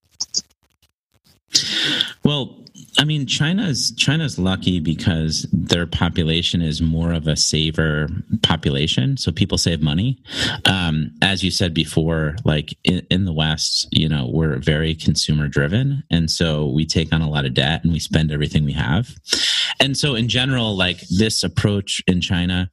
Well, 2.25 2.62
I 2.99 3.05
mean, 3.05 3.27
China's 3.27 3.93
China's 3.93 4.39
lucky 4.39 4.79
because 4.79 5.47
their 5.53 5.87
population 5.87 6.61
is 6.61 6.83
more 6.83 7.13
of 7.13 7.27
a 7.27 7.37
saver 7.37 8.09
population, 8.43 9.17
so 9.17 9.33
people 9.33 9.57
save 9.57 9.81
money. 9.81 10.23
Um, 10.67 11.13
as 11.23 11.43
you 11.43 11.51
said 11.51 11.73
before, 11.73 12.37
like 12.45 12.77
in, 12.85 13.07
in 13.11 13.25
the 13.25 13.33
West, 13.33 13.89
you 13.93 14.09
know, 14.09 14.29
we're 14.31 14.59
very 14.59 14.95
consumer 14.95 15.49
driven, 15.49 16.03
and 16.11 16.31
so 16.31 16.67
we 16.67 16.85
take 16.85 17.13
on 17.13 17.23
a 17.23 17.31
lot 17.31 17.47
of 17.47 17.55
debt 17.55 17.83
and 17.83 17.93
we 17.93 17.99
spend 17.99 18.31
everything 18.31 18.65
we 18.65 18.73
have. 18.73 19.15
And 19.81 19.97
so, 19.97 20.15
in 20.15 20.29
general, 20.29 20.77
like 20.77 21.01
this 21.09 21.43
approach 21.43 22.03
in 22.07 22.21
China 22.21 22.71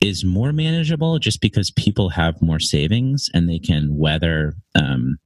is 0.00 0.24
more 0.24 0.52
manageable, 0.52 1.18
just 1.18 1.40
because 1.40 1.70
people 1.70 2.08
have 2.10 2.42
more 2.42 2.60
savings 2.60 3.30
and 3.32 3.48
they 3.48 3.60
can 3.60 3.96
weather 3.96 4.54
um, 4.74 5.18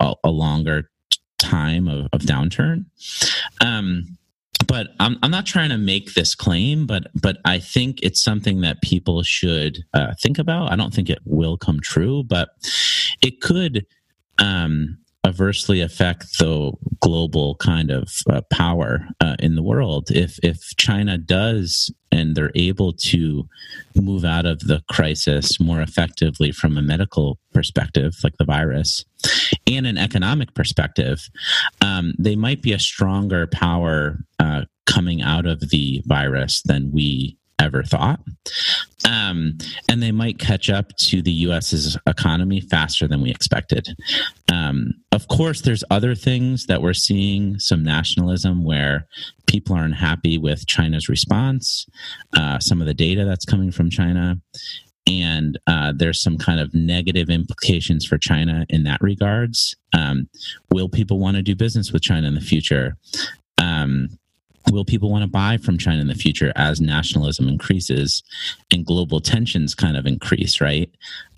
a, 0.00 0.14
a 0.24 0.30
longer 0.30 0.90
time 1.42 1.88
of, 1.88 2.08
of 2.12 2.20
downturn. 2.22 2.86
Um, 3.60 4.18
but 4.66 4.88
I'm, 5.00 5.18
I'm 5.22 5.30
not 5.30 5.44
trying 5.44 5.70
to 5.70 5.78
make 5.78 6.14
this 6.14 6.34
claim, 6.34 6.86
but 6.86 7.08
but 7.14 7.38
I 7.44 7.58
think 7.58 7.98
it's 8.02 8.22
something 8.22 8.60
that 8.60 8.80
people 8.80 9.22
should 9.22 9.84
uh, 9.92 10.14
think 10.20 10.38
about. 10.38 10.70
I 10.70 10.76
don't 10.76 10.94
think 10.94 11.10
it 11.10 11.18
will 11.24 11.56
come 11.56 11.80
true, 11.80 12.22
but 12.22 12.50
it 13.22 13.40
could 13.40 13.86
um, 14.38 14.98
adversely 15.24 15.80
affect 15.80 16.38
the 16.38 16.72
global 17.00 17.54
kind 17.56 17.90
of 17.90 18.08
uh, 18.28 18.40
power 18.50 19.06
uh, 19.20 19.36
in 19.38 19.54
the 19.54 19.62
world. 19.62 20.10
If 20.10 20.38
if 20.42 20.76
China 20.76 21.16
does 21.16 21.90
and 22.10 22.34
they're 22.34 22.52
able 22.54 22.92
to 22.92 23.48
move 23.94 24.24
out 24.24 24.46
of 24.46 24.60
the 24.60 24.82
crisis 24.90 25.60
more 25.60 25.80
effectively 25.80 26.52
from 26.52 26.76
a 26.76 26.82
medical 26.82 27.38
perspective, 27.52 28.14
like 28.24 28.36
the 28.38 28.44
virus, 28.44 29.04
and 29.66 29.86
an 29.86 29.96
economic 29.96 30.54
perspective, 30.54 31.28
um, 31.80 32.14
they 32.18 32.36
might 32.36 32.60
be 32.62 32.72
a 32.72 32.78
stronger 32.78 33.46
power 33.46 34.18
uh, 34.38 34.62
coming 34.86 35.22
out 35.22 35.46
of 35.46 35.70
the 35.70 36.02
virus 36.06 36.62
than 36.62 36.90
we 36.92 37.38
ever 37.62 37.82
thought. 37.82 38.20
Um, 39.08 39.58
and 39.88 40.02
they 40.02 40.12
might 40.12 40.38
catch 40.38 40.70
up 40.70 40.96
to 40.96 41.22
the 41.22 41.32
US's 41.32 41.96
economy 42.06 42.60
faster 42.60 43.08
than 43.08 43.20
we 43.20 43.30
expected. 43.30 43.88
Um, 44.52 44.94
of 45.10 45.28
course, 45.28 45.60
there's 45.62 45.84
other 45.90 46.14
things 46.14 46.66
that 46.66 46.82
we're 46.82 46.92
seeing 46.92 47.58
some 47.58 47.82
nationalism 47.82 48.64
where 48.64 49.06
people 49.46 49.76
are 49.76 49.84
unhappy 49.84 50.38
with 50.38 50.66
China's 50.66 51.08
response, 51.08 51.86
uh, 52.36 52.58
some 52.58 52.80
of 52.80 52.86
the 52.86 52.94
data 52.94 53.24
that's 53.24 53.44
coming 53.44 53.70
from 53.70 53.90
China. 53.90 54.40
And 55.06 55.58
uh, 55.66 55.92
there's 55.96 56.22
some 56.22 56.38
kind 56.38 56.60
of 56.60 56.72
negative 56.74 57.28
implications 57.28 58.06
for 58.06 58.18
China 58.18 58.64
in 58.68 58.84
that 58.84 59.00
regards. 59.00 59.74
Um, 59.92 60.28
will 60.70 60.88
people 60.88 61.18
want 61.18 61.36
to 61.36 61.42
do 61.42 61.56
business 61.56 61.92
with 61.92 62.02
China 62.02 62.28
in 62.28 62.34
the 62.34 62.40
future? 62.40 62.96
Um, 63.58 64.08
will 64.70 64.84
people 64.84 65.10
want 65.10 65.22
to 65.22 65.28
buy 65.28 65.56
from 65.56 65.78
China 65.78 66.00
in 66.00 66.08
the 66.08 66.14
future 66.14 66.52
as 66.56 66.80
nationalism 66.80 67.48
increases 67.48 68.22
and 68.70 68.86
global 68.86 69.20
tensions 69.20 69.74
kind 69.74 69.96
of 69.96 70.06
increase, 70.06 70.60
right? 70.60 70.90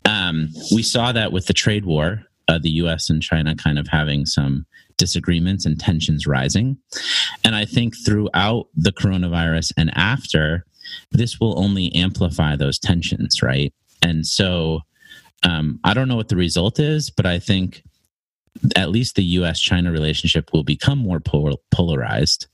Um, 0.05 0.51
we 0.73 0.83
saw 0.83 1.13
that 1.13 1.33
with 1.33 1.47
the 1.47 1.55
trade 1.55 1.87
war, 1.87 2.25
uh, 2.49 2.59
the 2.59 2.71
US 2.71 3.09
and 3.09 3.23
China 3.23 3.57
kind 3.57 3.79
of 3.79 3.89
having 3.89 4.27
some 4.27 4.67
disagreements 4.97 5.67
and 5.67 5.79
tensions 5.79 6.27
rising. 6.27 6.77
And 7.45 7.55
I 7.55 7.65
think 7.65 7.95
throughout 7.97 8.69
the 8.77 8.93
coronavirus 8.93 9.73
and 9.77 9.91
after, 9.97 10.65
this 11.11 11.41
will 11.41 11.59
only 11.59 11.93
amplify 11.95 12.57
those 12.57 12.79
tensions, 12.79 13.43
right? 13.43 13.73
And 14.03 14.27
so 14.27 14.81
um, 15.43 15.81
I 15.85 15.95
don't 15.95 16.09
know 16.09 16.17
what 16.17 16.29
the 16.29 16.37
result 16.37 16.79
is, 16.79 17.11
but 17.11 17.27
I 17.27 17.39
think 17.39 17.83
at 18.77 18.91
least 18.91 19.17
the 19.17 19.25
U.S. 19.25 19.61
China 19.61 19.91
relationship 19.91 20.53
will 20.53 20.63
become 20.63 20.99
more 20.99 21.21
pol- 21.21 21.61
polarized. 21.71 22.47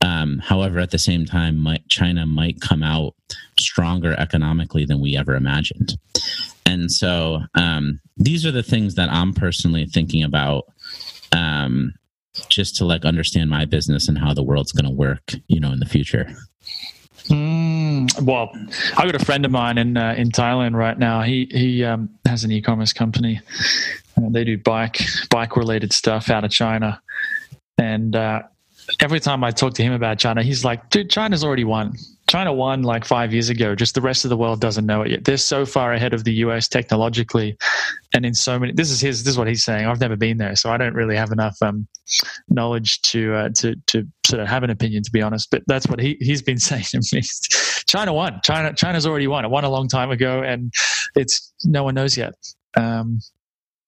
Um, 0.00 0.38
however, 0.38 0.78
at 0.80 0.90
the 0.90 0.98
same 0.98 1.24
time, 1.24 1.58
might, 1.58 1.88
China 1.88 2.26
might 2.26 2.60
come 2.60 2.82
out 2.82 3.14
stronger 3.58 4.14
economically 4.18 4.84
than 4.84 5.00
we 5.00 5.16
ever 5.16 5.34
imagined. 5.34 5.96
And 6.66 6.90
so 6.90 7.40
um, 7.54 8.00
these 8.16 8.44
are 8.44 8.50
the 8.50 8.62
things 8.62 8.94
that 8.96 9.10
I'm 9.10 9.32
personally 9.32 9.86
thinking 9.86 10.22
about. 10.22 10.64
Um, 11.32 11.94
just 12.48 12.76
to 12.76 12.84
like 12.84 13.04
understand 13.04 13.48
my 13.48 13.64
business 13.64 14.08
and 14.08 14.18
how 14.18 14.34
the 14.34 14.42
world's 14.42 14.72
going 14.72 14.84
to 14.84 14.90
work, 14.90 15.34
you 15.46 15.60
know, 15.60 15.70
in 15.70 15.78
the 15.78 15.86
future. 15.86 16.26
Mm, 17.28 18.22
well, 18.22 18.50
I've 18.96 19.10
got 19.10 19.14
a 19.14 19.24
friend 19.24 19.44
of 19.44 19.50
mine 19.50 19.78
in 19.78 19.96
uh, 19.96 20.14
in 20.16 20.30
Thailand 20.30 20.74
right 20.74 20.98
now. 20.98 21.22
He 21.22 21.48
he 21.50 21.84
um, 21.84 22.10
has 22.26 22.44
an 22.44 22.52
e-commerce 22.52 22.92
company. 22.92 23.40
Uh, 24.16 24.28
they 24.30 24.44
do 24.44 24.58
bike 24.58 25.00
bike 25.30 25.56
related 25.56 25.92
stuff 25.92 26.30
out 26.30 26.44
of 26.44 26.50
China, 26.50 27.00
and 27.78 28.14
uh, 28.14 28.42
every 29.00 29.20
time 29.20 29.44
I 29.44 29.50
talk 29.50 29.74
to 29.74 29.82
him 29.82 29.92
about 29.92 30.18
China, 30.18 30.42
he's 30.42 30.64
like, 30.64 30.90
"Dude, 30.90 31.10
China's 31.10 31.44
already 31.44 31.64
won. 31.64 31.94
China 32.28 32.52
won 32.52 32.82
like 32.82 33.04
five 33.04 33.32
years 33.32 33.50
ago. 33.50 33.74
Just 33.74 33.94
the 33.94 34.00
rest 34.00 34.24
of 34.24 34.28
the 34.30 34.36
world 34.36 34.60
doesn't 34.60 34.86
know 34.86 35.02
it 35.02 35.10
yet. 35.10 35.24
They're 35.24 35.36
so 35.36 35.66
far 35.66 35.92
ahead 35.92 36.14
of 36.14 36.24
the 36.24 36.32
US 36.34 36.68
technologically, 36.68 37.56
and 38.14 38.24
in 38.24 38.34
so 38.34 38.58
many. 38.58 38.72
This 38.72 38.90
is 38.90 39.00
his. 39.00 39.24
This 39.24 39.32
is 39.32 39.38
what 39.38 39.46
he's 39.46 39.64
saying. 39.64 39.86
I've 39.86 40.00
never 40.00 40.16
been 40.16 40.38
there, 40.38 40.56
so 40.56 40.70
I 40.70 40.76
don't 40.76 40.94
really 40.94 41.16
have 41.16 41.32
enough 41.32 41.56
um, 41.62 41.86
knowledge 42.48 43.02
to 43.02 43.34
uh, 43.34 43.48
to 43.56 43.76
to 43.88 44.06
sort 44.26 44.40
of 44.40 44.48
have 44.48 44.62
an 44.62 44.70
opinion, 44.70 45.02
to 45.02 45.10
be 45.10 45.22
honest. 45.22 45.50
But 45.50 45.62
that's 45.66 45.86
what 45.86 46.00
he 46.00 46.16
he's 46.20 46.42
been 46.42 46.58
saying 46.70 46.84
to 46.84 47.00
me. 47.12 47.22
China 47.86 48.12
won. 48.12 48.40
China 48.42 48.72
China's 48.74 49.06
already 49.06 49.26
won. 49.26 49.44
It 49.44 49.50
won 49.50 49.64
a 49.64 49.70
long 49.70 49.88
time 49.88 50.10
ago, 50.10 50.42
and 50.42 50.72
it's 51.14 51.52
no 51.64 51.84
one 51.84 51.94
knows 51.94 52.16
yet. 52.16 52.34
Um, 52.76 53.20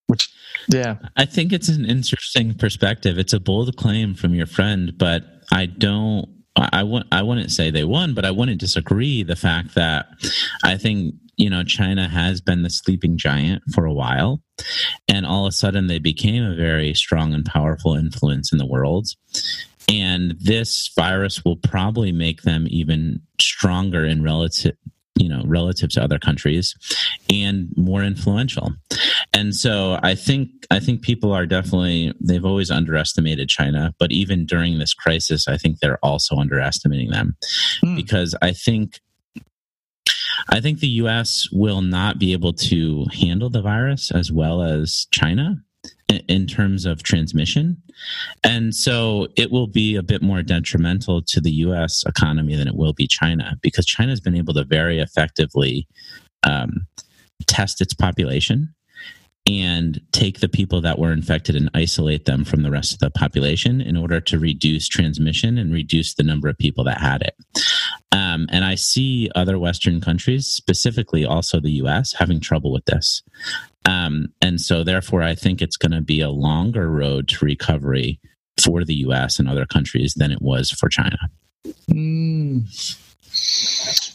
which, 0.06 0.28
yeah, 0.68 0.96
I 1.16 1.24
think 1.24 1.52
it's 1.52 1.68
an 1.68 1.84
interesting 1.84 2.54
perspective. 2.54 3.18
It's 3.18 3.32
a 3.32 3.40
bold 3.40 3.76
claim 3.76 4.14
from 4.14 4.34
your 4.34 4.46
friend, 4.46 4.92
but 4.96 5.24
I 5.52 5.66
don't. 5.66 6.28
I 6.56 6.84
wouldn't. 6.84 7.12
I 7.12 7.22
wouldn't 7.22 7.52
say 7.52 7.70
they 7.70 7.84
won, 7.84 8.14
but 8.14 8.24
I 8.24 8.30
wouldn't 8.30 8.60
disagree. 8.60 9.22
The 9.22 9.36
fact 9.36 9.74
that 9.74 10.06
I 10.64 10.78
think 10.78 11.14
you 11.36 11.50
know 11.50 11.62
China 11.64 12.08
has 12.08 12.40
been 12.40 12.62
the 12.62 12.70
sleeping 12.70 13.18
giant 13.18 13.62
for 13.74 13.84
a 13.84 13.92
while, 13.92 14.40
and 15.06 15.26
all 15.26 15.46
of 15.46 15.50
a 15.50 15.52
sudden 15.52 15.86
they 15.86 15.98
became 15.98 16.44
a 16.44 16.56
very 16.56 16.94
strong 16.94 17.34
and 17.34 17.44
powerful 17.44 17.94
influence 17.94 18.52
in 18.52 18.58
the 18.58 18.66
world. 18.66 19.08
And 19.88 20.34
this 20.40 20.90
virus 20.96 21.44
will 21.44 21.56
probably 21.56 22.10
make 22.10 22.42
them 22.42 22.66
even 22.68 23.20
stronger 23.40 24.04
in 24.04 24.22
relative 24.22 24.76
you 25.16 25.28
know 25.28 25.42
relative 25.46 25.90
to 25.90 26.02
other 26.02 26.18
countries 26.18 26.74
and 27.30 27.68
more 27.76 28.02
influential. 28.02 28.72
And 29.32 29.54
so 29.54 29.98
i 30.02 30.14
think 30.14 30.50
i 30.70 30.78
think 30.78 31.02
people 31.02 31.32
are 31.32 31.46
definitely 31.46 32.12
they've 32.20 32.44
always 32.44 32.70
underestimated 32.70 33.48
china 33.48 33.94
but 33.98 34.12
even 34.12 34.46
during 34.46 34.78
this 34.78 34.94
crisis 34.94 35.48
i 35.48 35.56
think 35.56 35.78
they're 35.78 36.04
also 36.04 36.36
underestimating 36.36 37.10
them. 37.10 37.36
Hmm. 37.80 37.96
because 37.96 38.34
i 38.42 38.52
think 38.52 39.00
i 40.50 40.60
think 40.60 40.80
the 40.80 40.88
us 40.88 41.48
will 41.52 41.82
not 41.82 42.18
be 42.18 42.32
able 42.32 42.52
to 42.52 43.06
handle 43.12 43.50
the 43.50 43.62
virus 43.62 44.10
as 44.10 44.32
well 44.32 44.62
as 44.62 45.06
china 45.10 45.62
in- 46.08 46.46
terms 46.46 46.86
of 46.86 47.02
transmission 47.02 47.76
and 48.44 48.74
so 48.74 49.26
it 49.36 49.50
will 49.50 49.66
be 49.66 49.96
a 49.96 50.02
bit 50.02 50.22
more 50.22 50.42
detrimental 50.42 51.20
to 51.20 51.40
the 51.40 51.50
US 51.50 52.04
economy 52.06 52.54
than 52.54 52.68
it 52.68 52.76
will 52.76 52.92
be 52.92 53.06
China 53.06 53.56
because 53.62 53.84
China 53.84 54.10
has 54.10 54.20
been 54.20 54.36
able 54.36 54.54
to 54.54 54.64
very 54.64 55.00
effectively 55.00 55.88
um, 56.44 56.86
test 57.46 57.80
its 57.80 57.94
population 57.94 58.72
and 59.48 60.00
take 60.10 60.40
the 60.40 60.48
people 60.48 60.80
that 60.80 60.98
were 60.98 61.12
infected 61.12 61.54
and 61.54 61.70
isolate 61.72 62.24
them 62.24 62.44
from 62.44 62.62
the 62.62 62.70
rest 62.70 62.92
of 62.92 62.98
the 62.98 63.10
population 63.10 63.80
in 63.80 63.96
order 63.96 64.20
to 64.20 64.38
reduce 64.38 64.88
transmission 64.88 65.56
and 65.56 65.72
reduce 65.72 66.14
the 66.14 66.24
number 66.24 66.48
of 66.48 66.58
people 66.58 66.82
that 66.82 66.98
had 67.00 67.22
it. 67.22 67.34
Um, 68.10 68.48
and 68.50 68.64
I 68.64 68.74
see 68.74 69.30
other 69.36 69.58
Western 69.58 70.00
countries, 70.00 70.46
specifically 70.46 71.24
also 71.24 71.60
the 71.60 71.70
US, 71.82 72.12
having 72.12 72.40
trouble 72.40 72.72
with 72.72 72.86
this. 72.86 73.22
Um, 73.88 74.28
and 74.42 74.60
so, 74.60 74.84
therefore, 74.84 75.22
I 75.22 75.34
think 75.34 75.62
it's 75.62 75.76
going 75.76 75.92
to 75.92 76.00
be 76.00 76.20
a 76.20 76.30
longer 76.30 76.90
road 76.90 77.28
to 77.28 77.44
recovery 77.44 78.20
for 78.62 78.84
the 78.84 78.94
US 79.06 79.38
and 79.38 79.48
other 79.48 79.66
countries 79.66 80.14
than 80.14 80.32
it 80.32 80.42
was 80.42 80.70
for 80.70 80.88
China. 80.88 81.18
Mm. 81.90 82.64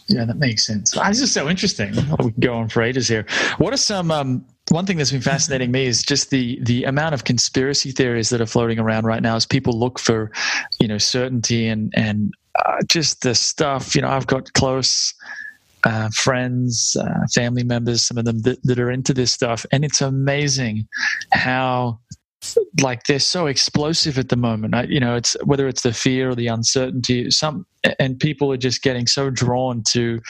Yeah, 0.08 0.24
that 0.24 0.36
makes 0.36 0.66
sense. 0.66 0.96
Ah, 0.96 1.08
This 1.08 1.20
is 1.20 1.32
so 1.32 1.48
interesting. 1.48 1.94
We 2.18 2.32
can 2.32 2.40
go 2.40 2.54
on 2.54 2.68
for 2.68 2.82
ages 2.82 3.08
here. 3.08 3.24
What 3.58 3.72
are 3.72 3.78
some? 3.78 4.10
Um, 4.10 4.44
one 4.68 4.86
thing 4.86 4.96
that's 4.96 5.10
been 5.12 5.20
fascinating 5.20 5.70
me 5.70 5.86
is 5.86 6.02
just 6.02 6.30
the 6.30 6.58
the 6.62 6.84
amount 6.84 7.14
of 7.14 7.24
conspiracy 7.24 7.92
theories 7.92 8.30
that 8.30 8.40
are 8.40 8.46
floating 8.46 8.78
around 8.78 9.04
right 9.06 9.22
now 9.22 9.36
as 9.36 9.46
people 9.46 9.78
look 9.78 9.98
for, 9.98 10.30
you 10.80 10.88
know, 10.88 10.98
certainty 10.98 11.68
and 11.68 11.92
and 11.96 12.32
uh, 12.64 12.78
just 12.88 13.22
the 13.22 13.34
stuff. 13.34 13.94
You 13.94 14.02
know, 14.02 14.08
I've 14.08 14.26
got 14.26 14.52
close 14.54 15.14
uh, 15.84 16.08
friends, 16.14 16.96
uh, 17.00 17.26
family 17.34 17.64
members, 17.64 18.04
some 18.04 18.18
of 18.18 18.24
them 18.24 18.40
that, 18.42 18.62
that 18.64 18.78
are 18.78 18.90
into 18.90 19.14
this 19.14 19.32
stuff, 19.32 19.66
and 19.72 19.84
it's 19.84 20.00
amazing 20.00 20.86
how 21.32 21.98
like 22.80 23.04
they're 23.04 23.18
so 23.18 23.46
explosive 23.46 24.18
at 24.18 24.28
the 24.28 24.36
moment. 24.36 24.74
I, 24.74 24.84
you 24.84 25.00
know, 25.00 25.14
it's 25.14 25.36
whether 25.44 25.68
it's 25.68 25.82
the 25.82 25.92
fear 25.92 26.30
or 26.30 26.34
the 26.34 26.48
uncertainty, 26.48 27.30
some 27.30 27.66
and 27.98 28.18
people 28.18 28.52
are 28.52 28.56
just 28.56 28.82
getting 28.82 29.06
so 29.06 29.30
drawn 29.30 29.82
to 29.88 30.20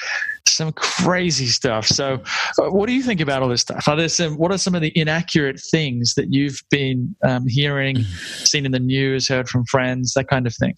some 0.47 0.73
crazy 0.73 1.47
stuff. 1.47 1.87
So, 1.87 2.23
uh, 2.59 2.71
what 2.71 2.87
do 2.87 2.93
you 2.93 3.03
think 3.03 3.21
about 3.21 3.43
all 3.43 3.49
this 3.49 3.63
stuff? 3.63 3.89
Are 3.89 3.97
there 3.97 4.09
some? 4.09 4.37
What 4.37 4.53
are 4.53 4.59
some 4.59 4.75
of 4.75 4.83
the 4.83 4.97
inaccurate 4.99 5.61
things 5.61 6.15
that 6.15 6.33
you've 6.33 6.61
been 6.71 7.15
um, 7.23 7.47
hearing, 7.47 8.03
seen 8.45 8.67
in 8.67 8.73
the 8.73 8.81
news, 8.81 9.29
heard 9.29 9.49
from 9.49 9.65
friends, 9.67 10.13
that 10.15 10.29
kind 10.29 10.47
of 10.47 10.55
thing? 10.55 10.75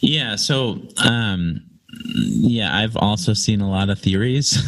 Yeah. 0.00 0.36
So, 0.36 0.80
um, 1.04 1.60
yeah, 1.92 2.76
I've 2.76 2.96
also 2.96 3.34
seen 3.34 3.60
a 3.60 3.70
lot 3.70 3.90
of 3.90 3.98
theories, 3.98 4.58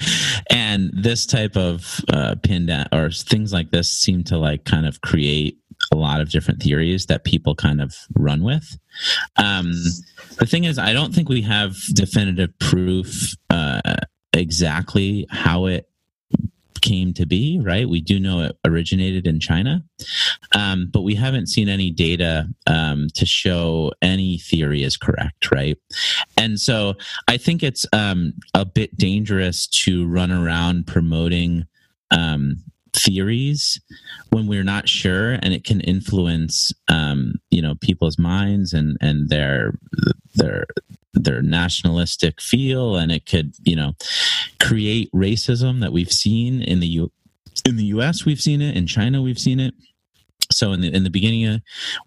and 0.50 0.90
this 0.94 1.26
type 1.26 1.56
of 1.56 2.00
uh, 2.12 2.36
pandemic 2.42 2.88
or 2.92 3.10
things 3.10 3.52
like 3.52 3.70
this 3.70 3.90
seem 3.90 4.24
to 4.24 4.38
like 4.38 4.64
kind 4.64 4.86
of 4.86 5.00
create 5.00 5.58
a 5.92 5.96
lot 5.96 6.20
of 6.20 6.30
different 6.30 6.62
theories 6.62 7.06
that 7.06 7.24
people 7.24 7.54
kind 7.54 7.80
of 7.80 7.94
run 8.16 8.42
with. 8.42 8.78
Um, 9.36 9.72
the 10.38 10.46
thing 10.46 10.64
is, 10.64 10.78
I 10.78 10.92
don't 10.92 11.14
think 11.14 11.28
we 11.28 11.42
have 11.42 11.76
definitive 11.94 12.56
proof 12.58 13.34
uh, 13.50 13.96
exactly 14.32 15.26
how 15.30 15.66
it 15.66 15.88
came 16.82 17.14
to 17.14 17.26
be. 17.26 17.60
Right? 17.62 17.88
We 17.88 18.00
do 18.00 18.20
know 18.20 18.40
it 18.40 18.56
originated 18.64 19.26
in 19.26 19.40
China, 19.40 19.84
um, 20.54 20.88
but 20.92 21.02
we 21.02 21.14
haven't 21.14 21.48
seen 21.48 21.68
any 21.68 21.90
data 21.90 22.48
um, 22.66 23.08
to 23.14 23.24
show 23.24 23.92
any 24.02 24.38
theory 24.38 24.82
is 24.82 24.96
correct. 24.96 25.50
Right? 25.50 25.78
And 26.36 26.60
so 26.60 26.94
I 27.28 27.36
think 27.36 27.62
it's 27.62 27.86
um, 27.92 28.34
a 28.54 28.64
bit 28.64 28.96
dangerous 28.96 29.66
to 29.68 30.06
run 30.06 30.30
around 30.30 30.86
promoting 30.86 31.66
um, 32.10 32.62
theories 32.92 33.80
when 34.30 34.46
we're 34.46 34.64
not 34.64 34.88
sure 34.88 35.32
and 35.42 35.54
it 35.54 35.64
can 35.64 35.80
influence 35.80 36.72
um, 36.88 37.34
you 37.50 37.62
know 37.62 37.74
people's 37.80 38.18
minds 38.18 38.72
and 38.72 38.96
and 39.00 39.28
their 39.28 39.72
their 40.34 40.66
their 41.14 41.42
nationalistic 41.42 42.40
feel 42.40 42.96
and 42.96 43.12
it 43.12 43.26
could 43.26 43.54
you 43.62 43.76
know 43.76 43.92
create 44.60 45.10
racism 45.12 45.80
that 45.80 45.92
we've 45.92 46.12
seen 46.12 46.62
in 46.62 46.80
the 46.80 46.86
U- 46.86 47.12
in 47.66 47.76
the 47.76 47.86
US 47.86 48.24
we've 48.24 48.40
seen 48.40 48.62
it 48.62 48.76
in 48.76 48.86
China 48.86 49.20
we've 49.22 49.38
seen 49.38 49.60
it. 49.60 49.74
So 50.50 50.72
in 50.72 50.80
the 50.80 50.92
in 50.92 51.04
the 51.04 51.10
beginning 51.10 51.46
uh, 51.46 51.58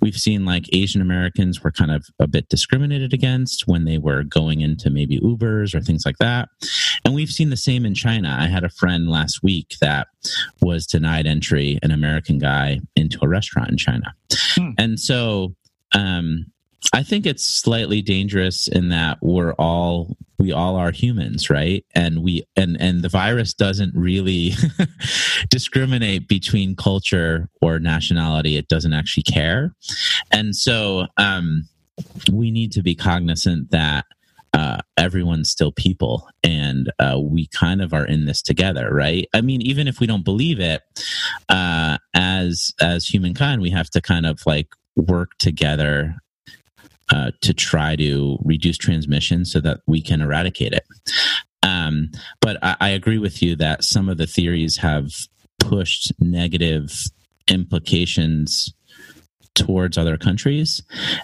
we've 0.01 0.17
seen 0.17 0.45
like 0.45 0.65
asian 0.71 1.01
americans 1.01 1.63
were 1.63 1.71
kind 1.71 1.89
of 1.89 2.05
a 2.19 2.27
bit 2.27 2.47
discriminated 2.47 3.11
against 3.11 3.67
when 3.67 3.85
they 3.85 3.97
were 3.97 4.21
going 4.23 4.61
into 4.61 4.91
maybe 4.91 5.19
ubers 5.19 5.73
or 5.73 5.81
things 5.81 6.05
like 6.05 6.17
that. 6.17 6.49
And 7.03 7.15
we've 7.15 7.31
seen 7.31 7.49
the 7.49 7.57
same 7.57 7.85
in 7.85 7.95
china. 7.95 8.35
I 8.39 8.47
had 8.47 8.63
a 8.63 8.69
friend 8.69 9.09
last 9.09 9.41
week 9.41 9.75
that 9.81 10.07
was 10.61 10.85
denied 10.85 11.25
entry 11.25 11.79
an 11.81 11.89
american 11.91 12.37
guy 12.37 12.81
into 12.95 13.17
a 13.23 13.27
restaurant 13.27 13.69
in 13.69 13.77
china. 13.77 14.13
Hmm. 14.55 14.71
and 14.77 14.99
so 14.99 15.55
um 15.95 16.45
I 16.93 17.03
think 17.03 17.25
it's 17.25 17.45
slightly 17.45 18.01
dangerous 18.01 18.67
in 18.67 18.89
that 18.89 19.17
we're 19.21 19.53
all 19.53 20.15
we 20.37 20.51
all 20.51 20.75
are 20.75 20.91
humans, 20.91 21.49
right? 21.49 21.85
And 21.93 22.21
we 22.21 22.43
and 22.55 22.77
and 22.79 23.01
the 23.01 23.09
virus 23.09 23.53
doesn't 23.53 23.93
really 23.95 24.53
discriminate 25.49 26.27
between 26.27 26.75
culture 26.75 27.49
or 27.61 27.79
nationality. 27.79 28.57
It 28.57 28.67
doesn't 28.67 28.93
actually 28.93 29.23
care. 29.23 29.73
And 30.31 30.55
so 30.55 31.07
um 31.17 31.67
we 32.31 32.51
need 32.51 32.71
to 32.73 32.83
be 32.83 32.95
cognizant 32.95 33.71
that 33.71 34.05
uh, 34.53 34.77
everyone's 34.97 35.51
still 35.51 35.71
people 35.71 36.29
and 36.41 36.89
uh, 36.99 37.19
we 37.21 37.47
kind 37.47 37.81
of 37.81 37.93
are 37.93 38.05
in 38.05 38.25
this 38.25 38.41
together 38.41 38.89
right 38.89 39.27
i 39.33 39.41
mean 39.41 39.61
even 39.61 39.85
if 39.85 39.99
we 39.99 40.07
don't 40.07 40.23
believe 40.23 40.61
it 40.61 40.81
uh, 41.49 41.97
as 42.13 42.73
as 42.79 43.05
humankind 43.05 43.61
we 43.61 43.69
have 43.69 43.89
to 43.89 44.01
kind 44.01 44.25
of 44.25 44.39
like 44.45 44.69
work 44.95 45.31
together 45.39 46.15
uh, 47.09 47.31
to 47.41 47.53
try 47.53 47.95
to 47.95 48.37
reduce 48.43 48.77
transmission 48.77 49.45
so 49.45 49.59
that 49.61 49.81
we 49.87 50.01
can 50.01 50.21
eradicate 50.21 50.73
it. 50.73 50.85
Um, 51.63 52.11
but 52.41 52.57
I, 52.63 52.75
I 52.79 52.89
agree 52.89 53.17
with 53.17 53.41
you 53.41 53.55
that 53.57 53.83
some 53.83 54.09
of 54.09 54.17
the 54.17 54.27
theories 54.27 54.77
have 54.77 55.11
pushed 55.59 56.13
negative 56.19 56.91
implications 57.47 58.73
towards 59.53 59.97
other 59.97 60.17
countries, 60.17 60.81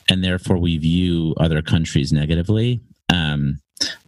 and 0.09 0.23
therefore 0.23 0.57
we 0.57 0.77
view 0.77 1.35
other 1.37 1.61
countries 1.61 2.13
negatively. 2.13 2.79
Um, 3.11 3.59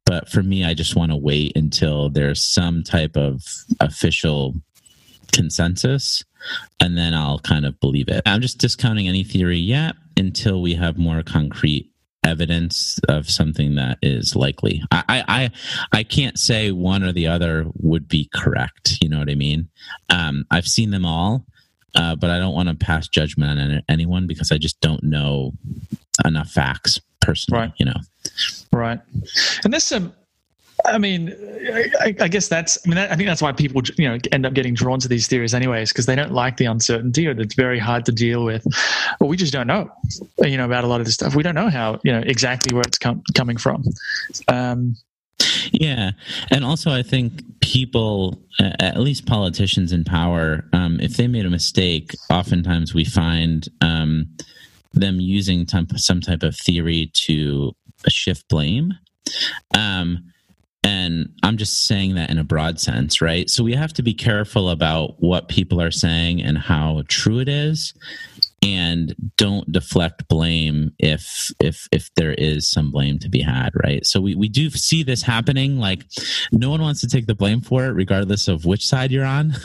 but 0.06 0.30
for 0.30 0.44
me, 0.44 0.64
I 0.64 0.74
just 0.74 0.96
want 0.96 1.12
to 1.12 1.18
wait 1.18 1.56
until 1.56 2.10
there's 2.10 2.44
some 2.44 2.84
type 2.84 3.18
of 3.18 3.44
official 3.80 4.56
consensus 5.32 6.24
and 6.80 6.98
then 6.98 7.14
I'll 7.14 7.40
kind 7.40 7.66
of 7.66 7.80
believe 7.80 8.08
it. 8.08 8.22
I'm 8.26 8.42
just 8.42 8.58
discounting 8.58 9.08
any 9.08 9.24
theory 9.24 9.58
yet 9.58 9.96
until 10.18 10.62
we 10.62 10.76
have 10.76 10.98
more 10.98 11.24
concrete 11.24 11.90
evidence 12.24 13.00
of 13.10 13.30
something 13.30 13.76
that 13.76 13.98
is 14.02 14.36
likely. 14.36 14.82
I, 14.92 15.24
I, 15.28 15.52
I, 15.92 16.04
can't 16.04 16.40
say 16.40 16.72
one 16.72 17.04
or 17.04 17.12
the 17.12 17.28
other 17.28 17.66
would 17.76 18.08
be 18.08 18.30
correct. 18.34 18.98
You 19.02 19.10
know 19.10 19.20
what 19.20 19.30
I 19.30 19.36
mean? 19.36 19.68
Um, 20.10 20.46
I've 20.50 20.68
seen 20.68 20.92
them 20.92 21.06
all, 21.06 21.46
uh, 21.96 22.16
but 22.16 22.30
I 22.30 22.40
don't 22.40 22.54
want 22.54 22.70
to 22.70 22.76
pass 22.76 23.08
judgment 23.08 23.60
on 23.60 23.82
anyone 23.90 24.28
because 24.28 24.52
I 24.52 24.58
just 24.58 24.80
don't 24.80 25.04
know 25.04 25.52
enough 26.24 26.50
facts 26.50 27.02
personally. 27.22 27.64
Right. 27.64 27.74
You 27.78 27.86
know? 27.88 28.00
Right. 28.72 29.00
And 29.64 29.74
there's 29.74 29.84
some, 29.84 30.14
I 30.86 30.98
mean, 30.98 31.34
I, 32.02 32.16
I 32.20 32.28
guess 32.28 32.48
that's, 32.48 32.78
I 32.86 32.90
mean, 32.90 32.96
that, 32.96 33.12
I 33.12 33.16
think 33.16 33.28
that's 33.28 33.42
why 33.42 33.52
people, 33.52 33.82
you 33.98 34.08
know, 34.08 34.18
end 34.32 34.46
up 34.46 34.54
getting 34.54 34.74
drawn 34.74 35.00
to 35.00 35.08
these 35.08 35.28
theories 35.28 35.54
anyways, 35.54 35.92
because 35.92 36.06
they 36.06 36.16
don't 36.16 36.34
like 36.34 36.58
the 36.58 36.66
uncertainty 36.66 37.28
or 37.28 37.32
it's 37.32 37.56
very 37.56 37.80
hard 37.80 38.06
to 38.06 38.12
deal 38.12 38.44
with. 38.44 38.66
Well, 39.20 39.30
we 39.30 39.38
just 39.38 39.54
don't 39.54 39.68
know, 39.68 39.90
you 40.40 40.58
know, 40.58 40.66
about 40.66 40.84
a 40.84 40.88
lot 40.88 41.00
of 41.00 41.06
this 41.06 41.16
stuff. 41.16 41.36
We 41.36 41.44
don't 41.44 41.56
know 41.56 41.70
how, 41.70 42.00
you 42.04 42.12
know, 42.12 42.22
exactly 42.26 42.74
where 42.74 42.84
it's 42.86 42.98
com- 42.98 43.24
coming 43.34 43.58
from. 43.58 43.84
Um, 44.48 44.96
Yeah, 45.72 46.12
and 46.52 46.64
also 46.64 46.92
I 46.92 47.04
think 47.04 47.42
people, 47.60 48.42
at 48.60 49.00
least 49.00 49.26
politicians 49.26 49.92
in 49.92 50.04
power, 50.04 50.66
um, 50.74 51.00
if 51.00 51.18
they 51.18 51.28
made 51.28 51.46
a 51.46 51.50
mistake, 51.50 52.16
oftentimes 52.30 52.94
we 52.94 53.06
find 53.06 53.68
um, 53.82 54.28
them 54.94 55.20
using 55.20 55.68
some 55.68 56.22
type 56.22 56.44
of 56.44 56.56
theory 56.56 57.12
to 57.14 57.74
shift 58.08 58.48
blame. 58.50 58.94
Um, 59.76 60.32
and 60.84 61.34
I'm 61.44 61.58
just 61.58 61.86
saying 61.86 62.16
that 62.16 62.30
in 62.30 62.38
a 62.38 62.44
broad 62.44 62.80
sense, 62.80 63.22
right? 63.22 63.50
So 63.50 63.64
we 63.64 63.74
have 63.74 63.94
to 63.94 64.04
be 64.04 64.14
careful 64.14 64.70
about 64.70 65.16
what 65.22 65.48
people 65.48 65.82
are 65.82 65.92
saying 65.92 66.42
and 66.42 66.58
how 66.58 67.04
true 67.08 67.40
it 67.40 67.48
is 67.48 67.94
and 68.64 69.14
don't 69.38 69.70
deflect 69.72 70.28
blame 70.28 70.92
if 70.98 71.52
if 71.60 71.88
if 71.92 72.10
there 72.16 72.34
is 72.34 72.70
some 72.70 72.92
blame 72.92 73.20
to 73.20 73.30
be 73.30 73.42
had 73.42 73.72
right? 73.84 74.06
So 74.06 74.22
we, 74.22 74.36
we 74.36 74.48
do 74.50 74.70
see 74.70 75.04
this 75.04 75.22
happening 75.22 75.78
like 75.78 76.06
no 76.52 76.70
one 76.70 76.82
wants 76.82 77.02
to 77.02 77.08
take 77.08 77.28
the 77.28 77.36
blame 77.36 77.62
for 77.62 77.86
it 77.86 77.92
regardless 77.92 78.48
of 78.48 78.66
which 78.66 78.86
side 78.86 79.12
you're 79.12 79.26
on. 79.26 79.54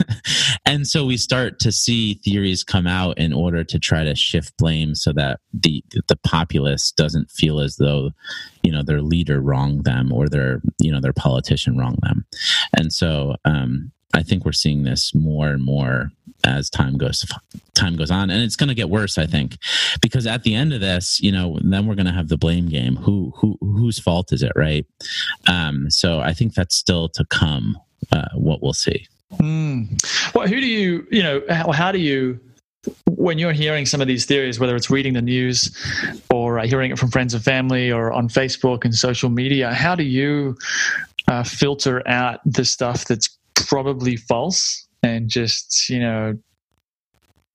And 0.69 0.87
so 0.87 1.07
we 1.07 1.17
start 1.17 1.61
to 1.61 1.73
see 1.73 2.15
theories 2.15 2.63
come 2.63 2.87
out 2.87 3.17
in 3.17 3.33
order 3.33 3.65
to 3.65 3.79
try 3.79 4.05
to 4.05 4.15
shift 4.15 4.55
blame 4.59 4.95
so 4.95 5.15
that 5.15 5.41
the 5.55 5.83
the 6.09 6.17
populace 6.17 6.93
doesn't 6.93 7.31
feel 7.31 7.59
as 7.59 7.77
though 7.77 8.11
you 8.63 8.71
know 8.71 8.83
their 8.83 9.01
leader 9.01 9.41
wronged 9.41 9.85
them 9.85 10.13
or 10.13 10.29
their 10.29 10.61
you 10.79 10.93
know 10.93 11.01
their 11.01 11.15
politician 11.15 11.79
wronged 11.79 12.01
them. 12.03 12.27
And 12.77 12.93
so 12.93 13.37
um 13.47 13.93
I 14.15 14.23
think 14.23 14.45
we're 14.45 14.53
seeing 14.53 14.85
this 14.85 15.15
more 15.15 15.49
and 15.49 15.63
more 15.63 16.11
as 16.45 16.71
time 16.71 16.97
goes 16.97 17.25
time 17.75 17.97
goes 17.97 18.11
on, 18.11 18.31
and 18.31 18.43
it's 18.43 18.57
going 18.57 18.69
to 18.69 18.75
get 18.75 18.91
worse. 18.91 19.19
I 19.19 19.27
think 19.27 19.59
because 20.01 20.27
at 20.27 20.43
the 20.43 20.55
end 20.55 20.73
of 20.73 20.81
this, 20.81 21.21
you 21.21 21.33
know, 21.33 21.59
then 21.63 21.87
we're 21.87 21.95
going 21.95 22.07
to 22.07 22.13
have 22.13 22.29
the 22.29 22.39
blame 22.39 22.69
game. 22.69 22.97
Who 22.97 23.33
who 23.37 23.59
whose 23.61 23.99
fault 23.99 24.33
is 24.33 24.43
it, 24.43 24.53
right? 24.57 24.87
Um, 25.47 25.91
so 25.91 26.21
I 26.21 26.33
think 26.33 26.55
that's 26.55 26.75
still 26.75 27.09
to 27.11 27.25
come. 27.27 27.79
Uh, 28.13 28.29
what 28.35 28.63
we'll 28.63 28.73
see. 28.73 29.07
Hmm. 29.37 29.83
Well, 30.35 30.47
who 30.47 30.61
do 30.61 30.67
you, 30.67 31.07
you 31.11 31.23
know, 31.23 31.43
how, 31.51 31.73
how 31.73 31.93
do 31.93 31.99
you, 31.99 32.41
when 33.07 33.39
you're 33.39 33.53
hearing 33.53 33.85
some 33.85 34.01
of 34.01 34.07
these 34.07 34.25
theories, 34.25 34.59
whether 34.59 34.75
it's 34.75 34.89
reading 34.89 35.13
the 35.13 35.21
news 35.21 35.77
or 36.33 36.59
uh, 36.59 36.67
hearing 36.67 36.91
it 36.91 36.99
from 36.99 37.11
friends 37.11 37.35
and 37.35 37.45
family 37.45 37.93
or 37.93 38.13
on 38.13 38.29
Facebook 38.29 38.85
and 38.85 38.95
social 38.95 39.29
media, 39.29 39.75
how 39.75 39.95
do 39.95 40.05
you 40.05 40.57
uh, 41.27 41.43
filter 41.43 42.07
out 42.09 42.41
the 42.47 42.65
stuff 42.65 43.05
that's 43.05 43.38
probably 43.69 44.17
false 44.17 44.89
and 45.03 45.29
just, 45.29 45.89
you 45.89 46.01
know, 46.01 46.37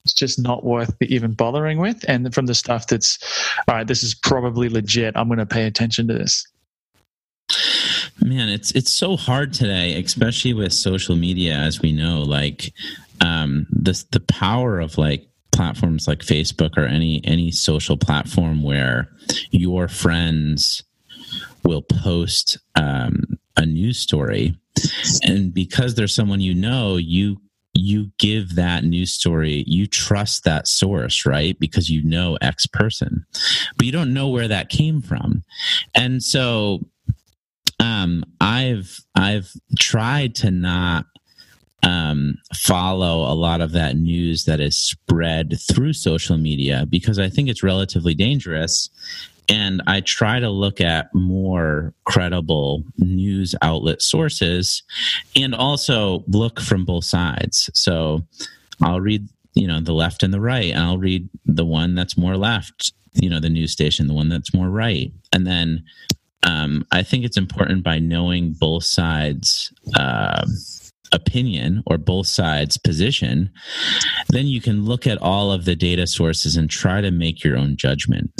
it's 0.05 0.13
just 0.13 0.41
not 0.41 0.63
worth 0.63 0.95
even 1.01 1.33
bothering 1.33 1.79
with? 1.79 2.03
And 2.07 2.33
from 2.33 2.45
the 2.45 2.55
stuff 2.55 2.87
that's, 2.87 3.19
all 3.67 3.75
right, 3.75 3.87
this 3.87 4.03
is 4.03 4.13
probably 4.13 4.69
legit. 4.69 5.15
I'm 5.17 5.27
going 5.27 5.39
to 5.39 5.45
pay 5.45 5.65
attention 5.65 6.07
to 6.07 6.13
this. 6.13 6.47
Man, 8.21 8.47
it's 8.47 8.71
it's 8.71 8.91
so 8.91 9.17
hard 9.17 9.53
today, 9.53 10.01
especially 10.01 10.53
with 10.53 10.71
social 10.71 11.15
media, 11.15 11.55
as 11.55 11.81
we 11.81 11.91
know. 11.91 12.21
Like 12.21 12.73
um, 13.21 13.65
this, 13.69 14.03
the 14.03 14.21
power 14.21 14.79
of 14.79 14.97
like 14.97 15.27
platforms 15.51 16.07
like 16.07 16.19
Facebook 16.19 16.77
or 16.77 16.85
any 16.85 17.21
any 17.25 17.51
social 17.51 17.97
platform 17.97 18.63
where 18.63 19.09
your 19.51 19.87
friends 19.87 20.83
will 21.63 21.81
post 21.81 22.57
um, 22.75 23.37
a 23.57 23.65
news 23.65 23.99
story, 23.99 24.57
and 25.23 25.53
because 25.53 25.95
there's 25.95 26.13
someone 26.13 26.41
you 26.41 26.53
know, 26.53 26.97
you 26.97 27.37
you 27.75 28.11
give 28.19 28.53
that 28.53 28.83
news 28.83 29.11
story 29.11 29.63
you 29.65 29.87
trust 29.87 30.43
that 30.43 30.67
source 30.67 31.25
right 31.25 31.57
because 31.59 31.89
you 31.89 32.03
know 32.03 32.37
x 32.39 32.67
person 32.67 33.25
but 33.77 33.85
you 33.87 33.91
don't 33.91 34.13
know 34.13 34.27
where 34.27 34.47
that 34.47 34.69
came 34.69 35.01
from 35.01 35.43
and 35.95 36.21
so 36.21 36.79
um 37.79 38.23
i've 38.39 38.99
i've 39.15 39.51
tried 39.79 40.35
to 40.35 40.51
not 40.51 41.05
um, 41.83 42.37
follow 42.55 43.29
a 43.31 43.35
lot 43.35 43.61
of 43.61 43.73
that 43.73 43.97
news 43.97 44.45
that 44.45 44.59
is 44.59 44.77
spread 44.77 45.59
through 45.59 45.93
social 45.93 46.37
media 46.37 46.85
because 46.89 47.19
I 47.19 47.29
think 47.29 47.49
it's 47.49 47.61
relatively 47.61 48.13
dangerous. 48.13 48.89
And 49.49 49.81
I 49.87 50.01
try 50.01 50.39
to 50.39 50.49
look 50.49 50.79
at 50.81 51.13
more 51.13 51.93
credible 52.05 52.83
news 52.97 53.55
outlet 53.61 54.01
sources 54.01 54.83
and 55.35 55.53
also 55.53 56.23
look 56.27 56.59
from 56.59 56.85
both 56.85 57.05
sides. 57.05 57.69
So 57.73 58.25
I'll 58.81 59.01
read, 59.01 59.27
you 59.53 59.67
know, 59.67 59.81
the 59.81 59.93
left 59.93 60.23
and 60.23 60.33
the 60.33 60.41
right, 60.41 60.71
and 60.71 60.83
I'll 60.83 60.97
read 60.97 61.27
the 61.45 61.65
one 61.65 61.95
that's 61.95 62.17
more 62.17 62.37
left, 62.37 62.93
you 63.13 63.29
know, 63.29 63.39
the 63.39 63.49
news 63.49 63.71
station, 63.71 64.07
the 64.07 64.13
one 64.13 64.29
that's 64.29 64.53
more 64.53 64.69
right. 64.69 65.11
And 65.31 65.45
then 65.45 65.83
um, 66.43 66.85
I 66.91 67.03
think 67.03 67.23
it's 67.23 67.37
important 67.37 67.83
by 67.83 67.99
knowing 67.99 68.53
both 68.53 68.83
sides. 68.83 69.73
Uh, 69.95 70.45
opinion 71.13 71.83
or 71.85 71.97
both 71.97 72.27
sides 72.27 72.77
position 72.77 73.49
then 74.29 74.47
you 74.47 74.61
can 74.61 74.83
look 74.83 75.07
at 75.07 75.21
all 75.21 75.51
of 75.51 75.65
the 75.65 75.75
data 75.75 76.07
sources 76.07 76.55
and 76.55 76.69
try 76.69 77.01
to 77.01 77.11
make 77.11 77.43
your 77.43 77.57
own 77.57 77.77
judgment. 77.77 78.31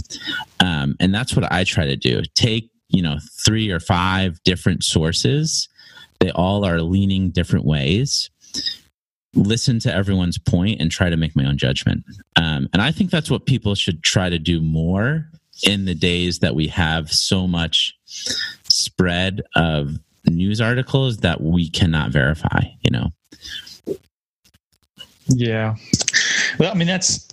Um, 0.59 0.95
and 0.99 1.13
that's 1.13 1.35
what 1.35 1.51
i 1.51 1.63
try 1.63 1.85
to 1.85 1.95
do. 1.95 2.21
Take 2.35 2.69
you 2.89 3.01
know 3.01 3.17
three 3.45 3.69
or 3.71 3.79
five 3.79 4.41
different 4.43 4.83
sources. 4.83 5.67
They 6.19 6.31
all 6.31 6.65
are 6.65 6.81
leaning 6.81 7.31
different 7.31 7.65
ways. 7.65 8.29
Listen 9.35 9.79
to 9.79 9.93
everyone's 9.93 10.37
point 10.37 10.79
and 10.79 10.91
try 10.91 11.09
to 11.09 11.17
make 11.17 11.35
my 11.35 11.45
own 11.45 11.57
judgment. 11.57 12.03
Um, 12.35 12.69
and 12.71 12.81
I 12.81 12.91
think 12.91 13.09
that's 13.09 13.31
what 13.31 13.45
people 13.45 13.73
should 13.75 14.03
try 14.03 14.29
to 14.29 14.37
do 14.37 14.61
more 14.61 15.27
in 15.63 15.85
the 15.85 15.95
days 15.95 16.39
that 16.39 16.55
we 16.55 16.67
have 16.67 17.11
so 17.11 17.47
much 17.47 17.93
spread 18.69 19.41
of 19.55 19.97
news 20.25 20.61
articles 20.61 21.17
that 21.17 21.41
we 21.41 21.69
cannot 21.69 22.11
verify, 22.11 22.61
you 22.81 22.91
know? 22.91 23.11
Yeah. 25.27 25.75
Well, 26.59 26.71
I 26.71 26.75
mean, 26.75 26.87
that's, 26.87 27.27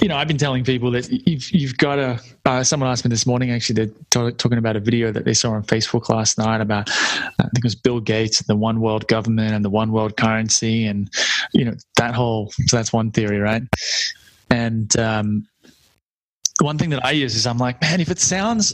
you 0.00 0.08
know, 0.08 0.16
I've 0.16 0.28
been 0.28 0.38
telling 0.38 0.64
people 0.64 0.90
that 0.92 1.10
you've, 1.26 1.50
you've 1.50 1.76
got 1.76 1.96
to, 1.96 2.20
uh, 2.46 2.62
someone 2.62 2.90
asked 2.90 3.04
me 3.04 3.08
this 3.08 3.26
morning, 3.26 3.50
actually, 3.50 3.86
they're 3.86 4.30
t- 4.30 4.36
talking 4.36 4.58
about 4.58 4.76
a 4.76 4.80
video 4.80 5.12
that 5.12 5.24
they 5.24 5.34
saw 5.34 5.52
on 5.52 5.62
Facebook 5.62 6.08
last 6.08 6.38
night 6.38 6.60
about, 6.60 6.90
I 6.90 7.42
think 7.42 7.58
it 7.58 7.64
was 7.64 7.74
Bill 7.74 8.00
Gates, 8.00 8.40
the 8.42 8.56
one 8.56 8.80
world 8.80 9.06
government 9.08 9.54
and 9.54 9.64
the 9.64 9.70
one 9.70 9.92
world 9.92 10.16
currency. 10.16 10.86
And, 10.86 11.10
you 11.52 11.64
know, 11.64 11.74
that 11.96 12.14
whole, 12.14 12.50
so 12.66 12.76
that's 12.76 12.92
one 12.92 13.10
theory, 13.10 13.38
right? 13.38 13.62
And, 14.50 14.96
um, 14.98 15.46
one 16.60 16.78
thing 16.78 16.90
that 16.90 17.04
I 17.04 17.10
use 17.10 17.34
is 17.34 17.46
I'm 17.46 17.58
like, 17.58 17.80
man, 17.82 18.00
if 18.00 18.10
it 18.10 18.20
sounds 18.20 18.72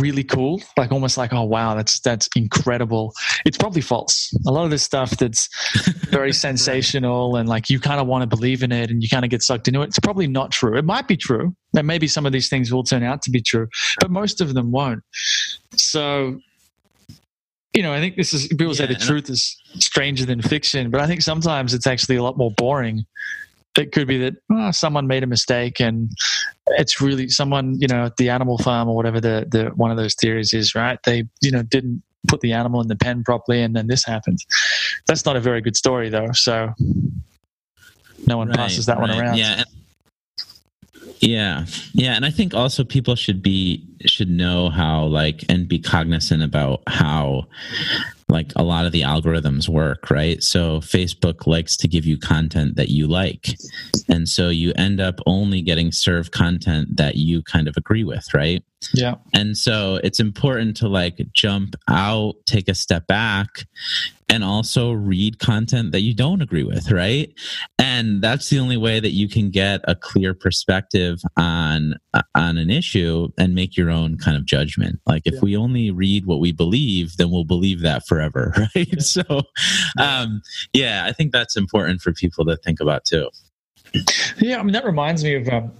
really 0.00 0.24
cool, 0.24 0.62
like 0.76 0.92
almost 0.92 1.16
like, 1.16 1.32
oh 1.32 1.44
wow, 1.44 1.74
that's 1.74 2.00
that's 2.00 2.28
incredible. 2.36 3.12
It's 3.44 3.58
probably 3.58 3.82
false. 3.82 4.34
A 4.46 4.50
lot 4.50 4.64
of 4.64 4.70
this 4.70 4.82
stuff 4.82 5.10
that's 5.12 5.48
very 6.10 6.32
sensational 6.32 7.36
and 7.36 7.48
like 7.48 7.70
you 7.70 7.78
kind 7.78 8.00
of 8.00 8.06
want 8.06 8.22
to 8.22 8.26
believe 8.26 8.62
in 8.62 8.72
it 8.72 8.90
and 8.90 9.02
you 9.02 9.08
kind 9.08 9.24
of 9.24 9.30
get 9.30 9.42
sucked 9.42 9.68
into 9.68 9.82
it. 9.82 9.88
It's 9.88 9.98
probably 9.98 10.26
not 10.26 10.50
true. 10.50 10.76
It 10.76 10.84
might 10.84 11.06
be 11.06 11.16
true. 11.16 11.54
And 11.76 11.86
maybe 11.86 12.06
some 12.06 12.26
of 12.26 12.32
these 12.32 12.48
things 12.48 12.72
will 12.72 12.84
turn 12.84 13.02
out 13.02 13.22
to 13.22 13.30
be 13.30 13.42
true, 13.42 13.68
but 14.00 14.10
most 14.10 14.40
of 14.40 14.54
them 14.54 14.70
won't. 14.70 15.02
So 15.76 16.38
you 17.74 17.82
know, 17.82 17.92
I 17.92 17.98
think 17.98 18.16
this 18.16 18.32
is 18.32 18.46
people 18.48 18.72
say 18.74 18.86
the 18.86 18.94
truth 18.94 19.28
is 19.28 19.60
stranger 19.80 20.24
than 20.24 20.40
fiction, 20.40 20.90
but 20.90 21.00
I 21.00 21.06
think 21.08 21.22
sometimes 21.22 21.74
it's 21.74 21.88
actually 21.88 22.16
a 22.16 22.22
lot 22.22 22.38
more 22.38 22.52
boring. 22.56 23.04
It 23.76 23.92
could 23.92 24.06
be 24.06 24.18
that 24.18 24.34
oh, 24.52 24.70
someone 24.70 25.06
made 25.06 25.22
a 25.22 25.26
mistake 25.26 25.80
and 25.80 26.10
it's 26.70 27.00
really 27.00 27.28
someone, 27.28 27.80
you 27.80 27.88
know, 27.88 28.04
at 28.06 28.16
the 28.16 28.30
animal 28.30 28.58
farm 28.58 28.88
or 28.88 28.94
whatever 28.94 29.20
the, 29.20 29.46
the 29.50 29.70
one 29.74 29.90
of 29.90 29.96
those 29.96 30.14
theories 30.14 30.52
is, 30.52 30.74
right? 30.74 31.02
They, 31.02 31.24
you 31.40 31.50
know, 31.50 31.62
didn't 31.62 32.02
put 32.28 32.40
the 32.40 32.52
animal 32.52 32.80
in 32.80 32.88
the 32.88 32.96
pen 32.96 33.24
properly 33.24 33.62
and 33.62 33.74
then 33.74 33.86
this 33.86 34.04
happened. 34.04 34.38
That's 35.06 35.26
not 35.26 35.36
a 35.36 35.40
very 35.40 35.60
good 35.60 35.76
story 35.76 36.08
though. 36.08 36.32
So 36.32 36.72
no 38.26 38.38
one 38.38 38.48
Right, 38.48 38.56
passes 38.56 38.86
that 38.86 39.00
one 39.00 39.10
around. 39.10 39.38
Yeah. 39.38 39.64
Yeah. 41.20 41.66
Yeah. 41.92 42.14
And 42.14 42.24
I 42.24 42.30
think 42.30 42.54
also 42.54 42.84
people 42.84 43.16
should 43.16 43.42
be, 43.42 43.84
should 44.06 44.30
know 44.30 44.68
how, 44.68 45.04
like, 45.04 45.44
and 45.48 45.66
be 45.66 45.78
cognizant 45.78 46.42
about 46.42 46.82
how, 46.86 47.46
like, 48.28 48.52
a 48.56 48.62
lot 48.62 48.86
of 48.86 48.92
the 48.92 49.02
algorithms 49.02 49.68
work, 49.68 50.10
right? 50.10 50.42
So 50.42 50.80
Facebook 50.80 51.46
likes 51.46 51.76
to 51.78 51.88
give 51.88 52.04
you 52.06 52.18
content 52.18 52.76
that 52.76 52.88
you 52.88 53.06
like. 53.06 53.56
And 54.08 54.28
so 54.28 54.48
you 54.48 54.72
end 54.76 55.00
up 55.00 55.20
only 55.26 55.62
getting 55.62 55.92
served 55.92 56.32
content 56.32 56.96
that 56.96 57.16
you 57.16 57.42
kind 57.42 57.68
of 57.68 57.76
agree 57.76 58.04
with, 58.04 58.32
right? 58.34 58.62
Yeah. 58.92 59.14
And 59.32 59.56
so 59.56 60.00
it's 60.02 60.20
important 60.20 60.76
to 60.78 60.88
like 60.88 61.20
jump 61.32 61.74
out, 61.88 62.34
take 62.46 62.68
a 62.68 62.74
step 62.74 63.06
back, 63.06 63.66
and 64.28 64.42
also 64.42 64.92
read 64.92 65.38
content 65.38 65.92
that 65.92 66.00
you 66.00 66.14
don't 66.14 66.40
agree 66.40 66.64
with, 66.64 66.90
right? 66.90 67.32
And 67.78 68.22
that's 68.22 68.48
the 68.50 68.58
only 68.58 68.76
way 68.76 69.00
that 69.00 69.10
you 69.10 69.28
can 69.28 69.50
get 69.50 69.80
a 69.84 69.94
clear 69.94 70.34
perspective 70.34 71.20
on 71.36 71.94
on 72.34 72.56
an 72.58 72.70
issue 72.70 73.28
and 73.38 73.54
make 73.54 73.76
your 73.76 73.90
own 73.90 74.16
kind 74.16 74.36
of 74.36 74.44
judgment. 74.44 75.00
Like 75.06 75.22
if 75.26 75.34
Yeah. 75.34 75.40
we 75.42 75.56
only 75.56 75.90
read 75.90 76.26
what 76.26 76.40
we 76.40 76.52
believe, 76.52 77.16
then 77.16 77.30
we'll 77.30 77.44
believe 77.44 77.80
that 77.80 78.06
forever, 78.06 78.54
right? 78.74 79.02
So 79.02 79.22
um 79.98 80.42
yeah, 80.72 81.04
I 81.06 81.12
think 81.12 81.32
that's 81.32 81.56
important 81.56 82.00
for 82.00 82.12
people 82.12 82.44
to 82.46 82.56
think 82.56 82.80
about 82.80 83.04
too. 83.04 83.28
Yeah, 84.38 84.58
I 84.58 84.62
mean 84.62 84.72
that 84.72 84.84
reminds 84.84 85.22
me 85.22 85.34
of 85.34 85.48
um, 85.48 85.72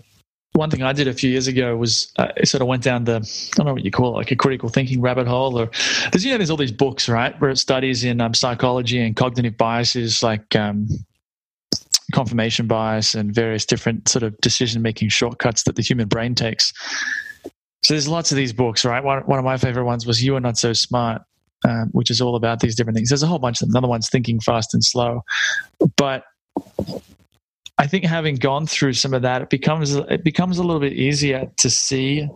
one 0.54 0.70
thing 0.70 0.82
I 0.82 0.92
did 0.92 1.08
a 1.08 1.12
few 1.12 1.30
years 1.30 1.48
ago 1.48 1.76
was 1.76 2.12
uh, 2.16 2.28
sort 2.44 2.62
of 2.62 2.68
went 2.68 2.82
down 2.82 3.04
the 3.04 3.16
I 3.16 3.56
don't 3.56 3.66
know 3.66 3.72
what 3.72 3.84
you 3.84 3.90
call 3.90 4.10
it, 4.10 4.16
like 4.16 4.30
a 4.30 4.36
critical 4.36 4.68
thinking 4.68 5.00
rabbit 5.00 5.26
hole, 5.26 5.58
or 5.58 5.68
there's 6.12 6.24
you 6.24 6.30
know 6.30 6.38
there's 6.38 6.50
all 6.50 6.56
these 6.56 6.72
books 6.72 7.08
right 7.08 7.38
where 7.40 7.50
it 7.50 7.58
studies 7.58 8.04
in 8.04 8.20
um, 8.20 8.34
psychology 8.34 9.00
and 9.00 9.16
cognitive 9.16 9.56
biases 9.56 10.22
like 10.22 10.54
um, 10.54 10.86
confirmation 12.12 12.68
bias 12.68 13.16
and 13.16 13.34
various 13.34 13.66
different 13.66 14.08
sort 14.08 14.22
of 14.22 14.38
decision 14.38 14.80
making 14.80 15.08
shortcuts 15.08 15.64
that 15.64 15.74
the 15.74 15.82
human 15.82 16.06
brain 16.06 16.36
takes. 16.36 16.72
So 17.82 17.94
there's 17.94 18.08
lots 18.08 18.30
of 18.30 18.36
these 18.36 18.52
books, 18.52 18.84
right? 18.84 19.02
One, 19.02 19.22
one 19.22 19.40
of 19.40 19.44
my 19.44 19.56
favorite 19.56 19.84
ones 19.84 20.06
was 20.06 20.22
"You 20.22 20.36
Are 20.36 20.40
Not 20.40 20.56
So 20.56 20.72
Smart," 20.72 21.22
um, 21.68 21.88
which 21.90 22.10
is 22.10 22.20
all 22.20 22.36
about 22.36 22.60
these 22.60 22.76
different 22.76 22.96
things. 22.96 23.08
There's 23.08 23.24
a 23.24 23.26
whole 23.26 23.40
bunch 23.40 23.60
of 23.60 23.66
them. 23.66 23.72
Another 23.72 23.88
one's 23.88 24.08
"Thinking 24.08 24.38
Fast 24.38 24.72
and 24.72 24.84
Slow," 24.84 25.24
but 25.96 26.22
I 27.78 27.86
think 27.86 28.04
having 28.04 28.36
gone 28.36 28.66
through 28.66 28.92
some 28.92 29.14
of 29.14 29.22
that, 29.22 29.42
it 29.42 29.50
becomes 29.50 29.94
it 29.94 30.24
becomes 30.24 30.58
a 30.58 30.62
little 30.62 30.80
bit 30.80 30.92
easier 30.92 31.50
to 31.56 31.70
see 31.70 32.28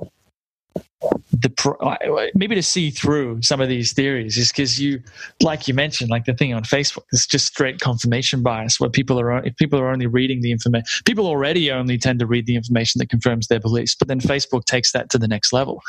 the 1.33 2.31
maybe 2.35 2.57
to 2.57 2.63
see 2.63 2.91
through 2.91 3.41
some 3.41 3.61
of 3.61 3.69
these 3.69 3.93
theories 3.93 4.37
is 4.37 4.51
because 4.51 4.81
you 4.81 5.01
like 5.41 5.69
you 5.69 5.75
mentioned 5.75 6.11
like 6.11 6.25
the 6.25 6.35
thing 6.35 6.53
on 6.53 6.65
facebook 6.65 7.05
it's 7.13 7.25
just 7.25 7.47
straight 7.47 7.79
confirmation 7.79 8.43
bias 8.43 8.81
where 8.81 8.91
people 8.91 9.21
are 9.21 9.45
if 9.45 9.57
people 9.57 9.79
are 9.79 9.91
only 9.91 10.07
reading 10.09 10.41
the 10.41 10.51
information 10.51 10.85
people 11.05 11.27
already 11.27 11.71
only 11.71 11.99
tend 11.99 12.19
to 12.19 12.27
read 12.27 12.47
the 12.47 12.57
information 12.57 12.99
that 12.99 13.09
confirms 13.09 13.47
their 13.47 13.61
beliefs 13.61 13.95
but 13.95 14.09
then 14.09 14.19
facebook 14.19 14.65
takes 14.65 14.91
that 14.91 15.09
to 15.09 15.19
the 15.19 15.29
next 15.29 15.53
level. 15.53 15.81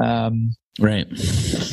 Um, 0.00 0.54
Right. 0.78 1.06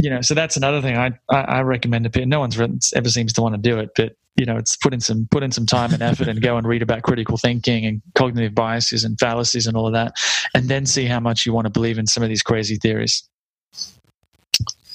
you 0.01 0.09
know 0.09 0.21
so 0.21 0.33
that's 0.33 0.57
another 0.57 0.81
thing 0.81 0.97
i 0.97 1.11
i, 1.29 1.41
I 1.41 1.61
recommend 1.61 2.05
to 2.05 2.09
people 2.09 2.27
no 2.27 2.39
one's 2.39 2.57
written, 2.57 2.79
ever 2.95 3.09
seems 3.09 3.33
to 3.33 3.41
want 3.41 3.53
to 3.53 3.61
do 3.61 3.77
it 3.79 3.91
but 3.95 4.15
you 4.35 4.45
know 4.45 4.57
it's 4.57 4.75
put 4.75 4.93
in 4.93 4.99
some 4.99 5.27
put 5.29 5.43
in 5.43 5.51
some 5.51 5.65
time 5.65 5.93
and 5.93 6.01
effort 6.01 6.27
and 6.27 6.41
go 6.41 6.57
and 6.57 6.67
read 6.67 6.81
about 6.81 7.03
critical 7.03 7.37
thinking 7.37 7.85
and 7.85 8.01
cognitive 8.15 8.55
biases 8.55 9.03
and 9.03 9.19
fallacies 9.19 9.67
and 9.67 9.77
all 9.77 9.87
of 9.87 9.93
that 9.93 10.13
and 10.53 10.69
then 10.69 10.85
see 10.85 11.05
how 11.05 11.19
much 11.19 11.45
you 11.45 11.53
want 11.53 11.65
to 11.65 11.71
believe 11.71 11.97
in 11.97 12.07
some 12.07 12.23
of 12.23 12.29
these 12.29 12.41
crazy 12.41 12.77
theories 12.77 13.29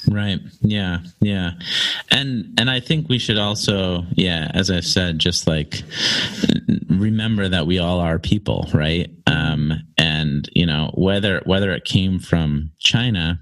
Right. 0.09 0.41
Yeah. 0.63 0.99
Yeah. 1.21 1.53
And 2.11 2.59
and 2.59 2.71
I 2.71 2.81
think 2.81 3.09
we 3.09 3.19
should 3.19 3.39
also, 3.39 4.05
yeah, 4.15 4.51
as 4.55 4.71
I've 4.71 4.87
said, 4.87 5.19
just 5.19 5.47
like 5.47 5.83
remember 6.89 7.49
that 7.49 7.67
we 7.67 7.79
all 7.79 8.01
are 8.01 8.19
people, 8.19 8.69
right? 8.73 9.11
Um, 9.27 9.73
and 9.99 10.49
you 10.55 10.67
know 10.67 10.93
whether 10.95 11.43
whether 11.45 11.73
it 11.73 11.85
came 11.85 12.19
from 12.19 12.71
China, 12.79 13.41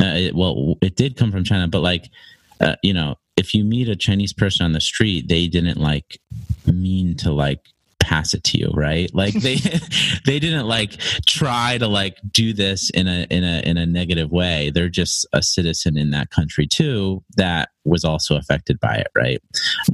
uh, 0.00 0.14
it, 0.16 0.34
well, 0.34 0.76
it 0.80 0.96
did 0.96 1.16
come 1.16 1.32
from 1.32 1.44
China, 1.44 1.68
but 1.68 1.80
like, 1.80 2.10
uh, 2.60 2.76
you 2.82 2.92
know, 2.92 3.16
if 3.36 3.54
you 3.54 3.64
meet 3.64 3.88
a 3.88 3.96
Chinese 3.96 4.32
person 4.32 4.64
on 4.64 4.72
the 4.72 4.80
street, 4.80 5.28
they 5.28 5.46
didn't 5.46 5.78
like 5.78 6.18
mean 6.66 7.16
to 7.16 7.32
like 7.32 7.60
pass 8.00 8.32
it 8.32 8.42
to 8.42 8.58
you 8.58 8.70
right? 8.74 9.12
Like 9.14 9.34
they 9.34 9.56
they 10.26 10.38
didn't 10.38 10.66
like 10.66 10.92
try 11.26 11.78
to 11.78 11.86
like 11.86 12.16
do 12.32 12.52
this 12.52 12.90
in 12.90 13.06
a 13.06 13.26
in 13.30 13.44
a 13.44 13.60
in 13.60 13.76
a 13.76 13.86
negative 13.86 14.30
way. 14.30 14.70
They're 14.70 14.88
just 14.88 15.26
a 15.32 15.42
citizen 15.42 15.96
in 15.98 16.10
that 16.10 16.30
country 16.30 16.66
too 16.66 17.22
that 17.36 17.68
was 17.84 18.04
also 18.04 18.36
affected 18.36 18.80
by 18.80 18.96
it 18.96 19.08
right? 19.14 19.42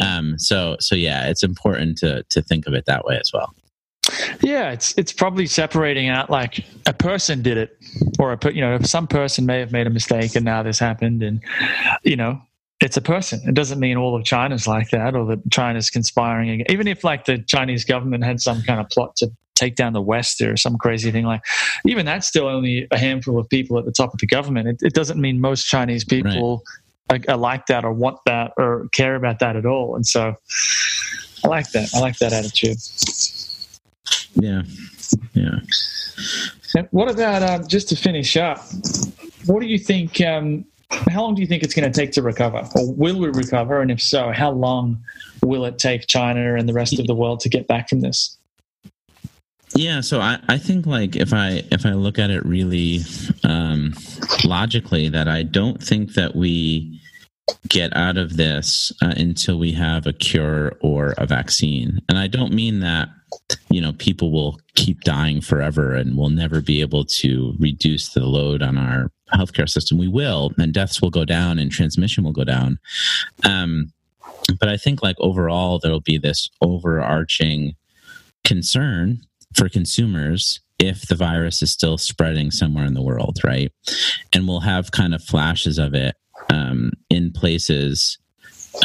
Um 0.01 0.38
so 0.38 0.76
so 0.80 0.95
yeah 0.95 1.28
it's 1.28 1.42
important 1.42 1.99
to 1.99 2.24
to 2.30 2.42
think 2.42 2.66
of 2.66 2.74
it 2.74 2.86
that 2.86 3.05
way 3.05 3.18
as 3.18 3.30
well 3.32 3.55
yeah 4.43 4.71
it's 4.71 4.97
it's 4.99 5.12
probably 5.12 5.47
separating 5.47 6.09
out 6.09 6.31
like 6.31 6.65
a 6.87 6.93
person 6.93 7.43
did 7.43 7.57
it 7.57 7.79
or 8.19 8.33
a 8.33 8.53
you 8.53 8.61
know 8.61 8.79
some 8.81 9.07
person 9.07 9.47
may 9.47 9.61
have 9.61 9.73
made 9.73 9.87
a 9.87 9.91
mistake 9.91 10.35
and 10.35 10.45
now 10.45 10.62
this 10.62 10.79
happened 10.79 11.23
and 11.23 11.41
you 12.03 12.17
know 12.17 12.41
it's 12.81 12.97
a 12.99 13.01
person. 13.01 13.41
It 13.47 13.55
doesn't 13.55 13.81
mean 13.81 13.97
all 13.97 14.15
of 14.15 14.25
China's 14.25 14.67
like 14.67 14.91
that 14.91 15.15
or 15.15 15.25
that 15.27 15.51
China's 15.51 15.89
conspiring. 15.89 16.65
Even 16.69 16.87
if 16.87 17.03
like 17.03 17.25
the 17.25 17.39
Chinese 17.39 17.85
government 17.85 18.25
had 18.25 18.41
some 18.41 18.62
kind 18.62 18.79
of 18.79 18.89
plot 18.91 19.17
to 19.17 19.31
take 19.55 19.77
down 19.77 19.93
the 19.93 20.03
West 20.03 20.41
or 20.43 20.57
some 20.57 20.77
crazy 20.77 21.11
thing 21.11 21.25
like, 21.25 21.41
even 21.87 22.05
that's 22.05 22.27
still 22.27 22.47
only 22.47 22.87
a 22.91 22.99
handful 22.99 23.39
of 23.39 23.49
people 23.49 23.79
at 23.79 23.85
the 23.85 23.93
top 23.93 24.12
of 24.12 24.21
the 24.21 24.27
government. 24.27 24.69
It, 24.69 24.89
it 24.89 24.93
doesn't 24.93 25.21
mean 25.21 25.41
most 25.41 25.65
Chinese 25.65 26.05
people 26.05 26.62
are, 27.11 27.21
are 27.29 27.37
like 27.37 27.67
that 27.67 27.85
or 27.85 27.93
want 27.93 28.19
that 28.27 28.53
or 28.59 28.89
care 28.93 29.15
about 29.15 29.39
that 29.39 29.57
at 29.57 29.65
all. 29.65 29.95
And 29.97 30.07
so 30.07 30.35
I 31.45 31.49
like 31.49 31.71
that. 31.71 31.91
I 31.95 32.01
like 32.01 32.19
that 32.19 32.33
attitude. 32.33 32.79
Yeah 34.35 34.62
yeah 35.35 35.59
And 36.76 36.89
what 36.91 37.11
about 37.11 37.43
um, 37.43 37.66
just 37.68 37.89
to 37.91 37.97
finish 37.97 38.37
up? 38.37 38.59
What 39.47 39.61
do 39.61 39.66
you 39.66 39.78
think? 39.78 40.20
Um, 40.20 40.64
how 40.91 41.22
long 41.22 41.35
do 41.35 41.41
you 41.41 41.47
think 41.47 41.62
it's 41.62 41.74
going 41.74 41.91
to 41.91 42.01
take 42.01 42.12
to 42.12 42.22
recover, 42.22 42.68
or 42.74 42.93
will 42.93 43.18
we 43.18 43.28
recover? 43.28 43.80
And 43.80 43.91
if 43.91 44.01
so, 44.01 44.32
how 44.32 44.51
long 44.51 45.03
will 45.43 45.64
it 45.64 45.78
take 45.78 46.07
China 46.07 46.55
and 46.55 46.68
the 46.68 46.72
rest 46.72 46.99
of 46.99 47.07
the 47.07 47.14
world 47.14 47.41
to 47.41 47.49
get 47.49 47.68
back 47.68 47.89
from 47.89 48.01
this? 48.01 48.37
yeah 49.76 50.01
so 50.01 50.20
i 50.20 50.39
i 50.49 50.57
think 50.57 50.87
like 50.87 51.16
if 51.16 51.32
i 51.32 51.62
if 51.72 51.85
i 51.85 51.91
look 51.91 52.18
at 52.18 52.30
it 52.30 52.45
really 52.47 53.01
um 53.43 53.93
logically 54.45 55.09
that 55.09 55.26
i 55.26 55.43
don't 55.43 55.82
think 55.82 56.14
that 56.14 56.37
we 56.37 57.01
get 57.68 57.95
out 57.97 58.16
of 58.16 58.36
this 58.36 58.92
uh, 59.03 59.14
until 59.16 59.59
we 59.59 59.72
have 59.72 60.07
a 60.07 60.12
cure 60.12 60.76
or 60.80 61.14
a 61.18 61.26
vaccine. 61.26 62.01
And 62.09 62.18
i 62.18 62.26
don't 62.26 62.55
mean 62.55 62.80
that 62.80 63.09
you 63.68 63.80
know 63.80 63.92
people 63.95 64.30
will 64.30 64.61
keep 64.74 65.01
dying 65.01 65.40
forever 65.40 65.92
and 65.95 66.16
we'll 66.16 66.30
never 66.30 66.61
be 66.61 66.80
able 66.80 67.05
to 67.05 67.55
reduce 67.59 68.11
the 68.11 68.24
load 68.24 68.62
on 68.62 68.78
our 68.78 69.11
healthcare 69.32 69.68
system. 69.68 69.99
We 69.99 70.09
will 70.09 70.53
and 70.59 70.72
deaths 70.72 71.03
will 71.03 71.11
go 71.11 71.24
down 71.24 71.59
and 71.59 71.70
transmission 71.70 72.24
will 72.24 72.32
go 72.32 72.45
down. 72.45 72.78
Um 73.45 73.92
but 74.61 74.68
I 74.68 74.76
think 74.76 75.03
like 75.03 75.16
overall 75.18 75.78
there'll 75.78 76.01
be 76.01 76.18
this 76.18 76.49
overarching 76.62 77.74
concern 78.45 79.20
for 79.55 79.68
consumers 79.68 80.61
if 80.78 81.09
the 81.09 81.14
virus 81.14 81.62
is 81.62 81.70
still 81.70 81.97
spreading 81.99 82.51
somewhere 82.51 82.84
in 82.84 82.95
the 82.95 83.03
world, 83.03 83.38
right? 83.45 83.72
And 84.32 84.47
we'll 84.47 84.61
have 84.61 84.90
kind 84.90 85.14
of 85.14 85.22
flashes 85.22 85.78
of 85.78 85.95
it 85.95 86.16
um, 86.55 86.92
in 87.11 87.32
places, 87.32 88.18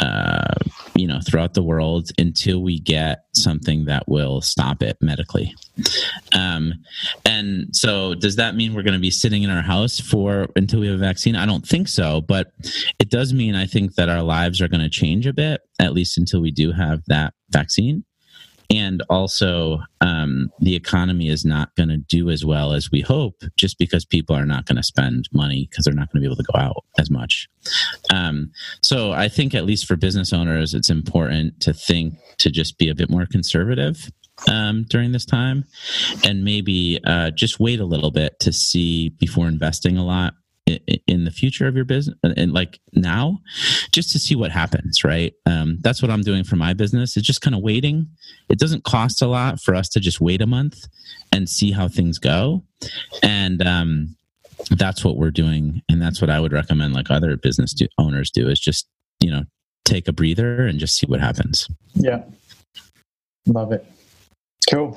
uh, 0.00 0.54
you 0.94 1.06
know, 1.06 1.20
throughout 1.26 1.54
the 1.54 1.62
world 1.62 2.10
until 2.18 2.62
we 2.62 2.78
get 2.78 3.24
something 3.34 3.84
that 3.86 4.08
will 4.08 4.40
stop 4.40 4.82
it 4.82 4.96
medically. 5.00 5.54
Um, 6.32 6.74
and 7.24 7.68
so, 7.72 8.14
does 8.14 8.36
that 8.36 8.54
mean 8.54 8.74
we're 8.74 8.82
going 8.82 8.94
to 8.94 9.00
be 9.00 9.10
sitting 9.10 9.42
in 9.42 9.50
our 9.50 9.62
house 9.62 10.00
for 10.00 10.48
until 10.56 10.80
we 10.80 10.86
have 10.88 10.96
a 10.96 10.98
vaccine? 10.98 11.36
I 11.36 11.46
don't 11.46 11.66
think 11.66 11.88
so, 11.88 12.20
but 12.20 12.52
it 12.98 13.10
does 13.10 13.32
mean 13.32 13.54
I 13.54 13.66
think 13.66 13.94
that 13.94 14.08
our 14.08 14.22
lives 14.22 14.60
are 14.60 14.68
going 14.68 14.82
to 14.82 14.90
change 14.90 15.26
a 15.26 15.32
bit, 15.32 15.60
at 15.78 15.92
least 15.92 16.18
until 16.18 16.40
we 16.40 16.50
do 16.50 16.72
have 16.72 17.02
that 17.06 17.34
vaccine 17.50 18.04
and 18.70 19.02
also 19.10 19.80
um, 20.00 20.50
the 20.60 20.76
economy 20.76 21.28
is 21.28 21.44
not 21.44 21.74
going 21.76 21.88
to 21.88 21.96
do 21.96 22.30
as 22.30 22.44
well 22.44 22.72
as 22.72 22.90
we 22.90 23.00
hope 23.00 23.42
just 23.56 23.78
because 23.78 24.04
people 24.04 24.34
are 24.34 24.46
not 24.46 24.66
going 24.66 24.76
to 24.76 24.82
spend 24.82 25.28
money 25.32 25.66
because 25.68 25.84
they're 25.84 25.94
not 25.94 26.12
going 26.12 26.22
to 26.22 26.28
be 26.28 26.32
able 26.32 26.42
to 26.42 26.52
go 26.52 26.58
out 26.58 26.84
as 26.98 27.10
much. 27.10 27.48
Um, 28.12 28.50
so 28.82 29.12
i 29.12 29.28
think 29.28 29.54
at 29.54 29.64
least 29.64 29.86
for 29.86 29.96
business 29.96 30.32
owners 30.32 30.74
it's 30.74 30.90
important 30.90 31.60
to 31.60 31.72
think 31.72 32.14
to 32.38 32.50
just 32.50 32.78
be 32.78 32.88
a 32.88 32.94
bit 32.94 33.10
more 33.10 33.26
conservative 33.26 34.10
um, 34.48 34.84
during 34.88 35.12
this 35.12 35.26
time 35.26 35.64
and 36.24 36.44
maybe 36.44 36.98
uh, 37.06 37.30
just 37.30 37.60
wait 37.60 37.78
a 37.78 37.84
little 37.84 38.10
bit 38.10 38.40
to 38.40 38.52
see 38.52 39.10
before 39.10 39.48
investing 39.48 39.98
a 39.98 40.04
lot 40.04 40.34
in 41.06 41.24
the 41.24 41.30
future 41.30 41.66
of 41.66 41.74
your 41.74 41.84
business 41.84 42.16
and 42.36 42.52
like 42.52 42.80
now 42.94 43.38
just 43.92 44.12
to 44.12 44.18
see 44.18 44.34
what 44.34 44.50
happens 44.50 45.04
right? 45.04 45.32
Um, 45.46 45.78
that's 45.80 46.02
what 46.02 46.10
i'm 46.10 46.22
doing 46.22 46.44
for 46.44 46.56
my 46.56 46.72
business. 46.72 47.16
It's 47.16 47.26
just 47.26 47.42
kind 47.42 47.54
of 47.54 47.62
waiting. 47.62 48.08
It 48.48 48.58
doesn't 48.58 48.84
cost 48.84 49.22
a 49.22 49.26
lot 49.26 49.60
for 49.60 49.74
us 49.74 49.88
to 49.90 50.00
just 50.00 50.20
wait 50.20 50.42
a 50.42 50.46
month 50.46 50.86
and 51.32 51.48
see 51.48 51.70
how 51.70 51.88
things 51.88 52.18
go. 52.18 52.62
And 53.22 53.66
um, 53.66 54.16
that's 54.70 55.04
what 55.04 55.16
we're 55.16 55.30
doing 55.30 55.80
and 55.88 56.02
that's 56.02 56.20
what 56.20 56.28
i 56.28 56.38
would 56.38 56.52
recommend 56.52 56.92
like 56.92 57.10
other 57.10 57.34
business 57.34 57.72
do- 57.72 57.88
owners 57.96 58.30
do 58.30 58.46
is 58.46 58.60
just 58.60 58.86
you 59.18 59.30
know 59.30 59.42
take 59.90 60.08
a 60.08 60.12
breather 60.12 60.66
and 60.66 60.78
just 60.78 60.96
see 60.96 61.06
what 61.06 61.20
happens. 61.20 61.68
Yeah. 61.94 62.22
Love 63.46 63.72
it. 63.72 63.84
Cool. 64.68 64.96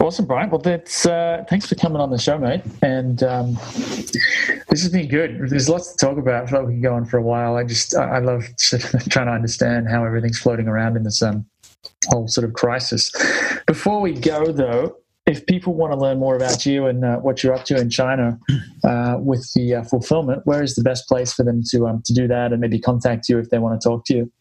Awesome, 0.00 0.26
Brian. 0.26 0.50
Well, 0.50 0.60
that's 0.60 1.06
uh, 1.06 1.44
thanks 1.48 1.66
for 1.66 1.74
coming 1.74 2.00
on 2.00 2.10
the 2.10 2.18
show, 2.18 2.38
mate. 2.38 2.62
And 2.82 3.22
um, 3.22 3.54
this 3.54 4.82
has 4.82 4.88
been 4.88 5.08
good. 5.08 5.48
There's 5.48 5.68
lots 5.68 5.94
to 5.94 6.06
talk 6.06 6.18
about. 6.18 6.52
I 6.52 6.58
like 6.58 6.66
we 6.66 6.74
can 6.74 6.82
go 6.82 6.94
on 6.94 7.04
for 7.04 7.18
a 7.18 7.22
while. 7.22 7.56
I 7.56 7.64
just 7.64 7.96
I 7.96 8.16
I 8.16 8.18
love 8.18 8.44
trying 9.08 9.26
to 9.26 9.32
understand 9.32 9.88
how 9.88 10.04
everything's 10.04 10.38
floating 10.38 10.68
around 10.68 10.96
in 10.96 11.02
this 11.02 11.22
um, 11.22 11.46
whole 12.08 12.28
sort 12.28 12.44
of 12.44 12.52
crisis. 12.52 13.12
Before 13.66 14.00
we 14.00 14.12
go, 14.12 14.52
though, 14.52 14.96
if 15.26 15.46
people 15.46 15.74
want 15.74 15.92
to 15.92 15.98
learn 15.98 16.18
more 16.18 16.36
about 16.36 16.66
you 16.66 16.86
and 16.86 17.04
uh, 17.04 17.16
what 17.18 17.42
you're 17.42 17.54
up 17.54 17.64
to 17.66 17.76
in 17.76 17.90
China 17.90 18.38
uh, 18.84 19.16
with 19.18 19.52
the 19.54 19.76
uh, 19.76 19.82
fulfillment, 19.84 20.42
where 20.44 20.62
is 20.62 20.74
the 20.74 20.82
best 20.82 21.06
place 21.08 21.32
for 21.32 21.44
them 21.44 21.62
to 21.70 21.86
um, 21.86 22.02
to 22.04 22.12
do 22.12 22.26
that 22.28 22.52
and 22.52 22.60
maybe 22.60 22.78
contact 22.78 23.28
you 23.28 23.38
if 23.38 23.50
they 23.50 23.58
want 23.58 23.80
to 23.80 23.88
talk 23.88 24.04
to 24.06 24.16
you? 24.16 24.32